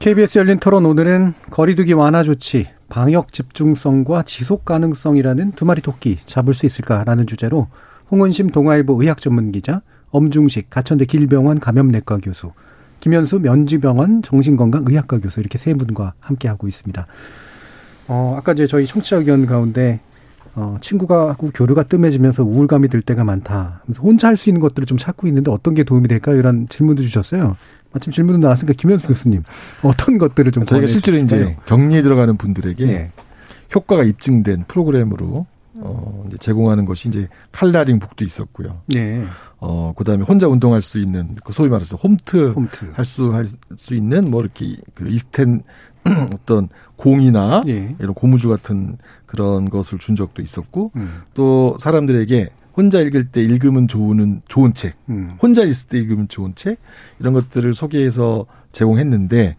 KBS 0.00 0.38
열린 0.38 0.58
토론 0.58 0.86
오늘은 0.86 1.34
거리두기 1.50 1.92
완화 1.92 2.22
조치, 2.22 2.66
방역 2.88 3.34
집중성과 3.34 4.22
지속 4.22 4.64
가능성이라는 4.64 5.52
두 5.52 5.66
마리 5.66 5.82
토끼 5.82 6.16
잡을 6.24 6.54
수 6.54 6.64
있을까라는 6.64 7.26
주제로 7.26 7.68
홍은심 8.10 8.48
동아일보 8.48 9.02
의학 9.02 9.20
전문 9.20 9.52
기자, 9.52 9.82
엄중식 10.10 10.70
가천대 10.70 11.04
길병원 11.04 11.60
감염내과 11.60 12.16
교수, 12.22 12.50
김현수 13.00 13.40
면지병원 13.40 14.22
정신건강의학과 14.22 15.18
교수 15.18 15.38
이렇게 15.38 15.58
세 15.58 15.74
분과 15.74 16.14
함께 16.18 16.48
하고 16.48 16.66
있습니다. 16.66 17.06
어, 18.08 18.34
아까 18.38 18.52
이제 18.52 18.66
저희 18.66 18.86
청취자 18.86 19.18
의견 19.18 19.44
가운데 19.44 20.00
어, 20.54 20.78
친구가 20.80 21.28
하고 21.28 21.50
교류가 21.52 21.84
뜸해지면서 21.84 22.42
우울감이 22.42 22.88
들 22.88 23.02
때가 23.02 23.22
많다. 23.24 23.82
혼자 24.00 24.28
할 24.28 24.36
수 24.36 24.48
있는 24.48 24.62
것들을 24.62 24.86
좀 24.86 24.96
찾고 24.96 25.26
있는데 25.28 25.50
어떤 25.50 25.74
게 25.74 25.84
도움이 25.84 26.08
될까요? 26.08 26.36
이런 26.36 26.68
질문도 26.70 27.02
주셨어요. 27.02 27.58
마침 27.92 28.12
질문도 28.12 28.38
나왔으니까 28.46 28.74
김현수 28.74 29.08
교수님 29.08 29.42
어떤 29.82 30.18
것들을 30.18 30.52
좀 30.52 30.64
저희가 30.64 30.86
실제로 30.86 31.16
이제 31.18 31.56
격리에 31.66 32.02
들어가는 32.02 32.36
분들에게 32.36 32.86
네. 32.86 33.10
효과가 33.74 34.04
입증된 34.04 34.64
프로그램으로 34.68 35.46
어 35.82 36.24
이제 36.28 36.36
제공하는 36.38 36.84
것이 36.84 37.08
이제 37.08 37.28
칼라링 37.52 37.98
북도 38.00 38.24
있었고요. 38.24 38.82
네. 38.86 39.24
어 39.58 39.92
그다음에 39.96 40.24
혼자 40.24 40.46
운동할 40.46 40.80
수 40.82 40.98
있는 40.98 41.34
그 41.44 41.52
소위 41.52 41.68
말해서 41.70 41.96
홈트, 41.96 42.52
홈트. 42.52 42.92
할수 42.94 43.32
할 43.32 43.46
수 43.76 43.94
있는 43.94 44.30
뭐 44.30 44.42
이렇게 44.42 44.76
그 44.94 45.08
일텐 45.08 45.62
어떤 46.34 46.68
공이나 46.96 47.62
예. 47.68 47.94
이런 47.98 48.14
고무줄 48.14 48.50
같은 48.50 48.96
그런 49.26 49.68
것을 49.70 49.98
준 49.98 50.16
적도 50.16 50.42
있었고 50.42 50.92
음. 50.96 51.22
또 51.34 51.76
사람들에게 51.78 52.48
혼자 52.76 53.00
읽을 53.00 53.28
때 53.28 53.42
읽으면 53.42 53.88
좋은 53.88 54.42
좋은 54.48 54.74
책, 54.74 54.94
음. 55.08 55.36
혼자 55.42 55.64
있을 55.64 55.88
때 55.88 55.98
읽으면 55.98 56.28
좋은 56.28 56.54
책 56.54 56.78
이런 57.18 57.32
것들을 57.32 57.74
소개해서 57.74 58.46
제공했는데 58.72 59.56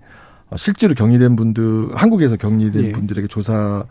어, 0.50 0.58
실제로 0.58 0.94
격리된 0.94 1.36
분들 1.36 1.96
한국에서 1.96 2.36
격리된 2.38 2.84
예. 2.86 2.92
분들에게 2.92 3.28
조사를 3.28 3.86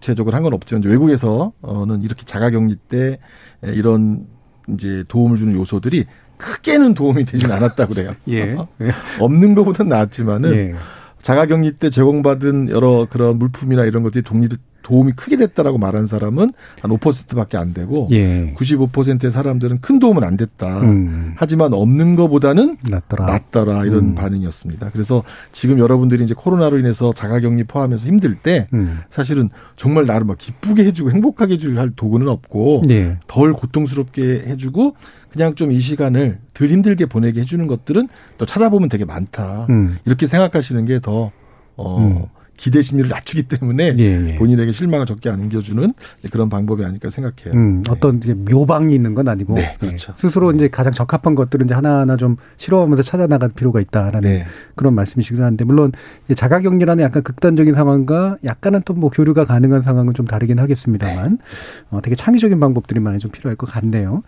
구체적으로 0.00 0.36
한 0.36 0.42
건 0.42 0.54
없지만 0.54 0.82
외국에서는 0.84 2.02
이렇게 2.02 2.24
자가격리 2.24 2.76
때 2.88 3.18
이런 3.62 4.26
이제 4.68 5.04
도움을 5.08 5.36
주는 5.36 5.54
요소들이 5.54 6.04
크게는 6.36 6.94
도움이 6.94 7.24
되진 7.24 7.50
않았다고 7.50 7.94
그래요. 7.94 8.12
예. 8.30 8.56
없는 9.18 9.54
것보다는 9.54 9.90
나았지만은 9.90 10.52
예. 10.54 10.74
자가격리 11.22 11.72
때 11.78 11.90
제공받은 11.90 12.70
여러 12.70 13.06
그런 13.10 13.38
물품이나 13.38 13.84
이런 13.84 14.04
것들이 14.04 14.22
독립 14.22 14.52
도움이 14.88 15.12
크게 15.12 15.36
됐다라고 15.36 15.76
말한 15.76 16.06
사람은 16.06 16.52
한 16.80 16.90
5%밖에 16.90 17.58
안 17.58 17.74
되고 17.74 18.08
예. 18.10 18.54
95%의 18.56 19.30
사람들은 19.30 19.82
큰 19.82 19.98
도움은 19.98 20.24
안 20.24 20.38
됐다. 20.38 20.80
음. 20.80 21.34
하지만 21.36 21.74
없는 21.74 22.16
것보다는 22.16 22.78
낫더라, 22.88 23.26
낫더라 23.26 23.84
이런 23.84 23.98
음. 23.98 24.14
반응이었습니다. 24.14 24.88
그래서 24.90 25.24
지금 25.52 25.78
여러분들이 25.78 26.24
이제 26.24 26.34
코로나로 26.34 26.78
인해서 26.78 27.12
자가격리 27.12 27.64
포함해서 27.64 28.08
힘들 28.08 28.34
때 28.36 28.66
음. 28.72 29.00
사실은 29.10 29.50
정말 29.76 30.06
나를 30.06 30.24
막 30.24 30.38
기쁘게 30.38 30.84
해주고 30.86 31.10
행복하게 31.10 31.54
해줄 31.54 31.78
도구는 31.94 32.26
없고 32.28 32.84
예. 32.88 33.18
덜 33.28 33.52
고통스럽게 33.52 34.44
해주고 34.46 34.96
그냥 35.30 35.54
좀 35.54 35.68
이 35.68 35.80
시간을 35.80 36.38
덜 36.54 36.68
힘들게 36.68 37.04
보내게 37.04 37.42
해주는 37.42 37.66
것들은 37.66 38.08
또 38.38 38.46
찾아보면 38.46 38.88
되게 38.88 39.04
많다. 39.04 39.66
음. 39.68 39.98
이렇게 40.06 40.26
생각하시는 40.26 40.86
게더 40.86 41.30
어, 41.76 41.98
음. 41.98 42.24
기대 42.58 42.82
심리를 42.82 43.08
낮추기 43.08 43.44
때문에 43.44 43.94
예, 43.98 44.28
예. 44.28 44.36
본인에게 44.36 44.72
실망을 44.72 45.06
적게 45.06 45.30
안겨주는 45.30 45.94
그런 46.30 46.50
방법이 46.50 46.84
아닐까 46.84 47.08
생각해요. 47.08 47.54
음, 47.54 47.82
네. 47.82 47.90
어떤 47.90 48.18
이제 48.18 48.34
묘방이 48.34 48.94
있는 48.94 49.14
건 49.14 49.28
아니고 49.28 49.54
네, 49.54 49.74
그렇죠. 49.80 50.12
예. 50.12 50.20
스스로 50.20 50.52
이제 50.52 50.68
가장 50.68 50.92
적합한 50.92 51.34
것들은 51.34 51.64
이제 51.64 51.74
하나하나 51.74 52.18
좀 52.18 52.36
실험하면서 52.58 53.02
찾아 53.02 53.26
나갈 53.26 53.48
필요가 53.48 53.80
있다라는 53.80 54.20
네. 54.20 54.46
그런 54.74 54.94
말씀이시긴 54.94 55.42
한데 55.42 55.64
물론 55.64 55.92
자가격리라는 56.34 57.02
약간 57.02 57.22
극단적인 57.22 57.72
상황과 57.72 58.36
약간은 58.44 58.82
또 58.84 58.98
뭐 58.98 59.10
교류가 59.10 59.44
가능한 59.44 59.82
상황은 59.82 60.12
좀 60.12 60.26
다르긴 60.26 60.58
하겠습니다만 60.58 61.30
네. 61.30 61.44
어, 61.90 62.00
되게 62.02 62.16
창의적인 62.16 62.58
방법들이 62.58 62.98
많이 62.98 63.20
좀 63.20 63.30
필요할 63.30 63.54
것 63.54 63.70
같네요. 63.70 64.24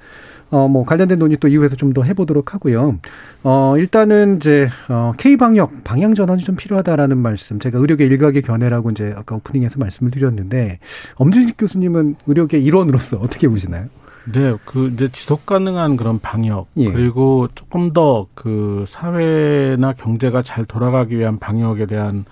어, 0.51 0.67
뭐 0.69 0.85
관련된 0.85 1.19
논의 1.19 1.37
또 1.39 1.49
이후에서 1.49 1.77
좀 1.77 1.93
더 1.93 2.03
해보도록 2.03 2.55
하고요. 2.55 2.99
어, 3.43 3.75
일단은 3.77 4.37
이제, 4.37 4.69
어, 4.89 5.13
K방역 5.19 5.83
방향 5.85 6.15
전환이 6.15 6.43
좀 6.45 6.55
필요하다라는 6.57 7.19
말씀. 7.19 7.59
제가 7.59 7.79
의료계 7.79 8.07
일각의 8.07 8.43
견해라고 8.43 8.91
이제 8.91 9.13
아까 9.17 9.35
오프닝에서 9.37 9.79
말씀을 9.81 10.11
드렸는데, 10.13 10.79
엄준식 11.17 11.57
교수님은 11.57 12.17
의료계 12.27 12.59
일원으로서 12.59 13.17
어떻게 13.23 13.49
보시나요? 13.49 13.87
네, 14.33 14.55
그 14.67 14.89
이제 14.89 15.09
지속 15.11 15.47
가능한 15.47 15.97
그런 15.97 16.19
방역 16.21 16.69
예. 16.77 16.93
그리고 16.93 17.49
조금 17.55 17.93
더 17.93 18.29
그 18.35 18.85
사회나 18.87 19.95
경제가 19.95 20.43
잘 20.43 20.65
돌아가기 20.65 21.17
위한 21.19 21.39
방역에 21.39 21.87
대한 21.87 22.25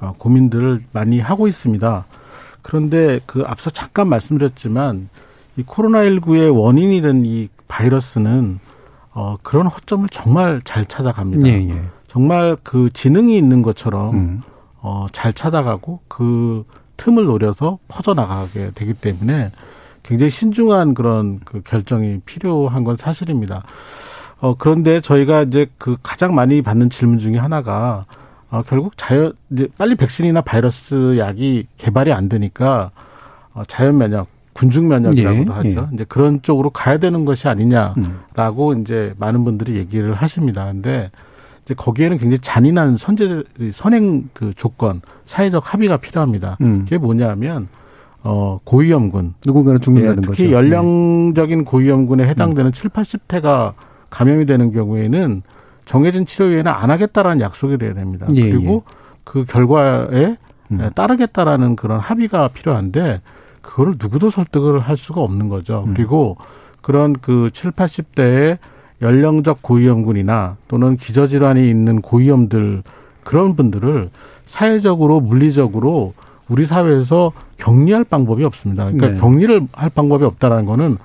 어, 0.00 0.14
고민들을 0.18 0.80
많이 0.92 1.20
하고 1.20 1.46
있습니다. 1.46 2.06
그런데 2.62 3.20
그 3.26 3.44
앞서 3.46 3.70
잠깐 3.70 4.08
말씀드렸지만 4.08 5.08
이 5.58 5.62
코로나19의 5.62 6.58
원인이 6.58 7.00
된 7.02 7.24
이 7.24 7.48
바이러스는 7.68 8.60
어, 9.12 9.36
그런 9.42 9.66
허점을 9.66 10.08
정말 10.10 10.60
잘 10.64 10.84
찾아갑니다. 10.84 11.48
예, 11.48 11.68
예. 11.68 11.82
정말 12.06 12.56
그 12.62 12.90
지능이 12.92 13.36
있는 13.36 13.62
것처럼 13.62 14.14
음. 14.14 14.42
어, 14.80 15.06
잘 15.12 15.32
찾아가고 15.32 16.00
그 16.08 16.64
틈을 16.96 17.24
노려서 17.24 17.78
퍼져나가게 17.88 18.72
되기 18.74 18.94
때문에 18.94 19.52
굉장히 20.02 20.30
신중한 20.30 20.94
그런 20.94 21.40
그 21.44 21.62
결정이 21.62 22.20
필요한 22.24 22.84
건 22.84 22.96
사실입니다. 22.96 23.64
어, 24.40 24.54
그런데 24.56 25.00
저희가 25.00 25.42
이제 25.42 25.66
그 25.78 25.96
가장 26.02 26.34
많이 26.34 26.62
받는 26.62 26.90
질문 26.90 27.18
중에 27.18 27.36
하나가 27.36 28.06
어, 28.50 28.62
결국 28.62 28.96
자연, 28.96 29.32
이제 29.50 29.68
빨리 29.76 29.96
백신이나 29.96 30.42
바이러스 30.42 31.16
약이 31.18 31.66
개발이 31.78 32.12
안 32.12 32.28
되니까 32.28 32.90
어, 33.52 33.62
자연 33.66 33.98
면역, 33.98 34.28
군중 34.56 34.88
면역이라고도 34.88 35.52
예, 35.52 35.54
하죠. 35.54 35.88
예. 35.90 35.94
이제 35.94 36.04
그런 36.08 36.40
쪽으로 36.40 36.70
가야 36.70 36.96
되는 36.96 37.26
것이 37.26 37.46
아니냐라고 37.46 38.72
음. 38.72 38.80
이제 38.80 39.12
많은 39.18 39.44
분들이 39.44 39.76
얘기를 39.76 40.14
하십니다. 40.14 40.64
근데 40.64 41.10
이제 41.64 41.74
거기에는 41.74 42.16
굉장히 42.16 42.38
잔인한 42.38 42.96
선제 42.96 43.42
선행 43.70 44.30
그 44.32 44.54
조건, 44.54 45.02
사회적 45.26 45.74
합의가 45.74 45.98
필요합니다. 45.98 46.56
음. 46.62 46.80
그게 46.80 46.96
뭐냐면 46.96 47.68
어 48.22 48.58
고위험군 48.64 49.34
누군가는 49.44 49.78
죽는다는 49.78 50.16
예, 50.16 50.26
특히 50.26 50.44
거죠. 50.44 50.56
연령적인 50.56 51.66
고위험군에 51.66 52.26
해당되는 52.26 52.70
음. 52.70 52.72
7, 52.72 52.90
80대가 52.90 53.74
감염이 54.08 54.46
되는 54.46 54.72
경우에는 54.72 55.42
정해진 55.84 56.24
치료위에는 56.24 56.72
안 56.72 56.90
하겠다라는 56.90 57.42
약속이 57.42 57.76
돼야 57.76 57.92
됩니다. 57.92 58.26
예, 58.34 58.50
그리고 58.50 58.84
예. 58.88 58.94
그 59.22 59.44
결과에 59.44 60.38
음. 60.72 60.90
따르겠다라는 60.94 61.76
그런 61.76 62.00
합의가 62.00 62.48
필요한데 62.48 63.20
그거를 63.66 63.94
누구도 64.00 64.30
설득을 64.30 64.78
할 64.78 64.96
수가 64.96 65.20
없는 65.20 65.48
거죠. 65.48 65.84
음. 65.86 65.94
그리고 65.94 66.36
그런 66.80 67.14
그 67.14 67.50
7, 67.52 67.72
80대의 67.72 68.58
연령적 69.02 69.60
고위험군이나 69.60 70.56
또는 70.68 70.96
기저질환이 70.96 71.68
있는 71.68 72.00
고위험들 72.00 72.82
그런 73.24 73.56
분들을 73.56 74.10
사회적으로 74.46 75.20
물리적으로 75.20 76.14
우리 76.48 76.64
사회에서 76.64 77.32
격리할 77.58 78.04
방법이 78.04 78.44
없습니다. 78.44 78.84
그러니까 78.84 79.08
네. 79.08 79.16
격리를 79.18 79.66
할 79.72 79.90
방법이 79.90 80.24
없다라는 80.24 80.64
거는 80.64 80.96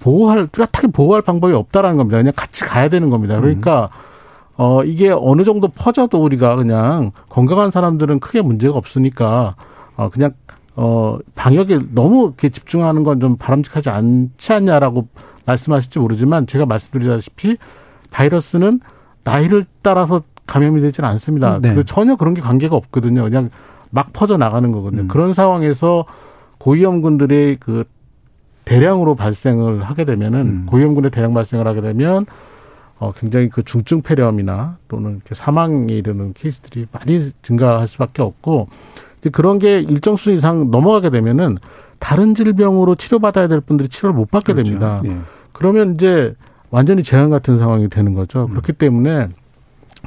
보호할 0.00 0.48
뚜렷하게 0.48 0.88
보호할 0.88 1.20
방법이 1.20 1.52
없다라는 1.52 1.98
겁니다. 1.98 2.16
그냥 2.16 2.32
같이 2.34 2.64
가야 2.64 2.88
되는 2.88 3.10
겁니다. 3.10 3.38
그러니까 3.38 3.90
음. 3.92 4.08
어 4.56 4.82
이게 4.82 5.10
어느 5.10 5.44
정도 5.44 5.68
퍼져도 5.68 6.22
우리가 6.22 6.56
그냥 6.56 7.12
건강한 7.28 7.70
사람들은 7.70 8.18
크게 8.18 8.40
문제가 8.40 8.76
없으니까 8.76 9.54
어 9.96 10.08
그냥 10.08 10.32
어, 10.80 11.18
방역에 11.34 11.80
너무 11.92 12.26
이렇게 12.26 12.50
집중하는 12.50 13.02
건 13.02 13.18
좀 13.18 13.36
바람직하지 13.36 13.90
않지 13.90 14.52
않냐라고 14.52 15.08
말씀하실지 15.44 15.98
모르지만 15.98 16.46
제가 16.46 16.66
말씀드리다시피 16.66 17.56
바이러스는 18.12 18.80
나이를 19.24 19.66
따라서 19.82 20.22
감염이 20.46 20.80
되지는 20.80 21.08
않습니다. 21.10 21.58
네. 21.60 21.74
그 21.74 21.84
전혀 21.84 22.14
그런 22.14 22.32
게 22.32 22.40
관계가 22.40 22.76
없거든요. 22.76 23.24
그냥 23.24 23.50
막 23.90 24.12
퍼져 24.12 24.36
나가는 24.36 24.70
거거든요. 24.70 25.02
음. 25.02 25.08
그런 25.08 25.32
상황에서 25.32 26.04
고위험군들의 26.58 27.56
그 27.58 27.84
대량으로 28.64 29.14
발생을 29.16 29.82
하게 29.82 30.04
되면은 30.04 30.40
음. 30.40 30.66
고위험군의 30.66 31.10
대량 31.10 31.34
발생을 31.34 31.66
하게 31.66 31.80
되면 31.80 32.24
어 33.00 33.12
굉장히 33.12 33.48
그 33.48 33.62
중증 33.62 34.02
폐렴이나 34.02 34.76
또는 34.88 35.16
이렇게 35.16 35.34
사망에 35.34 35.92
이르는 35.92 36.34
케이스들이 36.34 36.86
많이 36.92 37.32
증가할 37.42 37.88
수밖에 37.88 38.22
없고 38.22 38.68
그런 39.32 39.58
게 39.58 39.80
일정 39.80 40.16
수 40.16 40.30
이상 40.30 40.70
넘어가게 40.70 41.10
되면은 41.10 41.58
다른 41.98 42.34
질병으로 42.34 42.94
치료받아야 42.94 43.48
될 43.48 43.60
분들이 43.60 43.88
치료를 43.88 44.14
못 44.14 44.30
받게 44.30 44.52
그렇죠. 44.52 44.70
됩니다. 44.70 45.02
예. 45.04 45.18
그러면 45.52 45.94
이제 45.94 46.34
완전히 46.70 47.02
재앙 47.02 47.30
같은 47.30 47.58
상황이 47.58 47.88
되는 47.88 48.14
거죠. 48.14 48.44
음. 48.44 48.50
그렇기 48.50 48.74
때문에 48.74 49.28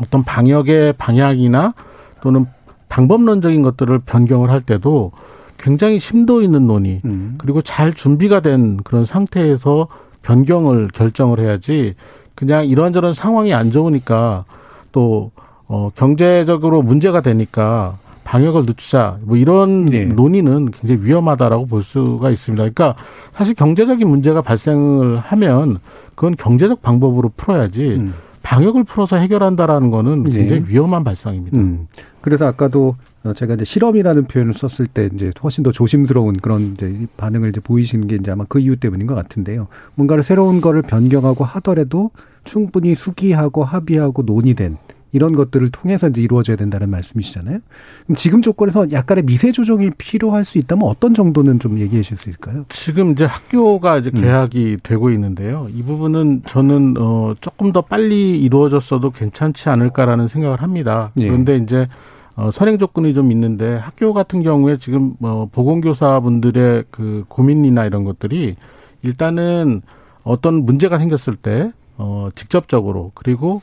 어떤 0.01 0.23
방역의 0.23 0.93
방향이나 0.93 1.73
또는 2.21 2.45
방법론적인 2.87 3.61
것들을 3.61 3.99
변경을 3.99 4.49
할 4.49 4.61
때도 4.61 5.11
굉장히 5.57 5.99
심도 5.99 6.41
있는 6.41 6.67
논의 6.67 7.01
음. 7.05 7.35
그리고 7.37 7.61
잘 7.61 7.93
준비가 7.93 8.39
된 8.39 8.77
그런 8.77 9.05
상태에서 9.05 9.87
변경을 10.23 10.89
결정을 10.93 11.39
해야지 11.39 11.95
그냥 12.35 12.67
이런저런 12.67 13.13
상황이 13.13 13.53
안 13.53 13.71
좋으니까 13.71 14.45
또 14.91 15.31
어, 15.67 15.89
경제적으로 15.95 16.81
문제가 16.81 17.21
되니까 17.21 17.97
방역을 18.23 18.65
늦추자 18.65 19.17
뭐 19.23 19.37
이런 19.37 19.85
네. 19.85 20.05
논의는 20.05 20.71
굉장히 20.71 21.03
위험하다라고 21.03 21.65
볼 21.65 21.81
수가 21.81 22.29
있습니다. 22.29 22.61
그러니까 22.61 22.95
사실 23.33 23.53
경제적인 23.55 24.07
문제가 24.07 24.41
발생을 24.41 25.17
하면 25.17 25.79
그건 26.15 26.35
경제적 26.35 26.81
방법으로 26.81 27.31
풀어야지 27.35 27.85
음. 27.85 28.13
방역을 28.43 28.83
풀어서 28.83 29.17
해결한다라는 29.17 29.91
거는 29.91 30.23
네. 30.23 30.33
굉장히 30.33 30.63
네. 30.63 30.69
위험한 30.69 31.03
발상입니다. 31.03 31.57
음. 31.57 31.87
그래서 32.21 32.47
아까도 32.47 32.95
제가 33.35 33.55
이제 33.55 33.65
실험이라는 33.65 34.25
표현을 34.25 34.53
썼을 34.53 34.87
때 34.87 35.09
이제 35.13 35.31
훨씬 35.43 35.63
더 35.63 35.71
조심스러운 35.71 36.37
그런 36.37 36.73
이제 36.73 37.05
반응을 37.17 37.49
이제 37.49 37.59
보이시는 37.59 38.07
게 38.07 38.15
이제 38.15 38.31
아마 38.31 38.45
그 38.47 38.59
이유 38.59 38.77
때문인 38.77 39.07
것 39.07 39.15
같은데요. 39.15 39.67
뭔가를 39.95 40.23
새로운 40.23 40.61
거를 40.61 40.81
변경하고 40.81 41.43
하더라도 41.43 42.11
충분히 42.43 42.95
수기하고 42.95 43.63
합의하고 43.63 44.23
논의된 44.23 44.77
이런 45.13 45.33
것들을 45.33 45.69
통해서 45.71 46.07
이제 46.07 46.21
이루어져야 46.21 46.55
된다는 46.57 46.89
말씀이시잖아요. 46.89 47.59
그럼 48.05 48.15
지금 48.15 48.41
조건에서 48.41 48.91
약간의 48.91 49.25
미세 49.25 49.51
조정이 49.51 49.89
필요할 49.97 50.45
수 50.45 50.57
있다면 50.57 50.87
어떤 50.87 51.13
정도는 51.13 51.59
좀 51.59 51.79
얘기해 51.79 52.01
주실 52.01 52.17
수 52.17 52.29
있을까요? 52.29 52.65
지금 52.69 53.11
이제 53.11 53.25
학교가 53.25 53.97
이제 53.97 54.11
음. 54.13 54.21
개학이 54.21 54.73
음. 54.73 54.77
되고 54.83 55.09
있는데요. 55.11 55.67
이 55.73 55.83
부분은 55.83 56.43
저는 56.47 56.95
어 56.97 57.33
조금 57.41 57.71
더 57.71 57.81
빨리 57.81 58.41
이루어졌어도 58.41 59.11
괜찮지 59.11 59.69
않을까라는 59.69 60.27
생각을 60.27 60.61
합니다. 60.61 61.11
예. 61.19 61.27
그런데 61.27 61.57
이제 61.57 61.87
어, 62.35 62.49
선행 62.51 62.77
조건이 62.77 63.13
좀 63.13 63.31
있는데 63.31 63.75
학교 63.75 64.13
같은 64.13 64.41
경우에 64.41 64.77
지금 64.77 65.13
뭐 65.19 65.47
보건교사분들의 65.51 66.85
그 66.89 67.25
고민이나 67.27 67.85
이런 67.85 68.03
것들이 68.03 68.55
일단은 69.03 69.81
어떤 70.23 70.65
문제가 70.65 70.97
생겼을 70.97 71.35
때 71.35 71.71
어, 71.97 72.29
직접적으로 72.33 73.11
그리고 73.13 73.55
어, 73.55 73.61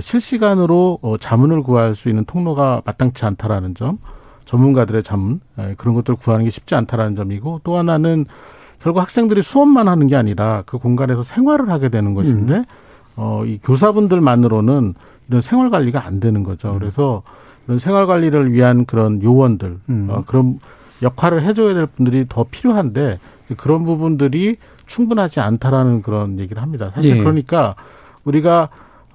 실시간으로 0.00 0.98
어, 1.02 1.16
자문을 1.16 1.62
구할 1.62 1.94
수 1.94 2.08
있는 2.08 2.24
통로가 2.24 2.82
마땅치 2.84 3.24
않다라는 3.24 3.74
점, 3.74 3.98
전문가들의 4.44 5.02
자문 5.02 5.40
에, 5.58 5.74
그런 5.76 5.94
것들을 5.94 6.16
구하는 6.16 6.44
게 6.44 6.50
쉽지 6.50 6.74
않다라는 6.74 7.16
점이고 7.16 7.60
또 7.64 7.76
하나는 7.76 8.26
결국 8.80 9.00
학생들이 9.00 9.42
수업만 9.42 9.88
하는 9.88 10.06
게 10.06 10.16
아니라 10.16 10.62
그 10.66 10.78
공간에서 10.78 11.22
생활을 11.22 11.70
하게 11.70 11.88
되는 11.88 12.14
것인데 12.14 12.54
음. 12.58 12.64
어, 13.16 13.44
이 13.44 13.58
교사분들만으로는 13.62 14.94
이런 15.28 15.40
생활 15.40 15.70
관리가 15.70 16.06
안 16.06 16.20
되는 16.20 16.42
거죠. 16.42 16.72
음. 16.72 16.78
그래서 16.78 17.22
이런 17.66 17.78
생활 17.78 18.06
관리를 18.06 18.52
위한 18.52 18.84
그런 18.84 19.22
요원들 19.22 19.78
음. 19.88 20.08
어, 20.10 20.22
그런 20.26 20.60
역할을 21.02 21.42
해줘야 21.42 21.74
될 21.74 21.86
분들이 21.86 22.26
더 22.28 22.44
필요한데 22.44 23.18
그런 23.56 23.84
부분들이 23.84 24.56
충분하지 24.86 25.40
않다라는 25.40 26.02
그런 26.02 26.38
얘기를 26.38 26.62
합니다. 26.62 26.90
사실 26.94 27.16
예. 27.16 27.20
그러니까 27.20 27.74
우리가 28.24 28.68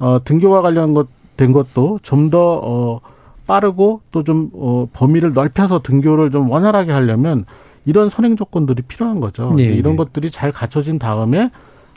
어, 0.04 0.22
등교와 0.22 0.62
관련 0.62 0.94
것, 0.94 1.08
된 1.38 1.54
것도 1.54 2.00
좀 2.04 2.30
더, 2.30 2.60
어, 2.62 3.00
빠르고 3.48 4.02
또 4.12 4.26
좀, 4.26 4.50
어, 4.54 4.86
범위를 4.92 5.32
넓혀서 5.32 5.82
등교를 5.82 6.30
좀 6.30 6.50
원활하게 6.50 6.92
하려면 6.92 7.46
이런 7.86 8.10
선행 8.10 8.36
조건들이 8.36 8.82
필요한 8.82 9.22
거죠. 9.22 9.54
네, 9.56 9.64
이런 9.64 9.94
네. 9.94 9.98
것들이 9.98 10.30
잘 10.30 10.52
갖춰진 10.52 11.00
다음에 11.00 11.52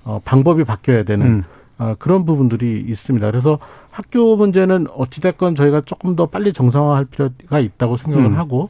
어, 0.05 0.21
방법이 0.25 0.63
바뀌어야 0.63 1.03
되는 1.03 1.27
음. 1.27 1.43
어, 1.79 1.95
그런 1.99 2.25
부분들이 2.25 2.85
있습니다. 2.89 3.29
그래서 3.29 3.59
학교 3.91 4.37
문제는 4.37 4.87
어찌됐건 4.97 5.57
저희가 5.57 5.81
조금 5.81 6.15
더 6.15 6.27
빨리 6.27 6.53
정상화할 6.53 7.07
필요가 7.07 7.59
있다고 7.59 7.97
생각을 7.97 8.27
음. 8.27 8.39
하고 8.39 8.69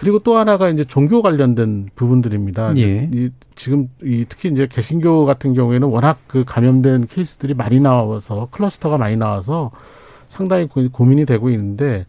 그리고 0.00 0.18
또 0.18 0.38
하나가 0.38 0.70
이제 0.70 0.82
종교 0.82 1.20
관련된 1.20 1.90
부분들입니다. 1.94 2.70
예. 2.78 3.08
이, 3.12 3.30
지금 3.54 3.88
이 4.02 4.24
특히 4.26 4.48
이제 4.48 4.66
개신교 4.66 5.26
같은 5.26 5.52
경우에는 5.52 5.88
워낙 5.88 6.18
그 6.26 6.42
감염된 6.46 7.06
케이스들이 7.08 7.52
많이 7.52 7.80
나와서 7.80 8.48
클러스터가 8.50 8.96
많이 8.96 9.16
나와서 9.16 9.70
상당히 10.28 10.66
고민이 10.66 11.26
되고 11.26 11.50
있는데 11.50 12.06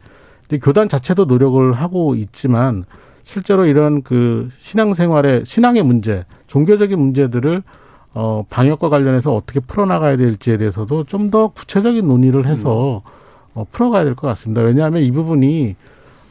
교단 0.63 0.87
자체도 0.87 1.25
노력을 1.25 1.73
하고 1.73 2.15
있지만 2.15 2.85
실제로 3.23 3.65
이런 3.65 4.03
그 4.03 4.49
신앙생활의 4.59 5.43
신앙의 5.45 5.83
문제, 5.83 6.23
종교적인 6.47 6.97
문제들을 6.97 7.61
어 8.13 8.45
방역과 8.49 8.87
관련해서 8.89 9.33
어떻게 9.35 9.59
풀어나가야 9.59 10.15
될지에 10.17 10.57
대해서도 10.57 11.03
좀 11.05 11.29
더 11.29 11.49
구체적인 11.49 12.07
논의를 12.07 12.45
해서 12.45 13.01
음. 13.05 13.11
어 13.53 13.65
풀어가야 13.69 14.05
될 14.05 14.15
것 14.15 14.27
같습니다. 14.27 14.61
왜냐하면 14.61 15.01
이 15.01 15.11
부분이 15.11 15.75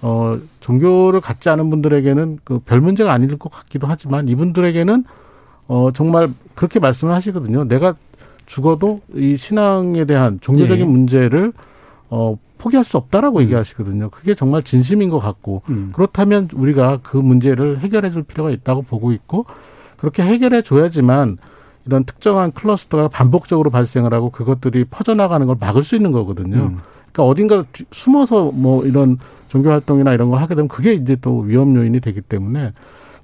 어, 0.02 0.38
종교를 0.60 1.20
갖지 1.20 1.48
않은 1.50 1.68
분들에게는 1.70 2.38
그 2.44 2.58
별 2.64 2.80
문제가 2.80 3.12
아닐 3.12 3.36
것 3.38 3.50
같기도 3.50 3.86
하지만 3.86 4.28
이분들에게는 4.28 5.04
어, 5.68 5.90
정말 5.92 6.30
그렇게 6.54 6.80
말씀을 6.80 7.14
하시거든요. 7.14 7.64
내가 7.64 7.94
죽어도 8.46 9.00
이 9.14 9.36
신앙에 9.36 10.04
대한 10.04 10.38
종교적인 10.40 10.84
네. 10.84 10.90
문제를 10.90 11.52
어, 12.08 12.36
포기할 12.58 12.84
수 12.84 12.96
없다라고 12.96 13.38
음. 13.38 13.42
얘기하시거든요. 13.42 14.10
그게 14.10 14.34
정말 14.34 14.62
진심인 14.62 15.08
것 15.10 15.18
같고 15.18 15.62
음. 15.70 15.90
그렇다면 15.94 16.48
우리가 16.54 16.98
그 17.02 17.16
문제를 17.16 17.78
해결해 17.78 18.10
줄 18.10 18.22
필요가 18.22 18.50
있다고 18.50 18.82
보고 18.82 19.12
있고 19.12 19.46
그렇게 19.96 20.22
해결해 20.22 20.62
줘야지만 20.62 21.38
이런 21.86 22.04
특정한 22.04 22.52
클러스터가 22.52 23.08
반복적으로 23.08 23.70
발생을 23.70 24.12
하고 24.12 24.30
그것들이 24.30 24.84
퍼져나가는 24.84 25.46
걸 25.46 25.56
막을 25.58 25.82
수 25.82 25.96
있는 25.96 26.12
거거든요. 26.12 26.56
음. 26.56 26.78
그러니까 27.12 27.24
어딘가 27.24 27.64
숨어서 27.90 28.52
뭐 28.52 28.84
이런 28.84 29.18
종교 29.48 29.70
활동이나 29.70 30.12
이런 30.12 30.30
걸 30.30 30.40
하게 30.40 30.54
되면 30.54 30.68
그게 30.68 30.92
이제 30.94 31.16
또 31.20 31.40
위험 31.40 31.74
요인이 31.74 32.00
되기 32.00 32.20
때문에 32.20 32.72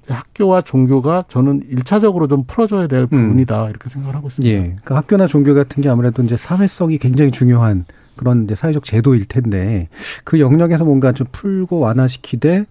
학교와 0.07 0.61
종교가 0.61 1.25
저는 1.27 1.63
일차적으로 1.69 2.27
좀 2.27 2.43
풀어줘야 2.45 2.87
될 2.87 3.01
음. 3.01 3.07
부분이다 3.07 3.65
음. 3.65 3.69
이렇게 3.69 3.89
생각을 3.89 4.15
하고 4.15 4.27
있습니다. 4.27 4.53
예. 4.53 4.59
그러니까 4.61 4.95
학교나 4.95 5.27
종교 5.27 5.53
같은 5.53 5.81
게 5.81 5.89
아무래도 5.89 6.23
이제 6.23 6.37
사회성이 6.37 6.97
굉장히 6.97 7.31
중요한 7.31 7.85
그런 8.15 8.45
이제 8.45 8.55
사회적 8.55 8.83
제도일 8.83 9.25
텐데 9.25 9.89
그 10.23 10.39
영역에서 10.39 10.85
뭔가 10.85 11.11
좀 11.11 11.27
풀고 11.31 11.79
완화시키되 11.79 12.65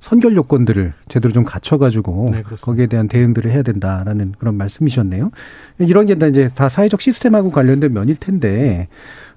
선결 0.00 0.34
요건들을 0.36 0.92
제대로 1.08 1.32
좀 1.32 1.44
갖춰가지고 1.44 2.26
네, 2.32 2.42
거기에 2.42 2.86
대한 2.86 3.06
대응들을 3.06 3.50
해야 3.50 3.62
된다라는 3.62 4.34
그런 4.36 4.56
말씀이셨네요. 4.56 5.30
이런 5.78 6.06
게 6.06 6.16
이제 6.28 6.50
다 6.54 6.68
사회적 6.68 7.00
시스템하고 7.00 7.50
관련된 7.50 7.92
면일 7.92 8.16
텐데 8.16 8.88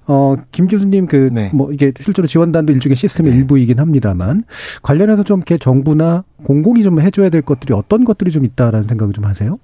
어, 0.08 0.36
김 0.52 0.66
교수님 0.66 1.06
그, 1.06 1.30
네. 1.32 1.50
뭐, 1.52 1.72
이게 1.72 1.92
실제로 2.00 2.28
지원단도 2.28 2.72
일종의 2.72 2.96
시스템의 2.96 3.32
네. 3.32 3.38
일부이긴 3.38 3.80
합니다만, 3.80 4.44
관련해서 4.82 5.24
좀 5.24 5.40
이렇게 5.40 5.58
정부나 5.58 6.24
공공이 6.44 6.82
좀 6.82 7.00
해줘야 7.00 7.28
될 7.28 7.42
것들이 7.42 7.74
어떤 7.74 8.04
것들이 8.04 8.30
좀 8.30 8.44
있다라는 8.44 8.86
생각을 8.88 9.12
좀 9.12 9.24
하세요? 9.24 9.58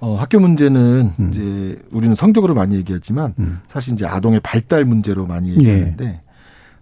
어, 0.00 0.16
학교 0.16 0.40
문제는 0.40 1.12
음. 1.18 1.30
이제 1.30 1.78
우리는 1.92 2.14
성적으로 2.14 2.54
많이 2.54 2.76
얘기하지만, 2.76 3.34
음. 3.38 3.60
사실 3.68 3.92
이제 3.92 4.06
아동의 4.06 4.40
발달 4.40 4.84
문제로 4.84 5.26
많이 5.26 5.50
얘기하는데, 5.50 6.04
네. 6.04 6.22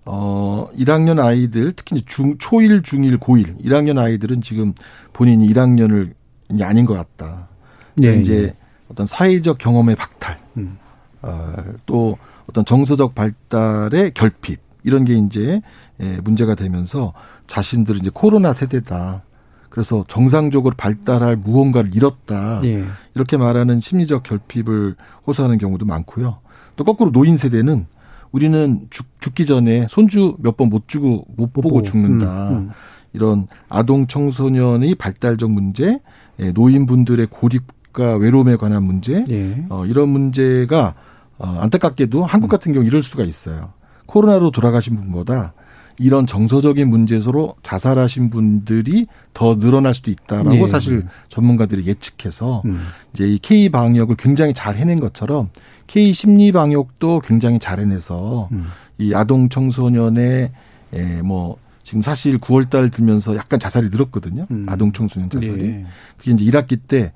어, 0.04 0.68
1학년 0.78 1.18
아이들, 1.18 1.72
특히 1.72 1.96
이제 1.96 2.04
중, 2.06 2.38
초1, 2.38 2.82
중1, 2.82 3.18
고1, 3.18 3.64
1학년 3.64 3.98
아이들은 3.98 4.42
지금 4.42 4.72
본인이 5.12 5.52
1학년을 5.52 6.12
이제 6.52 6.64
아닌 6.64 6.84
것 6.84 6.94
같다. 6.94 7.48
네. 7.96 8.16
이제 8.20 8.42
네. 8.46 8.54
어떤 8.88 9.06
사회적 9.06 9.58
경험의 9.58 9.96
박탈, 9.96 10.38
음. 10.56 10.78
어, 11.22 11.54
또 11.84 12.16
어떤 12.50 12.64
정서적 12.64 13.14
발달의 13.14 14.12
결핍 14.14 14.58
이런 14.82 15.04
게 15.04 15.14
이제 15.14 15.62
예, 16.00 16.18
문제가 16.22 16.54
되면서 16.56 17.12
자신들은 17.46 18.00
이제 18.00 18.10
코로나 18.12 18.52
세대다. 18.52 19.22
그래서 19.68 20.04
정상적으로 20.08 20.74
발달할 20.76 21.36
무언가를 21.36 21.94
잃었다. 21.94 22.60
예. 22.64 22.84
이렇게 23.14 23.36
말하는 23.36 23.80
심리적 23.80 24.24
결핍을 24.24 24.96
호소하는 25.28 25.58
경우도 25.58 25.86
많고요. 25.86 26.38
또 26.74 26.82
거꾸로 26.84 27.12
노인 27.12 27.36
세대는 27.36 27.86
우리는 28.32 28.86
죽, 28.90 29.06
죽기 29.20 29.46
전에 29.46 29.86
손주 29.88 30.34
몇 30.40 30.56
번 30.56 30.70
못 30.70 30.88
주고 30.88 31.24
못 31.36 31.52
보고 31.52 31.82
죽는다. 31.82 32.48
음, 32.50 32.54
음. 32.56 32.70
이런 33.12 33.46
아동 33.68 34.06
청소년의 34.08 34.96
발달적 34.96 35.50
문제, 35.50 36.00
예, 36.40 36.50
노인분들의 36.50 37.28
고립과 37.30 38.16
외로움에 38.16 38.56
관한 38.56 38.82
문제, 38.82 39.24
예. 39.28 39.66
어, 39.68 39.84
이런 39.86 40.08
문제가 40.08 40.94
어, 40.96 41.09
안타깝게도 41.40 42.24
한국 42.24 42.48
같은 42.48 42.72
경우 42.72 42.86
이럴 42.86 43.02
수가 43.02 43.24
있어요. 43.24 43.72
코로나로 44.06 44.50
돌아가신 44.50 44.96
분보다 44.96 45.52
이런 45.98 46.26
정서적인 46.26 46.88
문제로 46.88 47.54
자살하신 47.62 48.30
분들이 48.30 49.06
더 49.34 49.58
늘어날 49.58 49.92
수도 49.92 50.10
있다라고 50.10 50.50
네. 50.50 50.66
사실 50.66 51.06
전문가들이 51.28 51.86
예측해서 51.86 52.62
음. 52.64 52.80
이제 53.12 53.26
이 53.28 53.38
K 53.38 53.68
방역을 53.68 54.16
굉장히 54.16 54.54
잘 54.54 54.76
해낸 54.76 54.98
것처럼 54.98 55.50
K 55.86 56.14
심리 56.14 56.52
방역도 56.52 57.20
굉장히 57.20 57.58
잘 57.58 57.80
해내서 57.80 58.48
음. 58.52 58.68
이 58.98 59.14
아동 59.14 59.50
청소년의 59.50 60.52
에뭐 60.92 61.58
지금 61.84 62.02
사실 62.02 62.38
9월 62.38 62.70
달 62.70 62.90
들면서 62.90 63.36
약간 63.36 63.60
자살이 63.60 63.90
늘었거든요. 63.90 64.46
음. 64.50 64.66
아동 64.68 64.92
청소년 64.92 65.28
자살이. 65.28 65.62
네. 65.62 65.86
그게 66.16 66.32
이제 66.32 66.44
1학기 66.44 66.78
때 66.86 67.12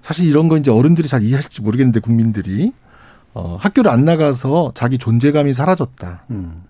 사실 0.00 0.26
이런 0.26 0.48
거 0.48 0.56
이제 0.56 0.70
어른들이 0.70 1.06
잘 1.06 1.22
이해할지 1.22 1.60
모르겠는데 1.60 2.00
국민들이 2.00 2.72
어, 3.34 3.56
학교를 3.60 3.90
안 3.90 4.04
나가서 4.04 4.72
자기 4.74 4.98
존재감이 4.98 5.54
사라졌다. 5.54 6.24
음. 6.30 6.64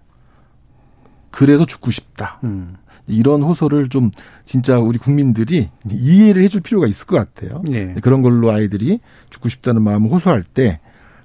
그래서 1.30 1.64
죽고 1.64 1.90
싶다. 1.90 2.38
음. 2.44 2.76
이런 3.08 3.42
호소를 3.42 3.88
좀 3.88 4.10
진짜 4.44 4.78
우리 4.78 4.98
국민들이 4.98 5.70
이해를 5.90 6.42
해줄 6.44 6.60
필요가 6.60 6.86
있을 6.86 7.06
것 7.06 7.16
같아요. 7.16 7.62
네. 7.64 7.94
그런 8.00 8.22
걸로 8.22 8.50
아이들이 8.50 9.00
죽고 9.30 9.48
싶다는 9.48 9.82
마음을 9.82 10.10
호소할 10.10 10.44
때 10.44 10.78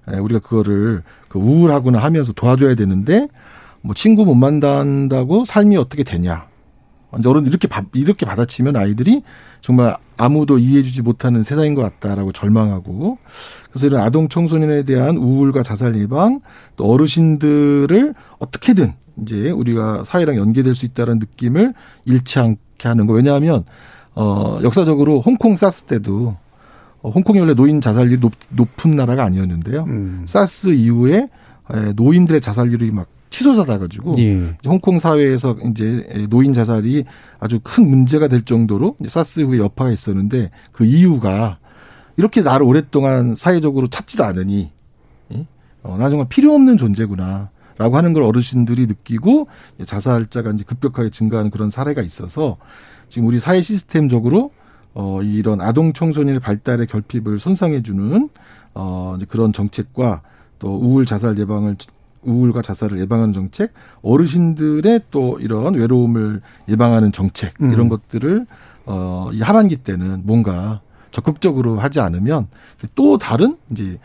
우리가 0.07 0.39
그거를 0.39 1.03
그 1.27 1.38
우울하거나 1.38 1.99
하면서 1.99 2.33
도와줘야 2.33 2.73
되는데 2.75 3.27
뭐 3.81 3.93
친구 3.93 4.25
못 4.25 4.33
만난다고 4.33 5.45
삶이 5.45 5.77
어떻게 5.77 6.03
되냐. 6.03 6.47
이제 7.17 7.29
어른 7.29 7.45
이렇게 7.45 7.67
이렇게 7.93 8.25
받아치면 8.25 8.75
아이들이 8.75 9.23
정말 9.61 9.95
아무도 10.17 10.57
이해해주지 10.57 11.01
못하는 11.03 11.41
세상인 11.41 11.73
것 11.73 11.81
같다라고 11.81 12.31
절망하고 12.31 13.17
그래서 13.69 13.87
이런 13.87 14.01
아동 14.01 14.27
청소년에 14.27 14.83
대한 14.83 15.17
우울과 15.17 15.63
자살 15.63 15.97
예방 15.97 16.41
또 16.75 16.85
어르신들을 16.91 18.13
어떻게든 18.39 18.93
이제 19.21 19.49
우리가 19.51 20.03
사회랑 20.03 20.35
연계될 20.35 20.75
수 20.75 20.85
있다는 20.85 21.19
느낌을 21.19 21.73
잃지 22.05 22.39
않게 22.39 22.87
하는 22.87 23.07
거 23.07 23.13
왜냐하면 23.13 23.63
어 24.13 24.59
역사적으로 24.63 25.21
홍콩 25.21 25.55
사스 25.55 25.83
때도 25.83 26.35
어, 27.01 27.09
홍콩이 27.09 27.39
원래 27.39 27.53
노인 27.53 27.79
자살률이 27.79 28.19
높, 28.19 28.33
높은 28.49 28.95
나라가 28.95 29.23
아니었는데요. 29.23 29.83
음. 29.83 30.23
사스 30.25 30.69
이후에 30.69 31.29
노인들의 31.95 32.41
자살률이 32.41 32.91
막 32.91 33.07
치솟아다 33.30 33.80
가지고 33.80 34.15
예. 34.19 34.55
홍콩 34.65 34.99
사회에서 34.99 35.57
이제 35.69 36.28
노인 36.30 36.53
자살이 36.53 37.05
아주 37.39 37.59
큰 37.61 37.89
문제가 37.89 38.28
될 38.28 38.43
정도로 38.45 38.95
사스 39.07 39.41
후에 39.41 39.59
여파가 39.59 39.91
있었는데 39.91 40.51
그 40.71 40.86
이유가 40.86 41.59
이렇게 42.15 42.41
나를 42.41 42.65
오랫동안 42.65 43.36
사회적으로 43.36 43.88
찾지도 43.88 44.23
않으니 44.23 44.71
어, 45.88 45.97
나 45.97 46.09
정말 46.09 46.28
필요 46.28 46.53
없는 46.53 46.78
존재구나. 46.78 47.49
라고 47.80 47.95
하는 47.95 48.11
걸 48.11 48.23
어르신들이 48.23 48.88
느끼고 48.88 49.47
자살자가 49.86 50.49
이제 50.49 50.63
급격하게 50.63 51.11
증가하는 51.11 51.51
그런 51.51 51.69
사례가 51.69 52.01
있어서 52.01 52.57
지금 53.07 53.28
우리 53.28 53.39
사회 53.39 53.61
시스템적으로 53.61 54.51
어 54.95 55.21
이런 55.21 55.61
아동 55.61 55.93
청소년의 55.93 56.39
발달의 56.39 56.88
결핍을 56.88 57.38
손상해 57.38 57.84
주는 57.84 58.30
어 58.73 59.15
그런 59.30 59.53
정책과 59.53 60.23
또 60.57 60.75
우울 60.75 61.05
자살 61.05 61.38
예방을 61.38 61.75
우울과 62.24 62.61
자살을 62.61 62.99
예방하는 62.99 63.34
정책, 63.34 63.74
어르신들의 64.01 65.01
또 65.11 65.38
이런 65.39 65.76
외로움을 65.76 66.41
예방하는 66.68 67.11
정책 67.11 67.53
음. 67.61 67.72
이런 67.72 67.89
것들을 67.89 68.45
어 68.86 69.30
이 69.34 69.41
하반기 69.41 69.76
때는 69.78 70.22
뭔가 70.24 70.82
적극적으로 71.11 71.80
하지 71.80 71.99
않으면 71.99 72.47
또 72.95 73.18
다른 73.18 73.57
이제 73.72 73.97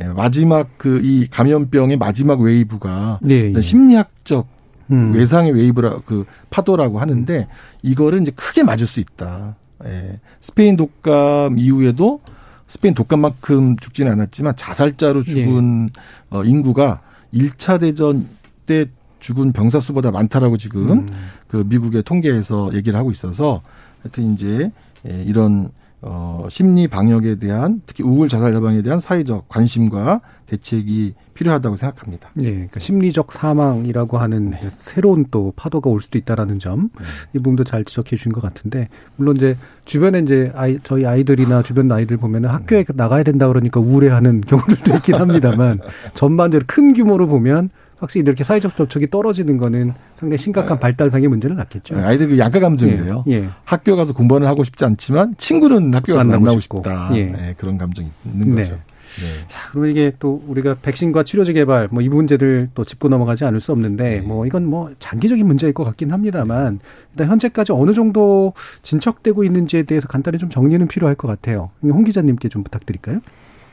예, 0.00 0.04
마지막 0.04 0.78
그 0.78 1.00
이 1.02 1.26
감염병의 1.28 1.96
마지막 1.96 2.40
wave가 2.40 3.18
네, 3.22 3.52
예. 3.54 3.60
심리학적 3.60 4.46
음. 4.92 5.12
외상의 5.12 5.52
wave라 5.52 6.00
그 6.06 6.24
파도라고 6.50 7.00
하는데 7.00 7.48
이거를 7.82 8.22
이제 8.22 8.30
크게 8.30 8.62
맞을 8.62 8.86
수 8.86 9.00
있다. 9.00 9.56
예. 9.84 10.20
스페인 10.40 10.76
독감 10.76 11.58
이후에도 11.58 12.20
스페인 12.68 12.94
독감만큼 12.94 13.76
죽지는 13.76 14.12
않았지만 14.12 14.54
자살자로 14.56 15.22
죽은 15.22 15.86
네. 15.86 15.92
어, 16.30 16.44
인구가 16.44 17.00
1차 17.32 17.80
대전 17.80 18.26
때 18.66 18.86
죽은 19.20 19.52
병사 19.52 19.80
수보다 19.80 20.10
많다라고 20.10 20.56
지금 20.56 20.90
음. 20.90 21.06
그 21.48 21.64
미국의 21.66 22.02
통계에서 22.04 22.72
얘기를 22.74 22.98
하고 22.98 23.10
있어서 23.10 23.62
하여튼 24.02 24.32
이제 24.32 24.70
예, 25.06 25.22
이런 25.24 25.70
어, 26.00 26.46
심리 26.48 26.86
방역에 26.86 27.36
대한 27.36 27.82
특히 27.86 28.04
우울 28.04 28.28
자살 28.28 28.54
예방에 28.54 28.82
대한 28.82 29.00
사회적 29.00 29.48
관심과 29.48 30.20
대책이 30.48 31.14
필요하다고 31.34 31.76
생각합니다. 31.76 32.30
예, 32.40 32.50
그러니까 32.50 32.80
심리적 32.80 33.32
사망이라고 33.32 34.18
하는 34.18 34.50
네. 34.50 34.60
새로운 34.70 35.26
또 35.30 35.52
파도가 35.54 35.88
올 35.90 36.00
수도 36.00 36.18
있다라는 36.18 36.58
점, 36.58 36.90
네. 36.98 37.04
이 37.34 37.38
부분도 37.38 37.64
잘 37.64 37.84
지적해 37.84 38.16
주신 38.16 38.32
것 38.32 38.40
같은데, 38.40 38.88
물론 39.16 39.36
이제 39.36 39.56
주변에 39.84 40.20
이제 40.20 40.50
아이, 40.54 40.78
저희 40.82 41.06
아이들이나 41.06 41.62
주변 41.62 41.90
아이들 41.92 42.16
보면은 42.16 42.48
학교에 42.48 42.84
네. 42.84 42.92
나가야 42.96 43.22
된다 43.22 43.46
그러니까 43.46 43.78
우울해하는 43.78 44.40
경우들도 44.48 44.96
있긴 44.96 45.14
합니다만, 45.16 45.80
전반적으로 46.14 46.64
큰 46.66 46.92
규모로 46.94 47.28
보면 47.28 47.70
확실히 47.98 48.22
이렇게 48.22 48.44
사회적 48.44 48.76
접촉이 48.76 49.10
떨어지는 49.10 49.58
거는 49.58 49.92
상당히 50.16 50.38
심각한 50.38 50.76
네. 50.76 50.80
발달상의 50.80 51.28
문제를 51.28 51.56
낳겠죠. 51.56 51.96
네, 51.96 52.02
아이들 52.04 52.28
그 52.28 52.38
양가 52.38 52.60
감정이에요. 52.60 53.24
예, 53.28 53.32
예. 53.32 53.48
학교 53.64 53.96
가서 53.96 54.12
공부를 54.14 54.46
하고 54.46 54.64
싶지 54.64 54.84
않지만 54.84 55.34
친구는 55.36 55.92
학교 55.92 56.14
가서 56.14 56.28
만나고, 56.28 56.60
싶고. 56.60 56.78
싶다. 56.78 57.10
예. 57.14 57.24
네, 57.24 57.54
그런 57.58 57.76
감정이 57.76 58.08
있는 58.24 58.54
네. 58.54 58.62
거죠. 58.62 58.78
네. 59.20 59.46
자, 59.48 59.68
그러면 59.70 59.90
이게 59.90 60.12
또 60.18 60.42
우리가 60.46 60.76
백신과 60.82 61.24
치료제 61.24 61.52
개발 61.52 61.88
뭐 61.90 62.02
이 62.02 62.08
문제들 62.08 62.70
또 62.74 62.84
짚고 62.84 63.08
넘어가지 63.08 63.44
않을 63.44 63.60
수 63.60 63.72
없는데 63.72 64.20
네. 64.20 64.20
뭐 64.20 64.46
이건 64.46 64.66
뭐 64.66 64.90
장기적인 64.98 65.46
문제일 65.46 65.72
것 65.72 65.84
같긴 65.84 66.10
합니다만 66.12 66.78
일단 67.12 67.28
현재까지 67.28 67.72
어느 67.72 67.92
정도 67.92 68.52
진척되고 68.82 69.42
있는지에 69.44 69.82
대해서 69.82 70.06
간단히 70.08 70.38
좀 70.38 70.48
정리는 70.50 70.86
필요할 70.86 71.16
것 71.16 71.26
같아요. 71.28 71.70
홍 71.82 72.04
기자님께 72.04 72.48
좀 72.48 72.62
부탁드릴까요? 72.62 73.20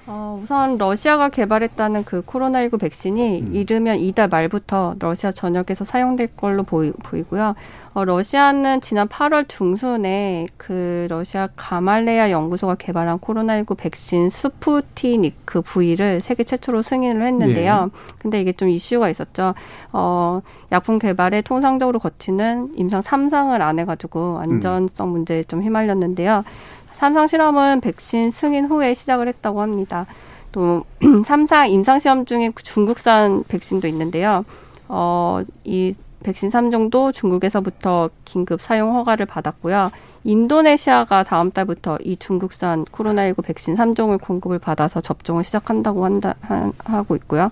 어, 0.07 0.39
우선 0.41 0.77
러시아가 0.77 1.29
개발했다는 1.29 2.03
그 2.03 2.21
코로나19 2.21 2.79
백신이 2.79 3.41
음. 3.41 3.55
이르면 3.55 3.99
이달 3.99 4.27
말부터 4.27 4.95
러시아 4.99 5.31
전역에서 5.31 5.83
사용될 5.83 6.35
걸로 6.37 6.63
보이, 6.63 6.91
보이고요. 6.91 7.55
어, 7.95 8.03
러시아는 8.05 8.81
지난 8.81 9.07
8월 9.07 9.47
중순에 9.47 10.47
그 10.57 11.07
러시아 11.09 11.47
가말레아 11.55 12.29
연구소가 12.29 12.75
개발한 12.75 13.19
코로나19 13.19 13.77
백신 13.77 14.29
스푸티니크 14.29 15.61
V를 15.61 16.19
세계 16.19 16.43
최초로 16.43 16.81
승인을 16.83 17.25
했는데요. 17.25 17.85
네. 17.85 17.99
근데 18.19 18.41
이게 18.41 18.51
좀 18.51 18.69
이슈가 18.69 19.09
있었죠. 19.09 19.55
어, 19.91 20.41
약품 20.71 20.99
개발에 20.99 21.41
통상적으로 21.41 21.99
거치는 21.99 22.73
임상 22.75 23.01
3상을 23.01 23.59
안 23.61 23.79
해가지고 23.79 24.39
안전성 24.43 25.11
문제에 25.11 25.43
좀 25.43 25.63
휘말렸는데요. 25.63 26.43
삼상 26.95 27.27
실험은 27.27 27.81
백신 27.81 28.31
승인 28.31 28.65
후에 28.65 28.93
시작을 28.93 29.27
했다고 29.27 29.61
합니다. 29.61 30.05
또 30.51 30.85
3사 31.01 31.69
임상 31.69 31.99
시험 31.99 32.25
중에 32.25 32.51
중국산 32.55 33.43
백신도 33.47 33.87
있는데요. 33.89 34.45
어, 34.87 35.41
이 35.63 35.93
백신 36.23 36.49
3종도 36.49 37.13
중국에서부터 37.13 38.09
긴급 38.23 38.61
사용 38.61 38.95
허가를 38.95 39.25
받았고요. 39.25 39.91
인도네시아가 40.23 41.23
다음 41.23 41.51
달부터 41.51 41.99
이 42.03 42.17
중국산 42.17 42.85
코로나19 42.85 43.43
백신 43.43 43.75
3종을 43.75 44.19
공급을 44.19 44.57
받아서 44.57 45.01
접종을 45.01 45.43
시작한다고 45.43 46.03
한다, 46.03 46.33
하고 46.83 47.15
있고요. 47.17 47.51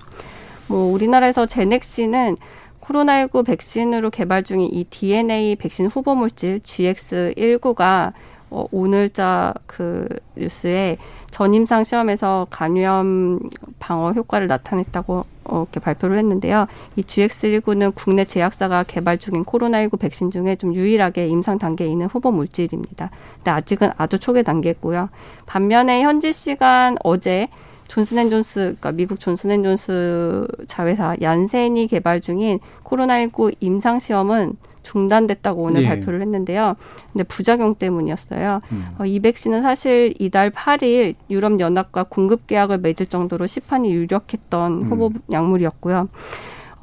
뭐 0.67 0.91
우리나라에서 0.91 1.45
제넥시는 1.45 2.37
코로나19 2.81 3.45
백신으로 3.45 4.09
개발 4.09 4.43
중인 4.43 4.69
이 4.73 4.85
DNA 4.85 5.55
백신 5.57 5.85
후보 5.87 6.15
물질 6.15 6.59
GX19가 6.61 8.13
어, 8.53 8.67
오늘자 8.71 9.55
그 9.65 10.07
뉴스에 10.37 10.97
전임상 11.31 11.83
시험에서 11.83 12.45
간염 12.51 13.39
방어 13.79 14.11
효과를 14.11 14.45
나타냈다고 14.45 15.25
어, 15.45 15.61
이렇게 15.63 15.79
발표를 15.79 16.19
했는데요. 16.19 16.67
이 16.95 17.01
GX19는 17.01 17.93
국내 17.95 18.23
제약사가 18.23 18.83
개발 18.83 19.17
중인 19.17 19.43
코로나19 19.43 19.99
백신 19.99 20.29
중에 20.29 20.55
좀 20.55 20.75
유일하게 20.75 21.27
임상 21.27 21.57
단계에 21.57 21.87
있는 21.87 22.05
후보 22.05 22.31
물질입니다. 22.31 23.09
근데 23.37 23.51
아직은 23.51 23.91
아주 23.97 24.19
초기 24.19 24.43
단계고요. 24.43 25.09
반면에 25.47 26.03
현지 26.03 26.31
시간 26.31 26.95
어제 27.03 27.47
존슨앤존스, 27.87 28.59
그러니까 28.59 28.91
미국 28.91 29.19
존슨앤존스 29.19 30.47
자회사 30.67 31.15
얀센이 31.19 31.87
개발 31.87 32.21
중인 32.21 32.59
코로나19 32.83 33.55
임상 33.59 33.99
시험은 33.99 34.57
중단됐다고 34.83 35.63
오늘 35.63 35.81
네. 35.81 35.87
발표를 35.87 36.21
했는데요. 36.21 36.75
근데 37.11 37.23
부작용 37.23 37.75
때문이었어요. 37.75 38.61
음. 38.71 38.87
어, 38.99 39.05
이 39.05 39.19
백신은 39.19 39.61
사실 39.61 40.13
이달 40.19 40.51
8일 40.51 41.15
유럽 41.29 41.59
연합과 41.59 42.03
공급 42.03 42.47
계약을 42.47 42.79
맺을 42.79 43.07
정도로 43.07 43.47
시판이 43.47 43.91
유력했던 43.91 44.71
음. 44.71 44.89
후보 44.89 45.11
약물이었고요. 45.31 46.09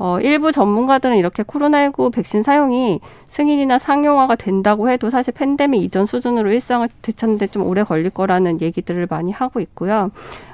어, 0.02 0.18
일부 0.20 0.50
전문가들은 0.50 1.18
이렇게 1.18 1.42
코로나19 1.42 2.10
백신 2.10 2.42
사용이 2.42 3.00
승인이나 3.28 3.78
상용화가 3.78 4.36
된다고 4.36 4.88
해도 4.88 5.10
사실 5.10 5.34
팬데믹 5.34 5.82
이전 5.82 6.06
수준으로 6.06 6.50
일상을 6.50 6.88
되찾는데 7.02 7.48
좀 7.48 7.66
오래 7.66 7.82
걸릴 7.82 8.08
거라는 8.08 8.62
얘기들을 8.62 9.06
많이 9.10 9.30
하고 9.30 9.60
있고요. 9.60 10.10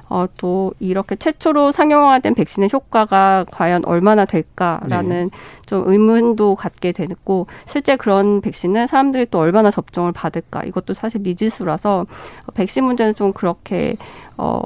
어, 0.09 0.25
또 0.37 0.73
이렇게 0.79 1.15
최초로 1.15 1.71
상용화된 1.71 2.35
백신의 2.35 2.69
효과가 2.71 3.45
과연 3.51 3.83
얼마나 3.85 4.25
될까라는 4.25 5.29
네. 5.29 5.37
좀 5.65 5.83
의문도 5.85 6.55
갖게 6.55 6.91
되고 6.91 7.47
실제 7.65 7.95
그런 7.95 8.41
백신은 8.41 8.87
사람들이 8.87 9.27
또 9.29 9.39
얼마나 9.39 9.69
접종을 9.69 10.11
받을까 10.11 10.63
이것도 10.63 10.93
사실 10.93 11.21
미지수라서 11.21 12.05
백신 12.53 12.85
문제는 12.85 13.15
좀 13.15 13.33
그렇게 13.33 13.95
어 14.37 14.61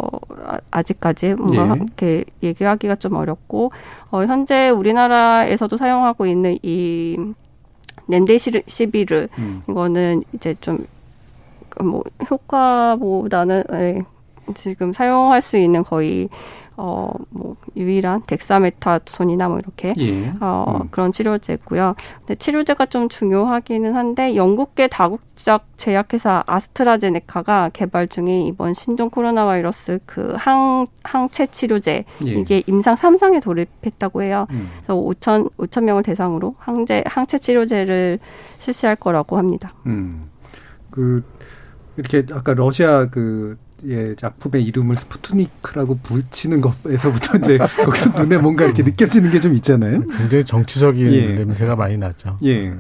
아직까지 0.70 1.36
뭔가 1.36 1.76
네. 1.76 1.82
이렇게 1.82 2.26
얘기하기가 2.44 2.96
좀 2.96 3.16
어렵고 3.16 3.72
어 4.12 4.24
현재 4.26 4.70
우리나라에서도 4.70 5.76
사용하고 5.78 6.26
있는 6.28 6.58
이 6.62 7.18
렌데시비르 8.08 9.28
음. 9.38 9.64
이거는 9.68 10.24
이제 10.34 10.56
좀 10.62 10.86
뭐 11.80 12.04
효과보다는 12.30 13.64
예, 13.74 14.02
지금 14.56 14.94
사용할 14.94 15.42
수 15.42 15.58
있는 15.58 15.84
거의 15.84 16.30
어, 16.78 17.14
뭐, 17.30 17.56
유일한 17.76 18.24
덱사메타손이나 18.26 19.50
뭐 19.50 19.60
이렇게, 19.60 19.94
예. 20.00 20.34
어, 20.40 20.80
음. 20.82 20.88
그런 20.90 21.12
치료제고요. 21.12 21.96
근데 22.20 22.34
치료제가 22.36 22.88
좀 22.88 23.08
중요하기는 23.08 23.94
한데, 23.94 24.36
영국계 24.36 24.88
다국적 24.88 25.66
제약회사 25.78 26.44
아스트라제네카가 26.48 27.70
개발 27.74 28.08
중인 28.08 28.48
이번 28.48 28.74
신종 28.74 29.12
코로나 29.12 29.46
바이러스 29.46 30.00
그 30.08 30.34
항, 30.38 30.88
항체 31.04 31.48
치료제, 31.48 32.06
예. 32.26 32.32
이게 32.32 32.64
임상 32.66 32.96
3상에 32.96 33.44
돌입했다고 33.44 34.24
해요. 34.24 34.48
음. 34.50 34.70
그래서 34.78 34.96
5천, 34.96 35.52
5천 35.58 35.84
명을 35.84 36.02
대상으로 36.02 36.56
항제, 36.58 37.04
항체 37.06 37.38
치료제를 37.38 38.18
실시할 38.58 38.96
거라고 38.96 39.38
합니다. 39.38 39.74
음. 39.86 40.30
그, 40.90 41.24
이렇게 41.98 42.26
아까 42.34 42.54
러시아 42.56 43.08
그 43.08 43.58
예, 43.88 44.16
작품의 44.16 44.64
이름을 44.66 44.96
스푸트니크라고 44.96 45.98
붙이는 46.04 46.62
것에서부터 46.62 47.38
이제 47.40 47.58
거기서 47.84 48.22
눈에 48.24 48.38
뭔가 48.38 48.66
이렇게 48.66 48.84
느껴지는 48.84 49.30
게 49.32 49.40
좀 49.40 49.56
있잖아요. 49.56 50.06
굉장히 50.08 50.44
정치적인 50.46 51.14
예. 51.14 51.26
냄새가 51.36 51.76
많이 51.76 51.98
나죠. 51.98 52.38
예. 52.44 52.74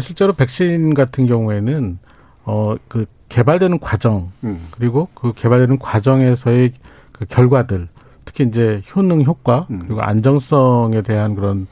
실제로 0.00 0.32
백신 0.32 0.94
같은 0.94 1.26
경우에는 1.26 1.98
어 2.44 2.76
그 2.88 3.06
개발되는 3.28 3.78
과정 3.80 4.30
음. 4.44 4.58
그리고 4.72 5.08
그 5.14 5.32
개발되는 5.32 5.78
과정에서의 5.78 6.72
그 7.12 7.24
결과들 7.26 7.88
특히 8.24 8.44
이제 8.44 8.82
효능 8.94 9.22
효과 9.22 9.66
음. 9.70 9.80
그리고 9.86 10.02
안정성에 10.02 11.02
대한 11.02 11.34
그런 11.36 11.66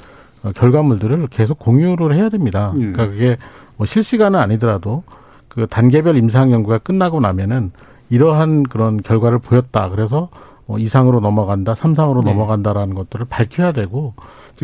어, 0.44 0.52
결과물들을 0.52 1.26
계속 1.28 1.58
공유를 1.58 2.14
해야 2.14 2.28
됩니다. 2.28 2.70
음. 2.76 2.92
그러니까 2.92 3.08
그게 3.08 3.36
뭐 3.76 3.86
실시간은 3.86 4.38
아니더라도 4.38 5.02
그 5.48 5.66
단계별 5.68 6.16
임상 6.16 6.52
연구가 6.52 6.78
끝나고 6.78 7.20
나면은 7.20 7.72
이러한 8.10 8.64
그런 8.64 9.02
결과를 9.02 9.38
보였다. 9.38 9.88
그래서 9.90 10.28
뭐 10.66 10.78
이상으로 10.78 11.20
넘어간다, 11.20 11.74
삼상으로 11.74 12.22
네. 12.22 12.32
넘어간다라는 12.32 12.94
것들을 12.94 13.26
밝혀야 13.28 13.72
되고 13.72 14.14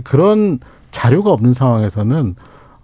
그런 0.02 0.58
자료가 0.90 1.30
없는 1.32 1.52
상황에서는 1.54 2.36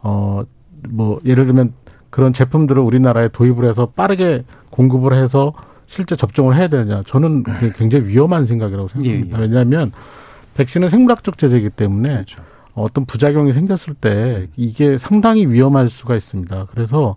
어 0.02 0.44
뭐 0.88 1.20
예를 1.24 1.46
들면 1.46 1.72
그런 2.10 2.32
제품들을 2.32 2.82
우리나라에 2.82 3.28
도입을 3.28 3.68
해서 3.68 3.86
빠르게 3.94 4.44
공급을 4.70 5.14
해서 5.14 5.52
실제 5.86 6.16
접종을 6.16 6.56
해야 6.56 6.68
되느냐. 6.68 7.02
저는 7.06 7.44
굉장히 7.76 8.06
위험한 8.06 8.46
생각이라고 8.46 8.88
생각합니다. 8.88 9.38
예, 9.38 9.42
예. 9.42 9.46
왜냐하면 9.46 9.92
백신은 10.54 10.88
생물학적 10.88 11.38
제제이기 11.38 11.70
때문에 11.70 12.08
그렇죠. 12.08 12.42
어떤 12.74 13.04
부작용이 13.04 13.52
생겼을 13.52 13.94
때 13.94 14.48
이게 14.56 14.98
상당히 14.98 15.46
위험할 15.46 15.88
수가 15.88 16.16
있습니다. 16.16 16.66
그래서 16.70 17.16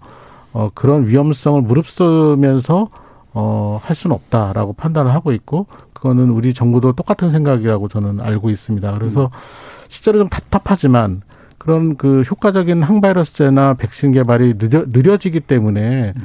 어, 0.52 0.70
그런 0.74 1.08
위험성을 1.08 1.62
무릅쓰면서 1.62 2.90
어, 3.34 3.80
할 3.82 3.96
수는 3.96 4.16
없다라고 4.16 4.74
판단을 4.74 5.14
하고 5.14 5.32
있고, 5.32 5.68
그거는 5.94 6.30
우리 6.30 6.54
정부도 6.54 6.94
똑같은 6.94 7.30
생각이라고 7.32 7.88
저는 7.88 8.20
알고 8.22 8.50
있습니다. 8.50 8.92
그래서 8.94 9.26
음. 9.26 9.30
실제로 9.88 10.20
좀 10.20 10.30
답답하지만, 10.30 11.22
그런 11.58 11.96
그 11.96 12.22
효과적인 12.24 12.84
항바이러스제나 12.84 13.76
백신 13.76 14.12
개발이 14.12 14.58
느려, 14.58 14.86
느려지기 14.88 15.40
때문에, 15.42 16.14
음. 16.16 16.22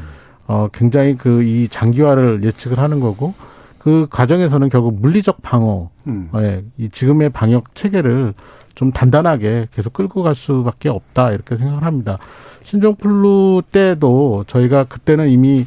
어, 0.48 0.68
굉장히 0.72 1.16
그 1.16 1.42
이 1.42 1.68
장기화를 1.68 2.42
예측을 2.42 2.78
하는 2.78 3.00
거고, 3.00 3.34
그 3.78 4.06
과정에서는 4.10 4.68
결국 4.68 5.00
물리적 5.00 5.40
방어, 5.42 5.90
음. 6.08 6.28
예, 6.36 6.64
이 6.76 6.90
지금의 6.90 7.30
방역 7.30 7.74
체계를 7.74 8.34
좀 8.74 8.92
단단하게 8.92 9.68
계속 9.72 9.92
끌고 9.92 10.22
갈 10.22 10.34
수밖에 10.34 10.88
없다, 10.88 11.30
이렇게 11.30 11.56
생각을 11.56 11.84
합니다. 11.84 12.18
신종플루 12.64 13.62
때도 13.70 14.44
저희가 14.46 14.84
그때는 14.84 15.28
이미 15.28 15.64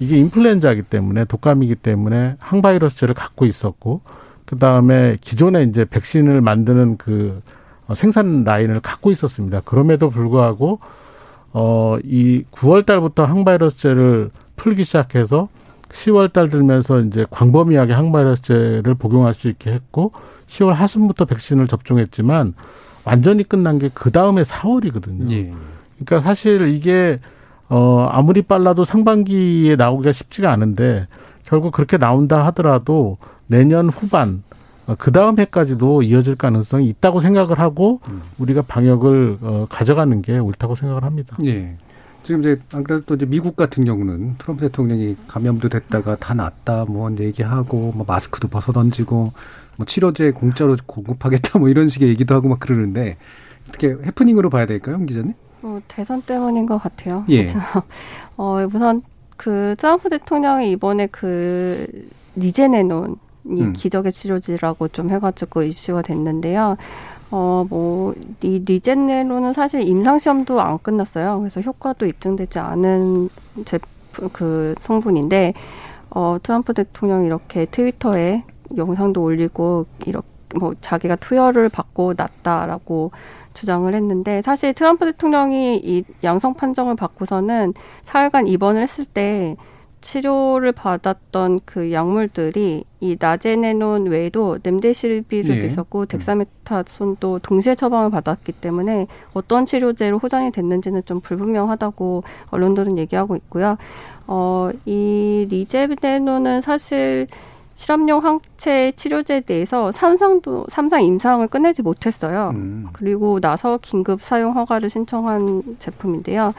이게 0.00 0.16
인플루엔자이기 0.16 0.82
때문에 0.82 1.26
독감이기 1.26 1.76
때문에 1.76 2.36
항바이러스제를 2.38 3.14
갖고 3.14 3.44
있었고 3.46 4.00
그 4.46 4.56
다음에 4.56 5.16
기존에 5.20 5.62
이제 5.62 5.84
백신을 5.84 6.40
만드는 6.40 6.96
그 6.96 7.40
어, 7.86 7.94
생산 7.94 8.42
라인을 8.44 8.80
갖고 8.80 9.10
있었습니다. 9.12 9.60
그럼에도 9.64 10.10
불구하고 10.10 10.80
어 11.52 11.98
이 12.04 12.44
9월 12.50 12.86
달부터 12.86 13.24
항바이러스제를 13.24 14.30
풀기 14.56 14.84
시작해서 14.84 15.48
10월 15.90 16.32
달 16.32 16.48
들면서 16.48 17.00
이제 17.00 17.26
광범위하게 17.30 17.92
항바이러스제를 17.92 18.94
복용할 18.94 19.34
수 19.34 19.48
있게 19.48 19.72
했고 19.72 20.12
10월 20.46 20.72
하순부터 20.72 21.24
백신을 21.26 21.66
접종했지만 21.68 22.54
완전히 23.04 23.42
끝난 23.44 23.78
게 23.78 23.90
그 23.92 24.10
다음에 24.12 24.42
4월이거든요. 24.42 25.30
예. 25.32 25.52
그러니까 25.98 26.20
사실 26.26 26.68
이게 26.68 27.18
어, 27.70 28.08
아무리 28.10 28.42
빨라도 28.42 28.84
상반기에 28.84 29.76
나오기가 29.76 30.12
쉽지가 30.12 30.50
않은데 30.50 31.06
결국 31.44 31.72
그렇게 31.72 31.96
나온다 31.96 32.44
하더라도 32.46 33.16
내년 33.46 33.88
후반 33.88 34.42
어, 34.86 34.96
그 34.98 35.12
다음 35.12 35.38
해까지도 35.38 36.02
이어질 36.02 36.34
가능성이 36.34 36.88
있다고 36.88 37.20
생각을 37.20 37.60
하고 37.60 38.00
음. 38.10 38.22
우리가 38.38 38.62
방역을 38.62 39.38
어, 39.40 39.66
가져가는 39.70 40.20
게 40.20 40.38
옳다고 40.38 40.74
생각을 40.74 41.04
합니다. 41.04 41.36
예. 41.44 41.76
지금 42.24 42.40
이제 42.40 42.60
안 42.72 42.82
그래도 42.82 43.04
또 43.06 43.14
이제 43.14 43.24
미국 43.24 43.56
같은 43.56 43.84
경우는 43.84 44.34
트럼프 44.38 44.62
대통령이 44.62 45.16
감염도 45.26 45.68
됐다가 45.68 46.16
다 46.16 46.34
낫다 46.34 46.84
뭐 46.86 47.10
얘기하고 47.18 47.92
뭐 47.94 48.04
마스크도 48.06 48.48
벗어 48.48 48.72
던지고 48.72 49.32
뭐 49.76 49.86
치료제 49.86 50.32
공짜로 50.32 50.76
공급하겠다 50.84 51.58
뭐 51.60 51.68
이런 51.68 51.88
식의 51.88 52.08
얘기도 52.08 52.34
하고 52.34 52.48
막 52.48 52.58
그러는데 52.60 53.16
어떻게 53.68 53.90
해프닝으로 53.90 54.50
봐야 54.50 54.66
될까요, 54.66 54.96
임 54.96 55.06
기자님? 55.06 55.34
뭐 55.60 55.80
대선 55.88 56.22
때문인 56.22 56.66
것 56.66 56.78
같아요. 56.78 57.24
예. 57.28 57.46
그렇죠. 57.46 57.58
어, 58.36 58.66
우선 58.72 59.02
그 59.36 59.74
트럼프 59.78 60.08
대통령이 60.08 60.70
이번에 60.72 61.06
그 61.06 62.08
리제네논 62.36 63.16
이 63.46 63.60
음. 63.62 63.72
기적의 63.72 64.12
치료제라고 64.12 64.88
좀 64.88 65.10
해가지고 65.10 65.62
이슈가 65.62 66.02
됐는데요. 66.02 66.76
어, 67.30 67.64
뭐, 67.68 68.12
이 68.42 68.62
리제네론은 68.66 69.52
사실 69.52 69.82
임상시험도 69.82 70.60
안 70.60 70.78
끝났어요. 70.78 71.38
그래서 71.38 71.60
효과도 71.60 72.06
입증되지 72.06 72.58
않은 72.58 73.28
제품, 73.64 74.28
그 74.32 74.74
성분인데, 74.80 75.54
어, 76.10 76.38
트럼프 76.42 76.74
대통령이 76.74 77.26
이렇게 77.26 77.66
트위터에 77.66 78.44
영상도 78.76 79.22
올리고, 79.22 79.86
이렇게, 80.06 80.26
뭐, 80.58 80.74
자기가 80.80 81.16
투여를 81.16 81.68
받고 81.68 82.14
났다라고 82.16 83.12
주장을 83.60 83.92
했는데 83.94 84.40
사실 84.42 84.72
트럼프 84.72 85.04
대통령이 85.04 85.76
이 85.84 86.04
양성 86.24 86.54
판정을 86.54 86.96
받고서는 86.96 87.74
사흘간 88.04 88.46
입원을 88.46 88.82
했을 88.82 89.04
때 89.04 89.56
치료를 90.00 90.72
받았던 90.72 91.60
그 91.66 91.92
약물들이 91.92 92.84
이 93.00 93.16
나제네논 93.20 94.06
외에도 94.06 94.58
렘데시비르도 94.62 95.58
예. 95.58 95.66
있었고 95.66 96.06
덱사메타손도 96.06 97.40
동시에 97.40 97.74
처방을 97.74 98.10
받았기 98.10 98.52
때문에 98.52 99.08
어떤 99.34 99.66
치료제로 99.66 100.16
호전이 100.16 100.52
됐는지는 100.52 101.02
좀 101.04 101.20
불분명하다고 101.20 102.22
언론들은 102.50 102.96
얘기하고 102.96 103.36
있고요. 103.36 103.76
어, 104.26 104.70
이 104.86 105.46
리제네논은 105.50 106.62
사실 106.62 107.26
실험용 107.80 108.22
항체 108.22 108.92
치료제에 108.94 109.40
대해서 109.40 109.90
삼상도 109.90 110.66
삼상 110.68 111.02
임상을 111.02 111.48
끝내지 111.48 111.80
못했어요. 111.80 112.50
음. 112.52 112.88
그리고 112.92 113.40
나서 113.40 113.78
긴급 113.80 114.20
사용 114.20 114.54
허가를 114.54 114.90
신청한 114.90 115.78
제품인데요. 115.78 116.52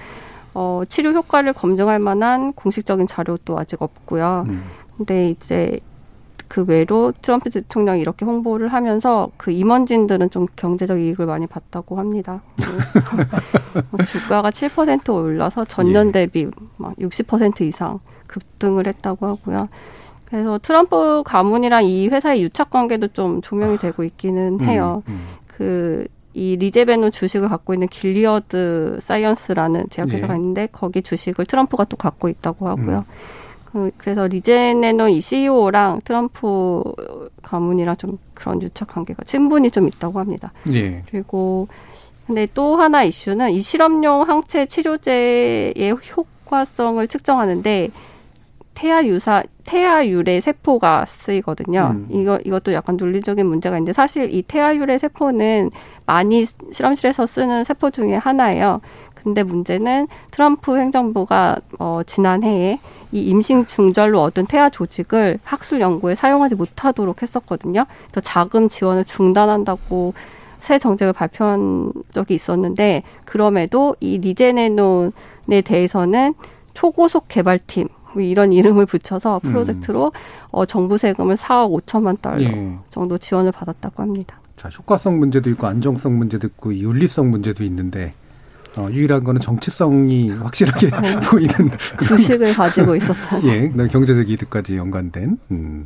어, 0.55 0.81
치료 0.89 1.11
효과를 1.11 1.53
검증할 1.53 1.99
만한 1.99 2.53
공식적인 2.53 3.05
자료도 3.05 3.59
아직 3.59 3.83
없고요. 3.83 4.47
음. 4.49 4.63
근데 4.97 5.29
이제 5.29 5.79
그 6.47 6.65
외로 6.67 7.13
트럼프 7.21 7.51
대통령이 7.51 8.01
이렇게 8.01 8.25
홍보를 8.25 8.69
하면서 8.69 9.29
그 9.37 9.51
임원진들은 9.51 10.31
좀 10.31 10.47
경제적 10.55 10.99
이익을 10.99 11.27
많이 11.27 11.45
봤다고 11.45 11.99
합니다. 11.99 12.41
뭐 13.91 13.99
주가가 14.03 14.49
7% 14.49 15.13
올라서 15.13 15.65
전년 15.65 16.07
예. 16.07 16.11
대비 16.13 16.47
막 16.77 16.95
60% 16.95 17.61
이상 17.61 17.99
급등을 18.25 18.87
했다고 18.87 19.27
하고요. 19.27 19.69
그래서 20.31 20.57
트럼프 20.59 21.23
가문이랑 21.25 21.83
이 21.85 22.07
회사의 22.07 22.41
유착 22.41 22.69
관계도 22.69 23.09
좀 23.09 23.41
조명이 23.41 23.77
되고 23.77 24.01
있기는 24.05 24.59
음, 24.61 24.65
해요. 24.65 25.03
음, 25.09 25.13
음. 25.59 26.05
그 26.33 26.55
이 26.55 26.61
리제네론 26.61 27.09
주식을 27.09 27.49
갖고 27.49 27.73
있는 27.73 27.89
길리어드 27.89 28.99
사이언스라는 29.01 29.87
제약회사가 29.89 30.33
네. 30.33 30.39
있는데 30.39 30.67
거기 30.71 31.01
주식을 31.01 31.45
트럼프가 31.45 31.83
또 31.83 31.97
갖고 31.97 32.29
있다고 32.29 32.69
하고요. 32.69 32.99
음. 32.99 33.03
그, 33.65 33.91
그래서 33.97 34.25
리제네론 34.25 35.09
이 35.09 35.19
CEO랑 35.19 35.99
트럼프 36.05 36.81
가문이랑 37.41 37.97
좀 37.97 38.17
그런 38.33 38.61
유착 38.61 38.87
관계가 38.87 39.25
친분이 39.25 39.69
좀 39.71 39.89
있다고 39.89 40.19
합니다. 40.19 40.53
네. 40.63 41.03
그리고 41.09 41.67
근데 42.25 42.47
또 42.53 42.77
하나 42.77 43.03
이슈는 43.03 43.51
이 43.51 43.59
실험용 43.59 44.21
항체 44.21 44.65
치료제의 44.65 45.91
효과성을 46.15 47.05
측정하는데 47.09 47.89
태아 48.73 49.03
유사 49.05 49.43
태아 49.63 50.05
유래 50.05 50.39
세포가 50.39 51.05
쓰이거든요. 51.05 51.91
음. 51.93 52.07
이거 52.09 52.39
이것도 52.43 52.73
약간 52.73 52.97
논리적인 52.97 53.45
문제가 53.45 53.77
있는데 53.77 53.93
사실 53.93 54.33
이 54.33 54.41
태아 54.41 54.75
유래 54.75 54.97
세포는 54.97 55.71
많이 56.05 56.45
실험실에서 56.71 57.25
쓰는 57.25 57.63
세포 57.63 57.91
중에 57.91 58.15
하나예요. 58.15 58.81
근데 59.13 59.43
문제는 59.43 60.07
트럼프 60.31 60.77
행정부가 60.77 61.57
어, 61.77 62.01
지난해에 62.05 62.79
이 63.11 63.21
임신 63.21 63.67
중절로 63.67 64.21
얻은 64.23 64.47
태아 64.47 64.69
조직을 64.69 65.39
학술 65.43 65.79
연구에 65.79 66.15
사용하지 66.15 66.55
못하도록 66.55 67.21
했었거든요. 67.21 67.85
그래서 68.09 68.21
자금 68.21 68.67
지원을 68.67 69.05
중단한다고 69.05 70.13
새 70.59 70.79
정책을 70.79 71.13
발표한 71.13 71.91
적이 72.11 72.35
있었는데 72.35 73.03
그럼에도 73.25 73.95
이 73.99 74.17
리제네논에 74.17 75.61
대해서는 75.63 76.33
초고속 76.73 77.27
개발팀 77.27 77.87
뭐 77.87 78.00
이런 78.19 78.51
이름을 78.51 78.85
붙여서 78.85 79.41
음. 79.43 79.51
프로젝트로 79.51 80.05
음. 80.05 80.19
어, 80.51 80.65
정부 80.65 80.97
세금을 80.97 81.37
4억 81.37 81.81
5천만 81.85 82.21
달러 82.21 82.43
예. 82.43 82.77
정도 82.89 83.17
지원을 83.17 83.51
받았다고 83.51 84.03
합니다. 84.03 84.39
자, 84.57 84.69
효과성 84.69 85.19
문제도 85.19 85.49
있고 85.49 85.67
안정성 85.67 86.17
문제도 86.17 86.45
있고 86.47 86.75
윤리성 86.75 87.31
문제도 87.31 87.63
있는데 87.63 88.13
어, 88.77 88.87
유일한 88.91 89.23
거는 89.23 89.41
정치성이 89.41 90.29
확실하게 90.29 90.89
네. 90.89 91.19
보이는 91.29 91.49
주식을 92.07 92.53
가지고 92.53 92.95
있었다. 92.97 93.43
예, 93.43 93.69
경제적 93.69 94.29
이득까지 94.29 94.77
연관된. 94.77 95.37
음. 95.51 95.83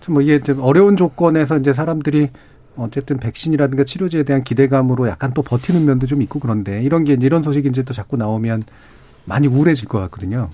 참뭐 0.00 0.22
이게 0.22 0.40
좀 0.40 0.60
어려운 0.60 0.96
조건에서 0.96 1.58
이제 1.58 1.72
사람들이 1.72 2.30
어쨌든 2.76 3.18
백신이라든가 3.18 3.84
치료제에 3.84 4.22
대한 4.22 4.44
기대감으로 4.44 5.08
약간 5.08 5.32
또 5.34 5.42
버티는 5.42 5.84
면도 5.84 6.06
좀 6.06 6.22
있고 6.22 6.38
그런데 6.38 6.82
이런 6.82 7.04
게 7.04 7.16
이런 7.20 7.42
소식이 7.42 7.68
이제 7.68 7.82
또 7.82 7.92
자꾸 7.92 8.16
나오면 8.16 8.62
많이 9.24 9.48
우울해질 9.48 9.88
것 9.88 9.98
같거든요. 9.98 10.50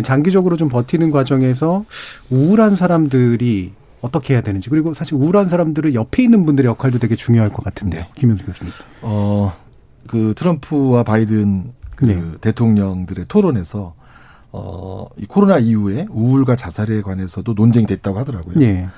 장기적으로 0.00 0.56
좀 0.56 0.68
버티는 0.68 1.10
과정에서 1.10 1.84
우울한 2.30 2.76
사람들이 2.76 3.72
어떻게 4.00 4.34
해야 4.34 4.40
되는지 4.40 4.70
그리고 4.70 4.94
사실 4.94 5.14
우울한 5.14 5.48
사람들을 5.48 5.94
옆에 5.94 6.22
있는 6.22 6.46
분들의 6.46 6.68
역할도 6.70 6.98
되게 6.98 7.14
중요할 7.14 7.50
것 7.50 7.62
같은데 7.64 8.08
김현수 8.16 8.46
교수님. 8.46 8.72
어, 9.02 9.52
그 10.08 10.34
트럼프와 10.36 11.04
바이든 11.04 11.72
그 11.96 12.04
네. 12.04 12.20
대통령들의 12.40 13.26
토론에서 13.28 13.94
어, 14.50 15.06
이 15.16 15.26
코로나 15.26 15.58
이후에 15.58 16.06
우울과 16.10 16.56
자살에 16.56 17.00
관해서도 17.02 17.54
논쟁이 17.54 17.86
됐다고 17.86 18.18
하더라고요. 18.18 18.56
네. 18.56 18.88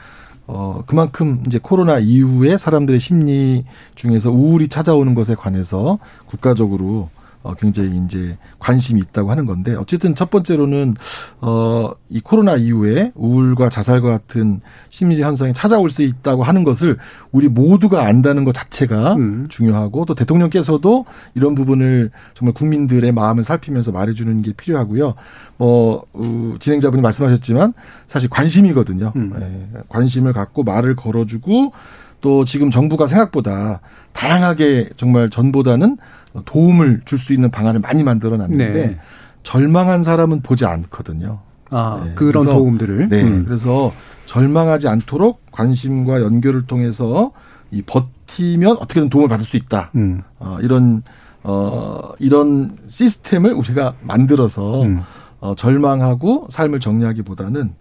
어, 0.47 0.83
그만큼 0.87 1.43
이제 1.47 1.59
코로나 1.63 1.99
이후에 1.99 2.59
사람들의 2.59 3.01
심리 3.01 3.65
중에서 3.95 4.31
우울이 4.31 4.69
찾아오는 4.69 5.15
것에 5.15 5.35
관해서 5.35 5.99
국가적으로 6.27 7.09
어, 7.45 7.53
굉장히 7.55 8.03
이제 8.05 8.39
관심이 8.59 9.01
있다고 9.01 9.31
하는 9.31 9.45
건데 9.45 9.75
어쨌든 9.75 10.15
첫 10.15 10.31
번째로는 10.31 10.97
어, 11.43 11.91
이 12.09 12.21
코로나 12.21 12.57
이후에 12.57 13.13
우울과 13.15 13.69
자살과 13.69 14.09
같은 14.09 14.63
심리적 14.89 15.27
현상이 15.27 15.53
찾아올 15.53 15.91
수 15.91 16.03
있다고 16.03 16.43
하는 16.43 16.65
것을 16.65 16.97
우리 17.33 17.49
모두가 17.49 18.07
안다는 18.07 18.45
것 18.45 18.53
자체가 18.55 19.15
음. 19.17 19.47
중요하고 19.51 20.07
또 20.07 20.15
대통령께서도 20.15 21.05
이런 21.35 21.55
부분을 21.55 22.11
정말 22.33 22.55
국민들의 22.55 23.13
마음을 23.13 23.45
살피면서 23.45 23.93
말해주는 23.93 24.41
게 24.41 24.55
필요하고요. 24.55 25.15
뭐 25.59 26.07
어, 26.15 26.55
진행자분이 26.59 27.03
말씀하셨지만 27.03 27.75
사실 28.07 28.31
관심이거든요. 28.31 29.13
음. 29.17 29.35
네, 29.39 29.81
관심을 29.91 30.33
갖고 30.33 30.63
말을 30.63 30.97
걸어주고 30.97 31.73
또 32.23 32.47
지금 32.47 32.71
정부가 32.71 33.07
생각보다 33.07 33.81
다양하게 34.15 34.89
정말 34.97 35.29
전보다는 35.29 35.99
도움을 36.45 37.03
줄 37.05 37.19
수 37.19 37.33
있는 37.33 37.51
방안을 37.51 37.81
많이 37.81 38.03
만들어 38.03 38.37
놨는데 38.37 38.73
네. 38.73 38.99
절망한 39.43 40.03
사람은 40.03 40.41
보지 40.43 40.65
않거든요. 40.67 41.41
아, 41.71 42.03
네. 42.05 42.13
그런 42.15 42.45
그래서, 42.45 42.53
도움들을. 42.59 43.09
네. 43.09 43.23
음. 43.23 43.45
그래서 43.45 43.93
절망하지 44.27 44.89
않도록 44.89 45.41
관심과 45.53 46.23
연결을 46.23 46.67
통해서 46.67 47.33
이 47.71 47.83
버티면 47.83 48.77
어떻게든 48.79 49.11
도움을 49.11 49.29
받을 49.29 49.45
수 49.45 49.57
있다. 49.57 49.91
음. 49.97 50.23
어, 50.39 50.59
이런 50.61 51.03
어 51.43 52.13
이런 52.19 52.77
시스템을 52.87 53.53
우리가 53.53 53.95
만들어서 54.03 54.83
음. 54.83 55.03
어, 55.41 55.55
절망하고 55.55 56.49
삶을 56.51 56.81
정리하기보다는 56.81 57.75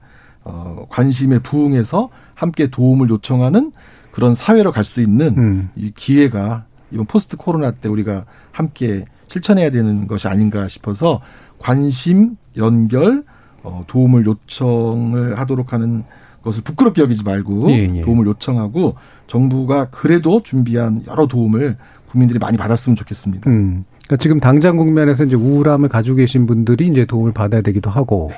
어, 0.44 0.86
관심에 0.90 1.40
부응해서 1.40 2.10
함께 2.36 2.68
도움을 2.68 3.10
요청하는 3.10 3.72
그런 4.12 4.36
사회로 4.36 4.72
갈 4.74 4.84
수 4.84 5.02
있는 5.02 5.38
음. 5.38 5.70
이 5.76 5.92
기회가 5.96 6.66
이번 6.92 7.06
포스트 7.06 7.38
코로나 7.38 7.72
때 7.72 7.88
우리가 7.88 8.26
함께 8.54 9.04
실천해야 9.28 9.72
되는 9.72 10.08
것이 10.08 10.30
아닌가 10.30 10.70
싶어서 10.70 11.20
관심, 11.60 12.38
연결, 12.56 13.24
어, 13.64 13.84
도움을 13.88 14.26
요청을 14.26 15.38
하도록 15.40 15.74
하는 15.74 16.04
것을 16.44 16.62
부끄럽게 16.64 17.02
여기지 17.02 17.24
말고 17.24 17.70
예, 17.72 17.90
예. 17.96 18.02
도움을 18.02 18.26
요청하고 18.28 18.96
정부가 19.28 19.86
그래도 19.86 20.44
준비한 20.44 21.04
여러 21.08 21.26
도움을 21.26 21.78
국민들이 22.10 22.38
많이 22.38 22.58
받았으면 22.58 22.96
좋겠습니다. 22.96 23.50
음. 23.50 23.86
그러니까 24.06 24.18
지금 24.18 24.40
당장 24.40 24.78
국면에서 24.78 25.24
이제 25.24 25.36
우울함을 25.36 25.90
가지고 25.90 26.18
계신 26.18 26.46
분들이 26.46 26.88
이제 26.88 27.06
도움을 27.06 27.32
받아야 27.32 27.62
되기도 27.62 27.90
하고, 27.90 28.28
네. 28.32 28.38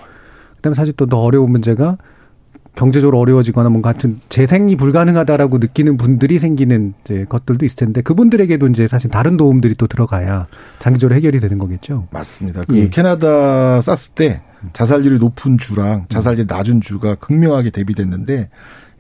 그다음에 0.58 0.76
사실 0.76 0.94
또 0.94 1.08
더 1.08 1.18
어려운 1.20 1.52
문제가 1.52 1.98
경제적으로 2.76 3.20
어려워지거나 3.20 3.70
뭔가 3.70 3.94
같은 3.94 4.20
재생이 4.30 4.76
불가능하다라고 4.76 5.58
느끼는 5.60 5.98
분들이 5.98 6.40
생기는 6.40 6.94
이제 7.04 7.26
것들도 7.28 7.66
있을 7.66 7.78
텐데 7.78 8.02
그분들에게도 8.02 8.68
이제 8.68 8.88
사실 8.88 9.10
다른 9.10 9.38
도움들이 9.38 9.76
또 9.76 9.88
들어가야 9.88 10.48
장기적으로 10.80 11.16
해결이 11.16 11.40
되는 11.40 11.58
거겠죠. 11.58 12.08
맞습니다. 12.12 12.64
그 12.68 12.78
예. 12.78 12.88
캐나다 12.88 13.82
사스 13.82 14.10
때 14.10 14.42
자살률이 14.74 15.20
높은 15.20 15.58
주랑 15.58 16.06
자살률이 16.10 16.48
낮은 16.50 16.82
주가 16.82 17.16
극명하게 17.16 17.70
대비됐는데 17.70 18.50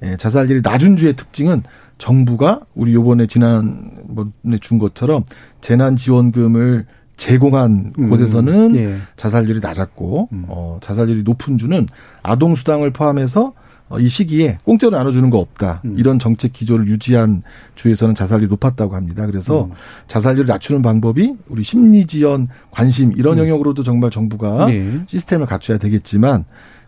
예, 0.03 0.17
자살률이 0.17 0.61
낮은 0.63 0.95
주의 0.95 1.15
특징은 1.15 1.63
정부가 1.97 2.61
우리 2.75 2.93
요번에 2.93 3.27
지난번에 3.27 4.57
준 4.61 4.79
것처럼 4.79 5.23
재난 5.61 5.95
지원금을 5.95 6.85
제공한 7.17 7.93
음. 7.97 8.09
곳에서는 8.09 8.75
예. 8.75 8.97
자살률이 9.15 9.59
낮았고 9.61 10.29
음. 10.31 10.45
어 10.47 10.77
자살률이 10.81 11.23
높은 11.23 11.57
주는 11.57 11.87
아동 12.23 12.55
수당을 12.55 12.91
포함해서 12.91 13.47
어, 13.47 13.53
이 13.99 14.09
시기에 14.09 14.57
공짜로 14.63 14.97
나눠주는 14.97 15.29
거 15.29 15.37
없다. 15.37 15.81
음. 15.85 15.95
이런 15.97 16.17
정책 16.17 16.53
기조를 16.53 16.87
유지한 16.87 17.43
주에서는 17.75 18.15
자살률이 18.15 18.49
높았다고 18.49 18.95
합니다. 18.95 19.25
그래서 19.27 19.65
음. 19.65 19.71
자살률을 20.07 20.47
낮추는 20.47 20.81
방법이 20.81 21.35
우리 21.47 21.63
심리 21.63 22.05
지원, 22.07 22.47
관심 22.71 23.13
이런 23.13 23.37
음. 23.37 23.43
영역으로도 23.43 23.83
정말 23.83 24.09
정부가 24.09 24.65
네. 24.65 25.01
시스템을 25.05 25.45
갖춰야 25.45 25.77
되겠지만 25.77 26.45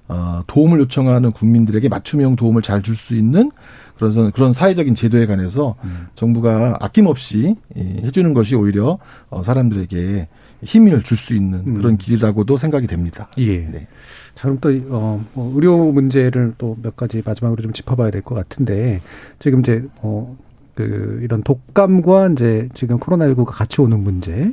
어, 0.08 0.42
도움을 0.48 0.80
요청하는 0.80 1.32
국민들에게 1.32 1.90
맞춤형 1.90 2.36
도움을 2.36 2.62
잘 2.62 2.82
줄 2.82 2.96
수 2.96 3.16
있는 3.16 3.52
그래서 3.98 4.30
그런 4.32 4.54
사회적인 4.54 4.94
제도에 4.96 5.26
관해서 5.26 5.76
음. 5.84 6.08
정부가 6.16 6.78
아낌없이 6.80 7.56
해주는 7.76 8.34
것이 8.34 8.56
오히려 8.56 9.00
어, 9.30 9.44
사람들에게 9.44 10.28
힘을 10.64 11.02
줄 11.04 11.18
수 11.18 11.36
있는 11.36 11.64
음. 11.68 11.74
그런 11.76 11.98
길이라고도 11.98 12.58
생각이 12.58 12.88
됩니다. 12.88 13.28
예. 13.38 13.58
네. 13.66 13.88
자, 14.36 14.44
그럼 14.44 14.58
또, 14.62 14.70
어, 14.96 15.24
뭐 15.34 15.52
의료 15.56 15.92
문제를 15.92 16.54
또 16.58 16.78
몇 16.82 16.96
가지 16.96 17.22
마지막으로 17.26 17.62
좀 17.62 17.74
짚어봐야 17.74 18.12
될 18.12 18.22
것 18.22 18.36
같은데, 18.36 19.02
지금 19.40 19.60
이제, 19.62 19.84
어, 20.02 20.36
그, 20.76 21.20
이런 21.24 21.42
독감과 21.44 22.30
이제 22.34 22.70
지금 22.76 23.00
코로나19가 23.00 23.46
같이 23.48 23.82
오는 23.82 24.00
문제, 24.00 24.52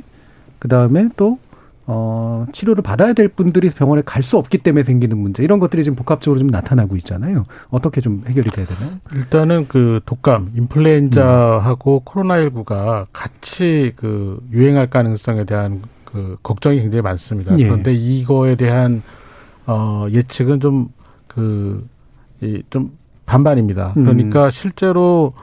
그 0.59 0.67
다음에 0.67 1.09
또, 1.17 1.37
어, 1.87 2.45
치료를 2.51 2.81
받아야 2.81 3.13
될 3.13 3.27
분들이 3.27 3.69
병원에 3.69 4.01
갈 4.03 4.23
수 4.23 4.37
없기 4.37 4.57
때문에 4.57 4.83
생기는 4.83 5.17
문제, 5.17 5.43
이런 5.43 5.59
것들이 5.59 5.83
지금 5.83 5.95
복합적으로 5.95 6.39
좀 6.39 6.47
나타나고 6.47 6.95
있잖아요. 6.97 7.45
어떻게 7.69 8.01
좀 8.01 8.23
해결이 8.27 8.49
돼야 8.49 8.65
되나요? 8.65 8.97
일단은 9.13 9.67
그 9.67 9.99
독감, 10.05 10.53
인플루엔자하고 10.55 11.97
음. 11.97 12.05
코로나19가 12.05 13.05
같이 13.13 13.93
그 13.95 14.39
유행할 14.51 14.89
가능성에 14.89 15.43
대한 15.43 15.81
그 16.05 16.37
걱정이 16.41 16.81
굉장히 16.81 17.01
많습니다. 17.03 17.57
예. 17.59 17.65
그런데 17.65 17.93
이거에 17.93 18.55
대한 18.55 19.03
어, 19.67 20.07
예측은 20.09 20.59
좀, 20.59 20.89
그, 21.27 21.87
이, 22.41 22.61
좀 22.69 22.91
반반입니다. 23.25 23.93
음. 23.97 24.03
그러니까 24.03 24.45
음. 24.45 24.49
실제로, 24.51 25.33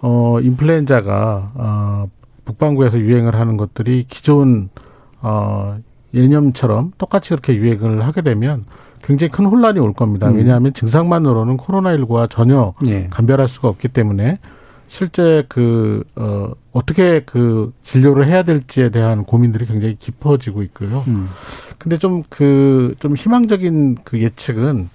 어, 0.00 0.38
인플루엔자가, 0.40 1.52
어, 1.54 2.08
북반구에서 2.44 2.98
유행을 2.98 3.34
하는 3.34 3.56
것들이 3.56 4.04
기존, 4.08 4.68
어, 5.20 5.78
예념처럼 6.14 6.92
똑같이 6.98 7.30
그렇게 7.30 7.54
유행을 7.54 8.06
하게 8.06 8.22
되면 8.22 8.64
굉장히 9.02 9.30
큰 9.30 9.46
혼란이 9.46 9.78
올 9.78 9.92
겁니다. 9.92 10.28
음. 10.28 10.36
왜냐하면 10.36 10.72
증상만으로는 10.74 11.56
코로나19와 11.56 12.28
전혀 12.28 12.74
예. 12.86 13.06
감별할 13.10 13.48
수가 13.48 13.68
없기 13.68 13.88
때문에 13.88 14.38
실제 14.88 15.44
그, 15.48 16.02
어, 16.16 16.50
어떻게 16.72 17.20
그 17.20 17.72
진료를 17.82 18.26
해야 18.26 18.42
될지에 18.42 18.90
대한 18.90 19.24
고민들이 19.24 19.66
굉장히 19.66 19.96
깊어지고 19.98 20.62
있고요. 20.62 21.04
음. 21.08 21.28
근데 21.76 21.98
좀 21.98 22.22
그, 22.30 22.94
좀 22.98 23.14
희망적인 23.14 23.98
그 24.02 24.20
예측은, 24.20 24.88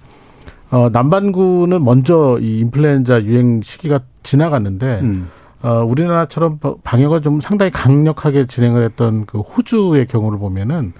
어, 0.71 0.89
남반구는 0.91 1.83
먼저 1.83 2.39
이 2.41 2.59
인플루엔자 2.59 3.23
유행 3.23 3.61
시기가 3.61 4.01
지나갔는데, 4.23 5.01
음. 5.03 5.27
어, 5.63 5.83
우리나라처럼 5.83 6.59
방역을 6.83 7.21
좀 7.21 7.41
상당히 7.41 7.71
강력하게 7.71 8.45
진행을 8.45 8.83
했던 8.83 9.25
그 9.25 9.39
호주의 9.39 10.05
경우를 10.05 10.37
보면은, 10.37 10.93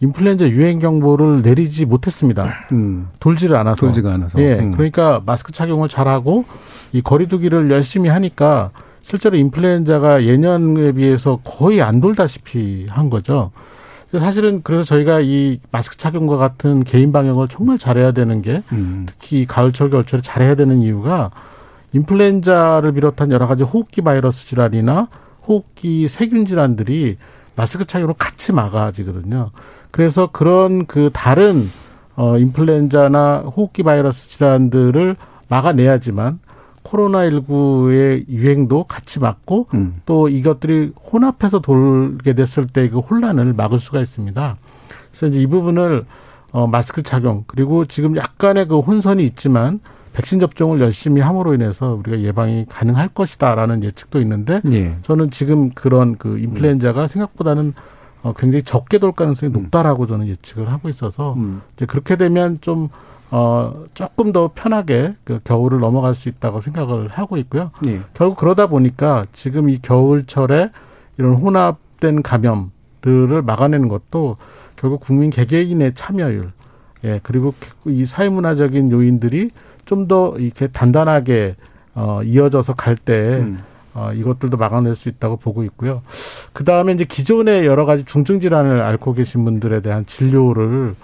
인플루엔자 0.00 0.48
유행 0.48 0.78
경보를 0.80 1.42
내리지 1.42 1.86
못했습니다. 1.86 2.44
음. 2.72 3.08
돌지를 3.20 3.56
않아서. 3.56 3.80
돌지가 3.80 4.12
않아서. 4.14 4.40
예. 4.42 4.58
음. 4.58 4.72
그러니까 4.72 5.22
마스크 5.24 5.52
착용을 5.52 5.88
잘하고 5.88 6.44
이 6.92 7.00
거리두기를 7.00 7.70
열심히 7.70 8.08
하니까 8.10 8.70
실제로 9.00 9.36
인플루엔자가 9.36 10.24
예년에 10.24 10.92
비해서 10.92 11.38
거의 11.44 11.82
안 11.82 12.00
돌다시피 12.00 12.86
한 12.90 13.10
거죠. 13.10 13.52
사실은 14.18 14.60
그래서 14.62 14.82
저희가 14.82 15.20
이 15.20 15.60
마스크 15.70 15.96
착용과 15.96 16.36
같은 16.36 16.82
개인 16.84 17.12
방역을 17.12 17.46
정말 17.48 17.78
잘해야 17.78 18.10
되는 18.10 18.42
게 18.42 18.62
음. 18.72 19.06
특히 19.06 19.46
가을철 19.46 19.90
겨울철에 19.90 20.20
잘해야 20.20 20.56
되는 20.56 20.82
이유가 20.82 21.30
인플루엔자를 21.92 22.92
비롯한 22.92 23.30
여러 23.32 23.46
가지 23.46 23.62
호흡기 23.64 24.00
바이러스 24.02 24.46
질환이나 24.46 25.08
호흡기 25.46 26.08
세균 26.08 26.46
질환들이 26.46 27.18
마스크 27.56 27.84
착용으로 27.84 28.14
같이 28.14 28.52
막아지거든요. 28.52 29.50
그래서 29.90 30.28
그런 30.32 30.86
그 30.86 31.10
다른 31.12 31.68
어 32.16 32.38
인플루엔자나 32.38 33.40
호흡기 33.40 33.82
바이러스 33.82 34.28
질환들을 34.28 35.16
막아내야지만 35.48 36.38
코로나19의 36.84 38.28
유행도 38.28 38.84
같이 38.84 39.20
막고 39.20 39.68
음. 39.74 40.00
또 40.06 40.28
이것들이 40.28 40.92
혼합해서 41.12 41.60
돌게 41.60 42.34
됐을 42.34 42.66
때 42.66 42.88
그 42.88 42.98
혼란을 42.98 43.52
막을 43.52 43.78
수가 43.78 44.00
있습니다. 44.00 44.56
그래서 45.10 45.26
이제 45.26 45.40
이 45.40 45.46
부분을 45.46 46.04
어 46.52 46.66
마스크 46.66 47.02
착용 47.02 47.44
그리고 47.46 47.84
지금 47.84 48.16
약간의 48.16 48.68
그 48.68 48.80
혼선이 48.80 49.22
있지만 49.24 49.80
백신 50.12 50.40
접종을 50.40 50.80
열심히 50.80 51.20
함으로 51.20 51.54
인해서 51.54 51.94
우리가 51.94 52.20
예방이 52.20 52.66
가능할 52.68 53.08
것이다라는 53.08 53.82
예측도 53.82 54.20
있는데 54.20 54.60
예. 54.70 54.96
저는 55.02 55.30
지금 55.30 55.70
그런 55.70 56.16
그 56.16 56.38
인플루엔자가 56.38 57.02
음. 57.02 57.08
생각보다는 57.08 57.74
어, 58.22 58.32
굉장히 58.36 58.62
적게 58.62 58.98
돌 58.98 59.12
가능성이 59.12 59.52
음. 59.52 59.62
높다라고 59.62 60.06
저는 60.06 60.28
예측을 60.28 60.70
하고 60.70 60.88
있어서 60.88 61.34
음. 61.34 61.62
이제 61.76 61.86
그렇게 61.86 62.16
되면 62.16 62.58
좀 62.60 62.88
어, 63.30 63.84
조금 63.94 64.32
더 64.32 64.50
편하게 64.54 65.14
그 65.24 65.40
겨울을 65.42 65.80
넘어갈 65.80 66.14
수 66.14 66.28
있다고 66.28 66.60
생각을 66.60 67.08
하고 67.08 67.38
있고요. 67.38 67.70
예. 67.86 68.00
결국 68.12 68.36
그러다 68.36 68.66
보니까 68.66 69.24
지금 69.32 69.70
이 69.70 69.78
겨울철에 69.80 70.70
이런 71.16 71.34
혼합된 71.34 72.22
감염들을 72.22 73.40
막아내는 73.42 73.88
것도 73.88 74.36
결국 74.76 75.00
국민 75.00 75.30
개개인의 75.30 75.94
참여율, 75.94 76.52
예, 77.04 77.20
그리고 77.22 77.54
이 77.86 78.04
사회문화적인 78.04 78.90
요인들이 78.90 79.50
좀 79.92 80.08
더 80.08 80.34
이렇게 80.38 80.68
단단하게 80.68 81.54
어, 81.94 82.22
이어져서 82.24 82.74
갈때 82.74 83.40
음. 83.40 83.58
어, 83.94 84.10
이것들도 84.14 84.56
막아낼 84.56 84.94
수 84.94 85.10
있다고 85.10 85.36
보고 85.36 85.62
있고요. 85.64 86.02
그 86.54 86.64
다음에 86.64 86.92
이제 86.92 87.04
기존의 87.04 87.66
여러 87.66 87.84
가지 87.84 88.04
중증 88.04 88.40
질환을 88.40 88.80
앓고 88.80 89.12
계신 89.12 89.44
분들에 89.44 89.82
대한 89.82 90.06
진료를 90.06 90.94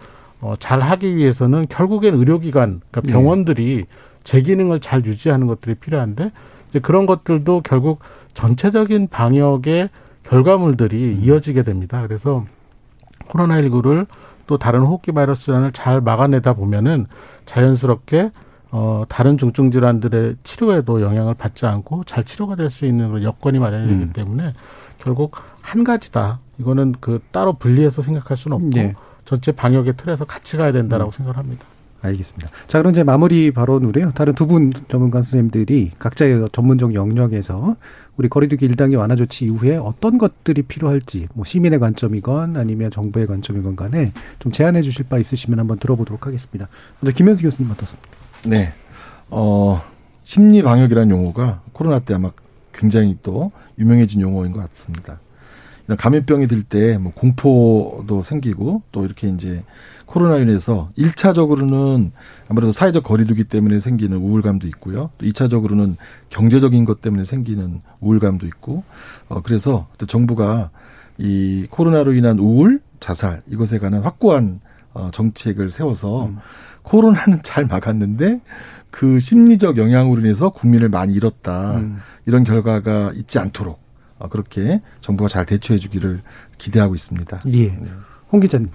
어, 0.41 0.55
잘 0.59 0.81
하기 0.81 1.17
위해서는 1.17 1.67
결국엔 1.69 2.15
의료기관, 2.15 2.81
그러니까 2.91 3.01
네. 3.03 3.13
병원들이 3.13 3.77
네. 3.77 3.85
제 4.25 4.41
기능을 4.41 4.81
잘 4.81 5.05
유지하는 5.05 5.47
것들이 5.47 5.75
필요한데 5.75 6.31
이제 6.71 6.79
그런 6.79 7.05
것들도 7.05 7.61
결국 7.65 8.01
전체적인 8.33 9.09
방역의 9.09 9.91
결과물들이 10.23 10.97
음. 10.97 11.21
이어지게 11.23 11.63
됩니다. 11.63 12.03
그래서 12.07 12.45
코로나19를 13.29 14.07
또 14.47 14.57
다른 14.57 14.81
호흡기 14.81 15.13
바이러스 15.13 15.45
질환을 15.45 15.73
잘 15.73 16.01
막아내다 16.01 16.55
보면은 16.55 17.07
자연스럽게 17.45 18.31
어, 18.71 19.05
다른 19.09 19.39
중증 19.39 19.71
질환들의 19.71 20.37
치료에도 20.45 21.01
영향을 21.01 21.35
받지 21.35 21.67
않고 21.67 22.05
잘 22.05 22.25
치료가 22.25 22.55
될 22.57 22.69
수 22.71 22.85
있는 22.87 23.09
그런 23.09 23.23
여건이 23.23 23.59
마련이 23.59 23.89
되기 23.89 24.03
음. 24.03 24.13
때문에 24.13 24.53
결국 24.99 25.37
한 25.63 25.85
가지다. 25.85 26.41
이거는 26.59 26.95
그 27.01 27.21
따로 27.31 27.55
분리해서 27.55 28.03
생각할 28.03 28.37
수는 28.37 28.57
없고 28.57 28.71
네. 28.71 28.95
전체 29.25 29.53
방역의 29.53 29.95
틀에서 29.97 30.25
같이 30.25 30.57
가야 30.57 30.73
된다라고 30.73 31.11
음. 31.11 31.13
생각을 31.13 31.39
합니다. 31.39 31.65
알겠습니다. 32.01 32.51
자, 32.69 32.79
그럼 32.79 32.93
이제 32.93 33.03
마무리 33.03 33.51
발언으로요. 33.51 34.13
다른 34.13 34.33
두 34.35 34.47
분 34.47 34.73
전문가 34.89 35.19
선생님들이 35.23 35.93
각자의 35.99 36.49
전문적 36.53 36.95
영역에서 36.95 37.75
우리 38.17 38.29
거리두기 38.29 38.69
1단계 38.69 38.97
완화 38.99 39.17
조치 39.17 39.47
이후에 39.47 39.77
어떤 39.77 40.17
것들이 40.19 40.63
필요할지, 40.63 41.27
뭐 41.35 41.45
시민의 41.45 41.79
관점이건 41.81 42.57
아니면 42.57 42.91
정부의 42.91 43.27
관점이건 43.27 43.75
간에 43.77 44.13
좀 44.39 44.53
제안해 44.53 44.83
주실 44.83 45.07
바 45.09 45.19
있으시면 45.19 45.59
한번 45.59 45.79
들어보도록 45.79 46.27
하겠습니다. 46.27 46.69
먼저 47.01 47.17
김현수 47.17 47.43
교수님 47.43 47.71
어떻습니까? 47.73 48.09
네. 48.45 48.73
어, 49.31 49.81
심리 50.25 50.63
방역이라는 50.63 51.11
용어가 51.11 51.63
코로나 51.73 51.99
때 51.99 52.15
아마 52.15 52.31
굉장히 52.73 53.17
또 53.23 53.51
유명해진 53.79 54.21
용어인 54.21 54.53
것 54.53 54.61
같습니다. 54.71 55.19
이런 55.87 55.97
감염병이 55.97 56.47
들 56.47 56.65
때 56.65 56.99
뭐 56.99 57.13
공포도 57.13 58.23
생기고 58.23 58.83
또 58.93 59.05
이렇게 59.05 59.29
이제 59.29 59.63
코로나로 60.07 60.43
인해서 60.43 60.91
일차적으로는 60.97 62.13
아무래도 62.49 62.73
사회적 62.73 63.05
거리두기 63.05 63.45
때문에 63.45 63.81
생기는 63.81 64.17
우울감도 64.17 64.67
있고요. 64.69 65.11
또 65.19 65.27
이차적으로는 65.27 65.97
경제적인 66.31 66.85
것 66.85 67.01
때문에 67.01 67.25
생기는 67.25 67.81
우울감도 68.01 68.47
있고 68.47 68.85
어 69.29 69.43
그래서 69.43 69.87
정부가 70.07 70.71
이 71.19 71.67
코로나로 71.71 72.13
인한 72.15 72.39
우울, 72.39 72.81
자살 73.01 73.43
이것에 73.49 73.79
관한 73.79 74.03
확고한 74.03 74.61
어 74.95 75.11
정책을 75.13 75.71
세워서 75.71 76.27
음. 76.27 76.39
코로나는 76.89 77.41
잘 77.43 77.67
막았는데 77.67 78.41
그 78.91 79.21
심리적 79.21 79.77
영향으로 79.77 80.21
인해서 80.21 80.49
국민을 80.49 80.89
많이 80.89 81.13
잃었다. 81.13 81.77
음. 81.77 81.99
이런 82.25 82.45
결과가 82.45 83.13
있지 83.15 83.39
않도록 83.39 83.79
어, 84.19 84.29
그렇게 84.29 84.81
정부가 85.03 85.29
잘 85.29 85.45
대처해 85.45 85.79
주기를 85.79 86.23
기대하고 86.57 86.95
있습니다. 86.95 87.41
예. 87.49 87.67
네. 87.69 87.89
홍 88.33 88.41
기자님. 88.41 88.69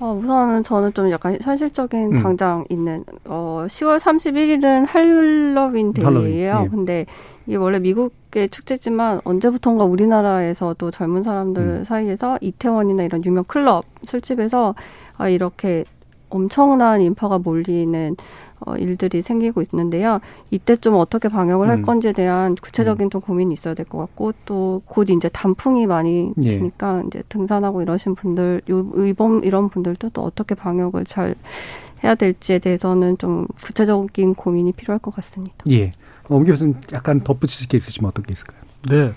어, 0.00 0.12
우선은 0.12 0.62
저는 0.62 0.94
좀 0.94 1.10
약간 1.10 1.36
현실적인 1.40 2.16
음. 2.16 2.22
당장 2.22 2.64
있는 2.68 3.04
어 3.24 3.64
10월 3.68 3.98
31일은 3.98 4.86
할로윈 4.86 5.92
데이예요. 5.92 6.62
예. 6.64 6.68
근데 6.68 7.06
이게 7.46 7.56
원래 7.56 7.78
미국의 7.78 8.48
축제지만 8.48 9.20
언제부턴가 9.24 9.84
우리나라에서도 9.84 10.90
젊은 10.90 11.22
사람들 11.22 11.62
음. 11.62 11.84
사이에서 11.84 12.38
이태원이나 12.40 13.02
이런 13.02 13.24
유명 13.24 13.44
클럽 13.44 13.84
술집에서 14.04 14.74
아 15.16 15.28
이렇게 15.28 15.84
엄청난 16.34 17.00
인파가 17.00 17.38
몰리는 17.38 18.16
어, 18.66 18.76
일들이 18.76 19.20
생기고 19.20 19.62
있는데요. 19.62 20.20
이때 20.50 20.76
좀 20.76 20.94
어떻게 20.94 21.28
방역을 21.28 21.68
할 21.68 21.78
음. 21.78 21.82
건지에 21.82 22.12
대한 22.12 22.54
구체적인 22.54 23.06
음. 23.06 23.10
좀 23.10 23.20
고민이 23.20 23.52
있어야 23.52 23.74
될 23.74 23.84
것 23.86 23.98
같고 23.98 24.32
또 24.46 24.82
곧 24.86 25.10
이제 25.10 25.28
단풍이 25.28 25.86
많이 25.86 26.32
지니까 26.40 27.00
예. 27.02 27.06
이제 27.06 27.22
등산하고 27.28 27.82
이러신 27.82 28.14
분들, 28.14 28.62
요 28.70 28.86
이번 29.06 29.42
이런 29.44 29.68
분들도 29.68 30.10
또 30.10 30.22
어떻게 30.22 30.54
방역을 30.54 31.04
잘 31.04 31.34
해야 32.02 32.14
될지에 32.14 32.58
대해서는 32.58 33.18
좀 33.18 33.46
구체적인 33.62 34.34
고민이 34.34 34.72
필요할 34.72 34.98
것 35.00 35.14
같습니다. 35.16 35.56
예. 35.70 35.92
엄 36.28 36.44
교수님 36.44 36.76
약간 36.92 37.20
덧붙이실 37.20 37.68
게 37.68 37.76
있으시면 37.76 38.08
어떤 38.08 38.24
게 38.24 38.32
있을까요? 38.32 38.60
네. 38.88 39.12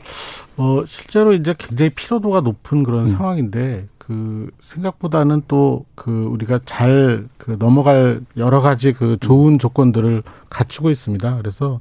어, 0.58 0.84
실제로 0.86 1.32
이제 1.34 1.54
굉장히 1.58 1.90
피로도가 1.92 2.42
높은 2.42 2.84
그런 2.84 3.02
음. 3.04 3.08
상황인데 3.08 3.88
그 4.08 4.50
생각보다는 4.62 5.44
또 5.48 5.86
그 5.96 6.26
우리가 6.26 6.62
잘 6.66 7.28
그 7.38 7.58
넘어갈 7.60 8.22
여러 8.38 8.62
가지 8.62 8.94
그 8.94 9.18
좋은 9.20 9.60
조건들을 9.60 10.24
갖추고 10.50 10.90
있습니다. 10.90 11.38
그래서 11.38 11.80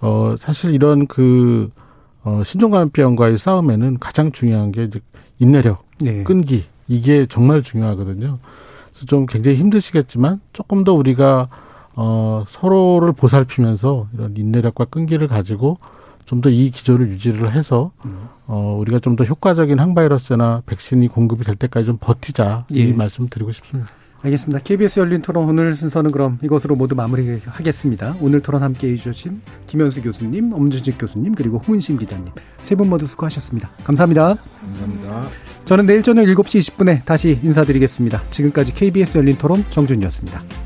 어 0.00 0.36
사실 0.38 0.74
이런 0.74 1.06
그 1.06 1.70
어, 2.22 2.42
신종감염병과의 2.44 3.38
싸움에는 3.38 3.98
가장 4.00 4.32
중요한 4.32 4.72
게 4.72 4.84
이제 4.84 5.00
인내력, 5.38 5.84
네. 6.00 6.24
끈기 6.24 6.64
이게 6.88 7.26
정말 7.28 7.62
중요하거든요. 7.62 8.38
그래서 8.90 9.06
좀 9.06 9.26
굉장히 9.26 9.56
힘드시겠지만 9.58 10.40
조금 10.52 10.82
더 10.84 10.92
우리가 10.92 11.48
어 11.94 12.44
서로를 12.46 13.12
보살피면서 13.12 14.08
이런 14.12 14.36
인내력과 14.36 14.86
끈기를 14.86 15.28
가지고 15.28 15.78
좀 16.26 16.40
더 16.42 16.50
이 16.50 16.70
기조를 16.70 17.08
유지를 17.08 17.52
해서 17.52 17.92
어 18.46 18.76
우리가 18.80 18.98
좀 18.98 19.16
더 19.16 19.24
효과적인 19.24 19.78
항바이러스나 19.78 20.62
백신이 20.66 21.08
공급이 21.08 21.44
될 21.44 21.54
때까지 21.56 21.86
좀 21.86 21.96
버티자 22.00 22.66
예. 22.74 22.80
이 22.80 22.92
말씀 22.92 23.28
드리고 23.28 23.50
싶습니다. 23.52 23.90
알겠습니다. 24.22 24.58
KBS 24.64 24.98
열린 25.00 25.22
토론 25.22 25.44
오늘 25.48 25.76
순서는 25.76 26.10
그럼 26.10 26.38
이것으로 26.42 26.74
모두 26.74 26.96
마무리하겠습니다. 26.96 28.16
오늘 28.20 28.40
토론 28.40 28.62
함께 28.62 28.88
해주신 28.92 29.40
김현수 29.68 30.02
교수님, 30.02 30.52
엄준식 30.52 30.96
교수님, 30.98 31.34
그리고 31.34 31.58
홍은심 31.58 31.96
기자님 31.98 32.32
세 32.60 32.74
분 32.74 32.88
모두 32.88 33.06
수고하셨습니다. 33.06 33.68
감사합니다. 33.84 34.34
감사합니다. 34.34 35.28
저는 35.64 35.86
내일 35.86 36.02
저녁 36.02 36.24
7시 36.24 36.58
20분에 36.60 37.04
다시 37.04 37.38
인사드리겠습니다. 37.42 38.22
지금까지 38.30 38.72
KBS 38.74 39.18
열린 39.18 39.36
토론 39.38 39.64
정준이었습니다. 39.70 40.65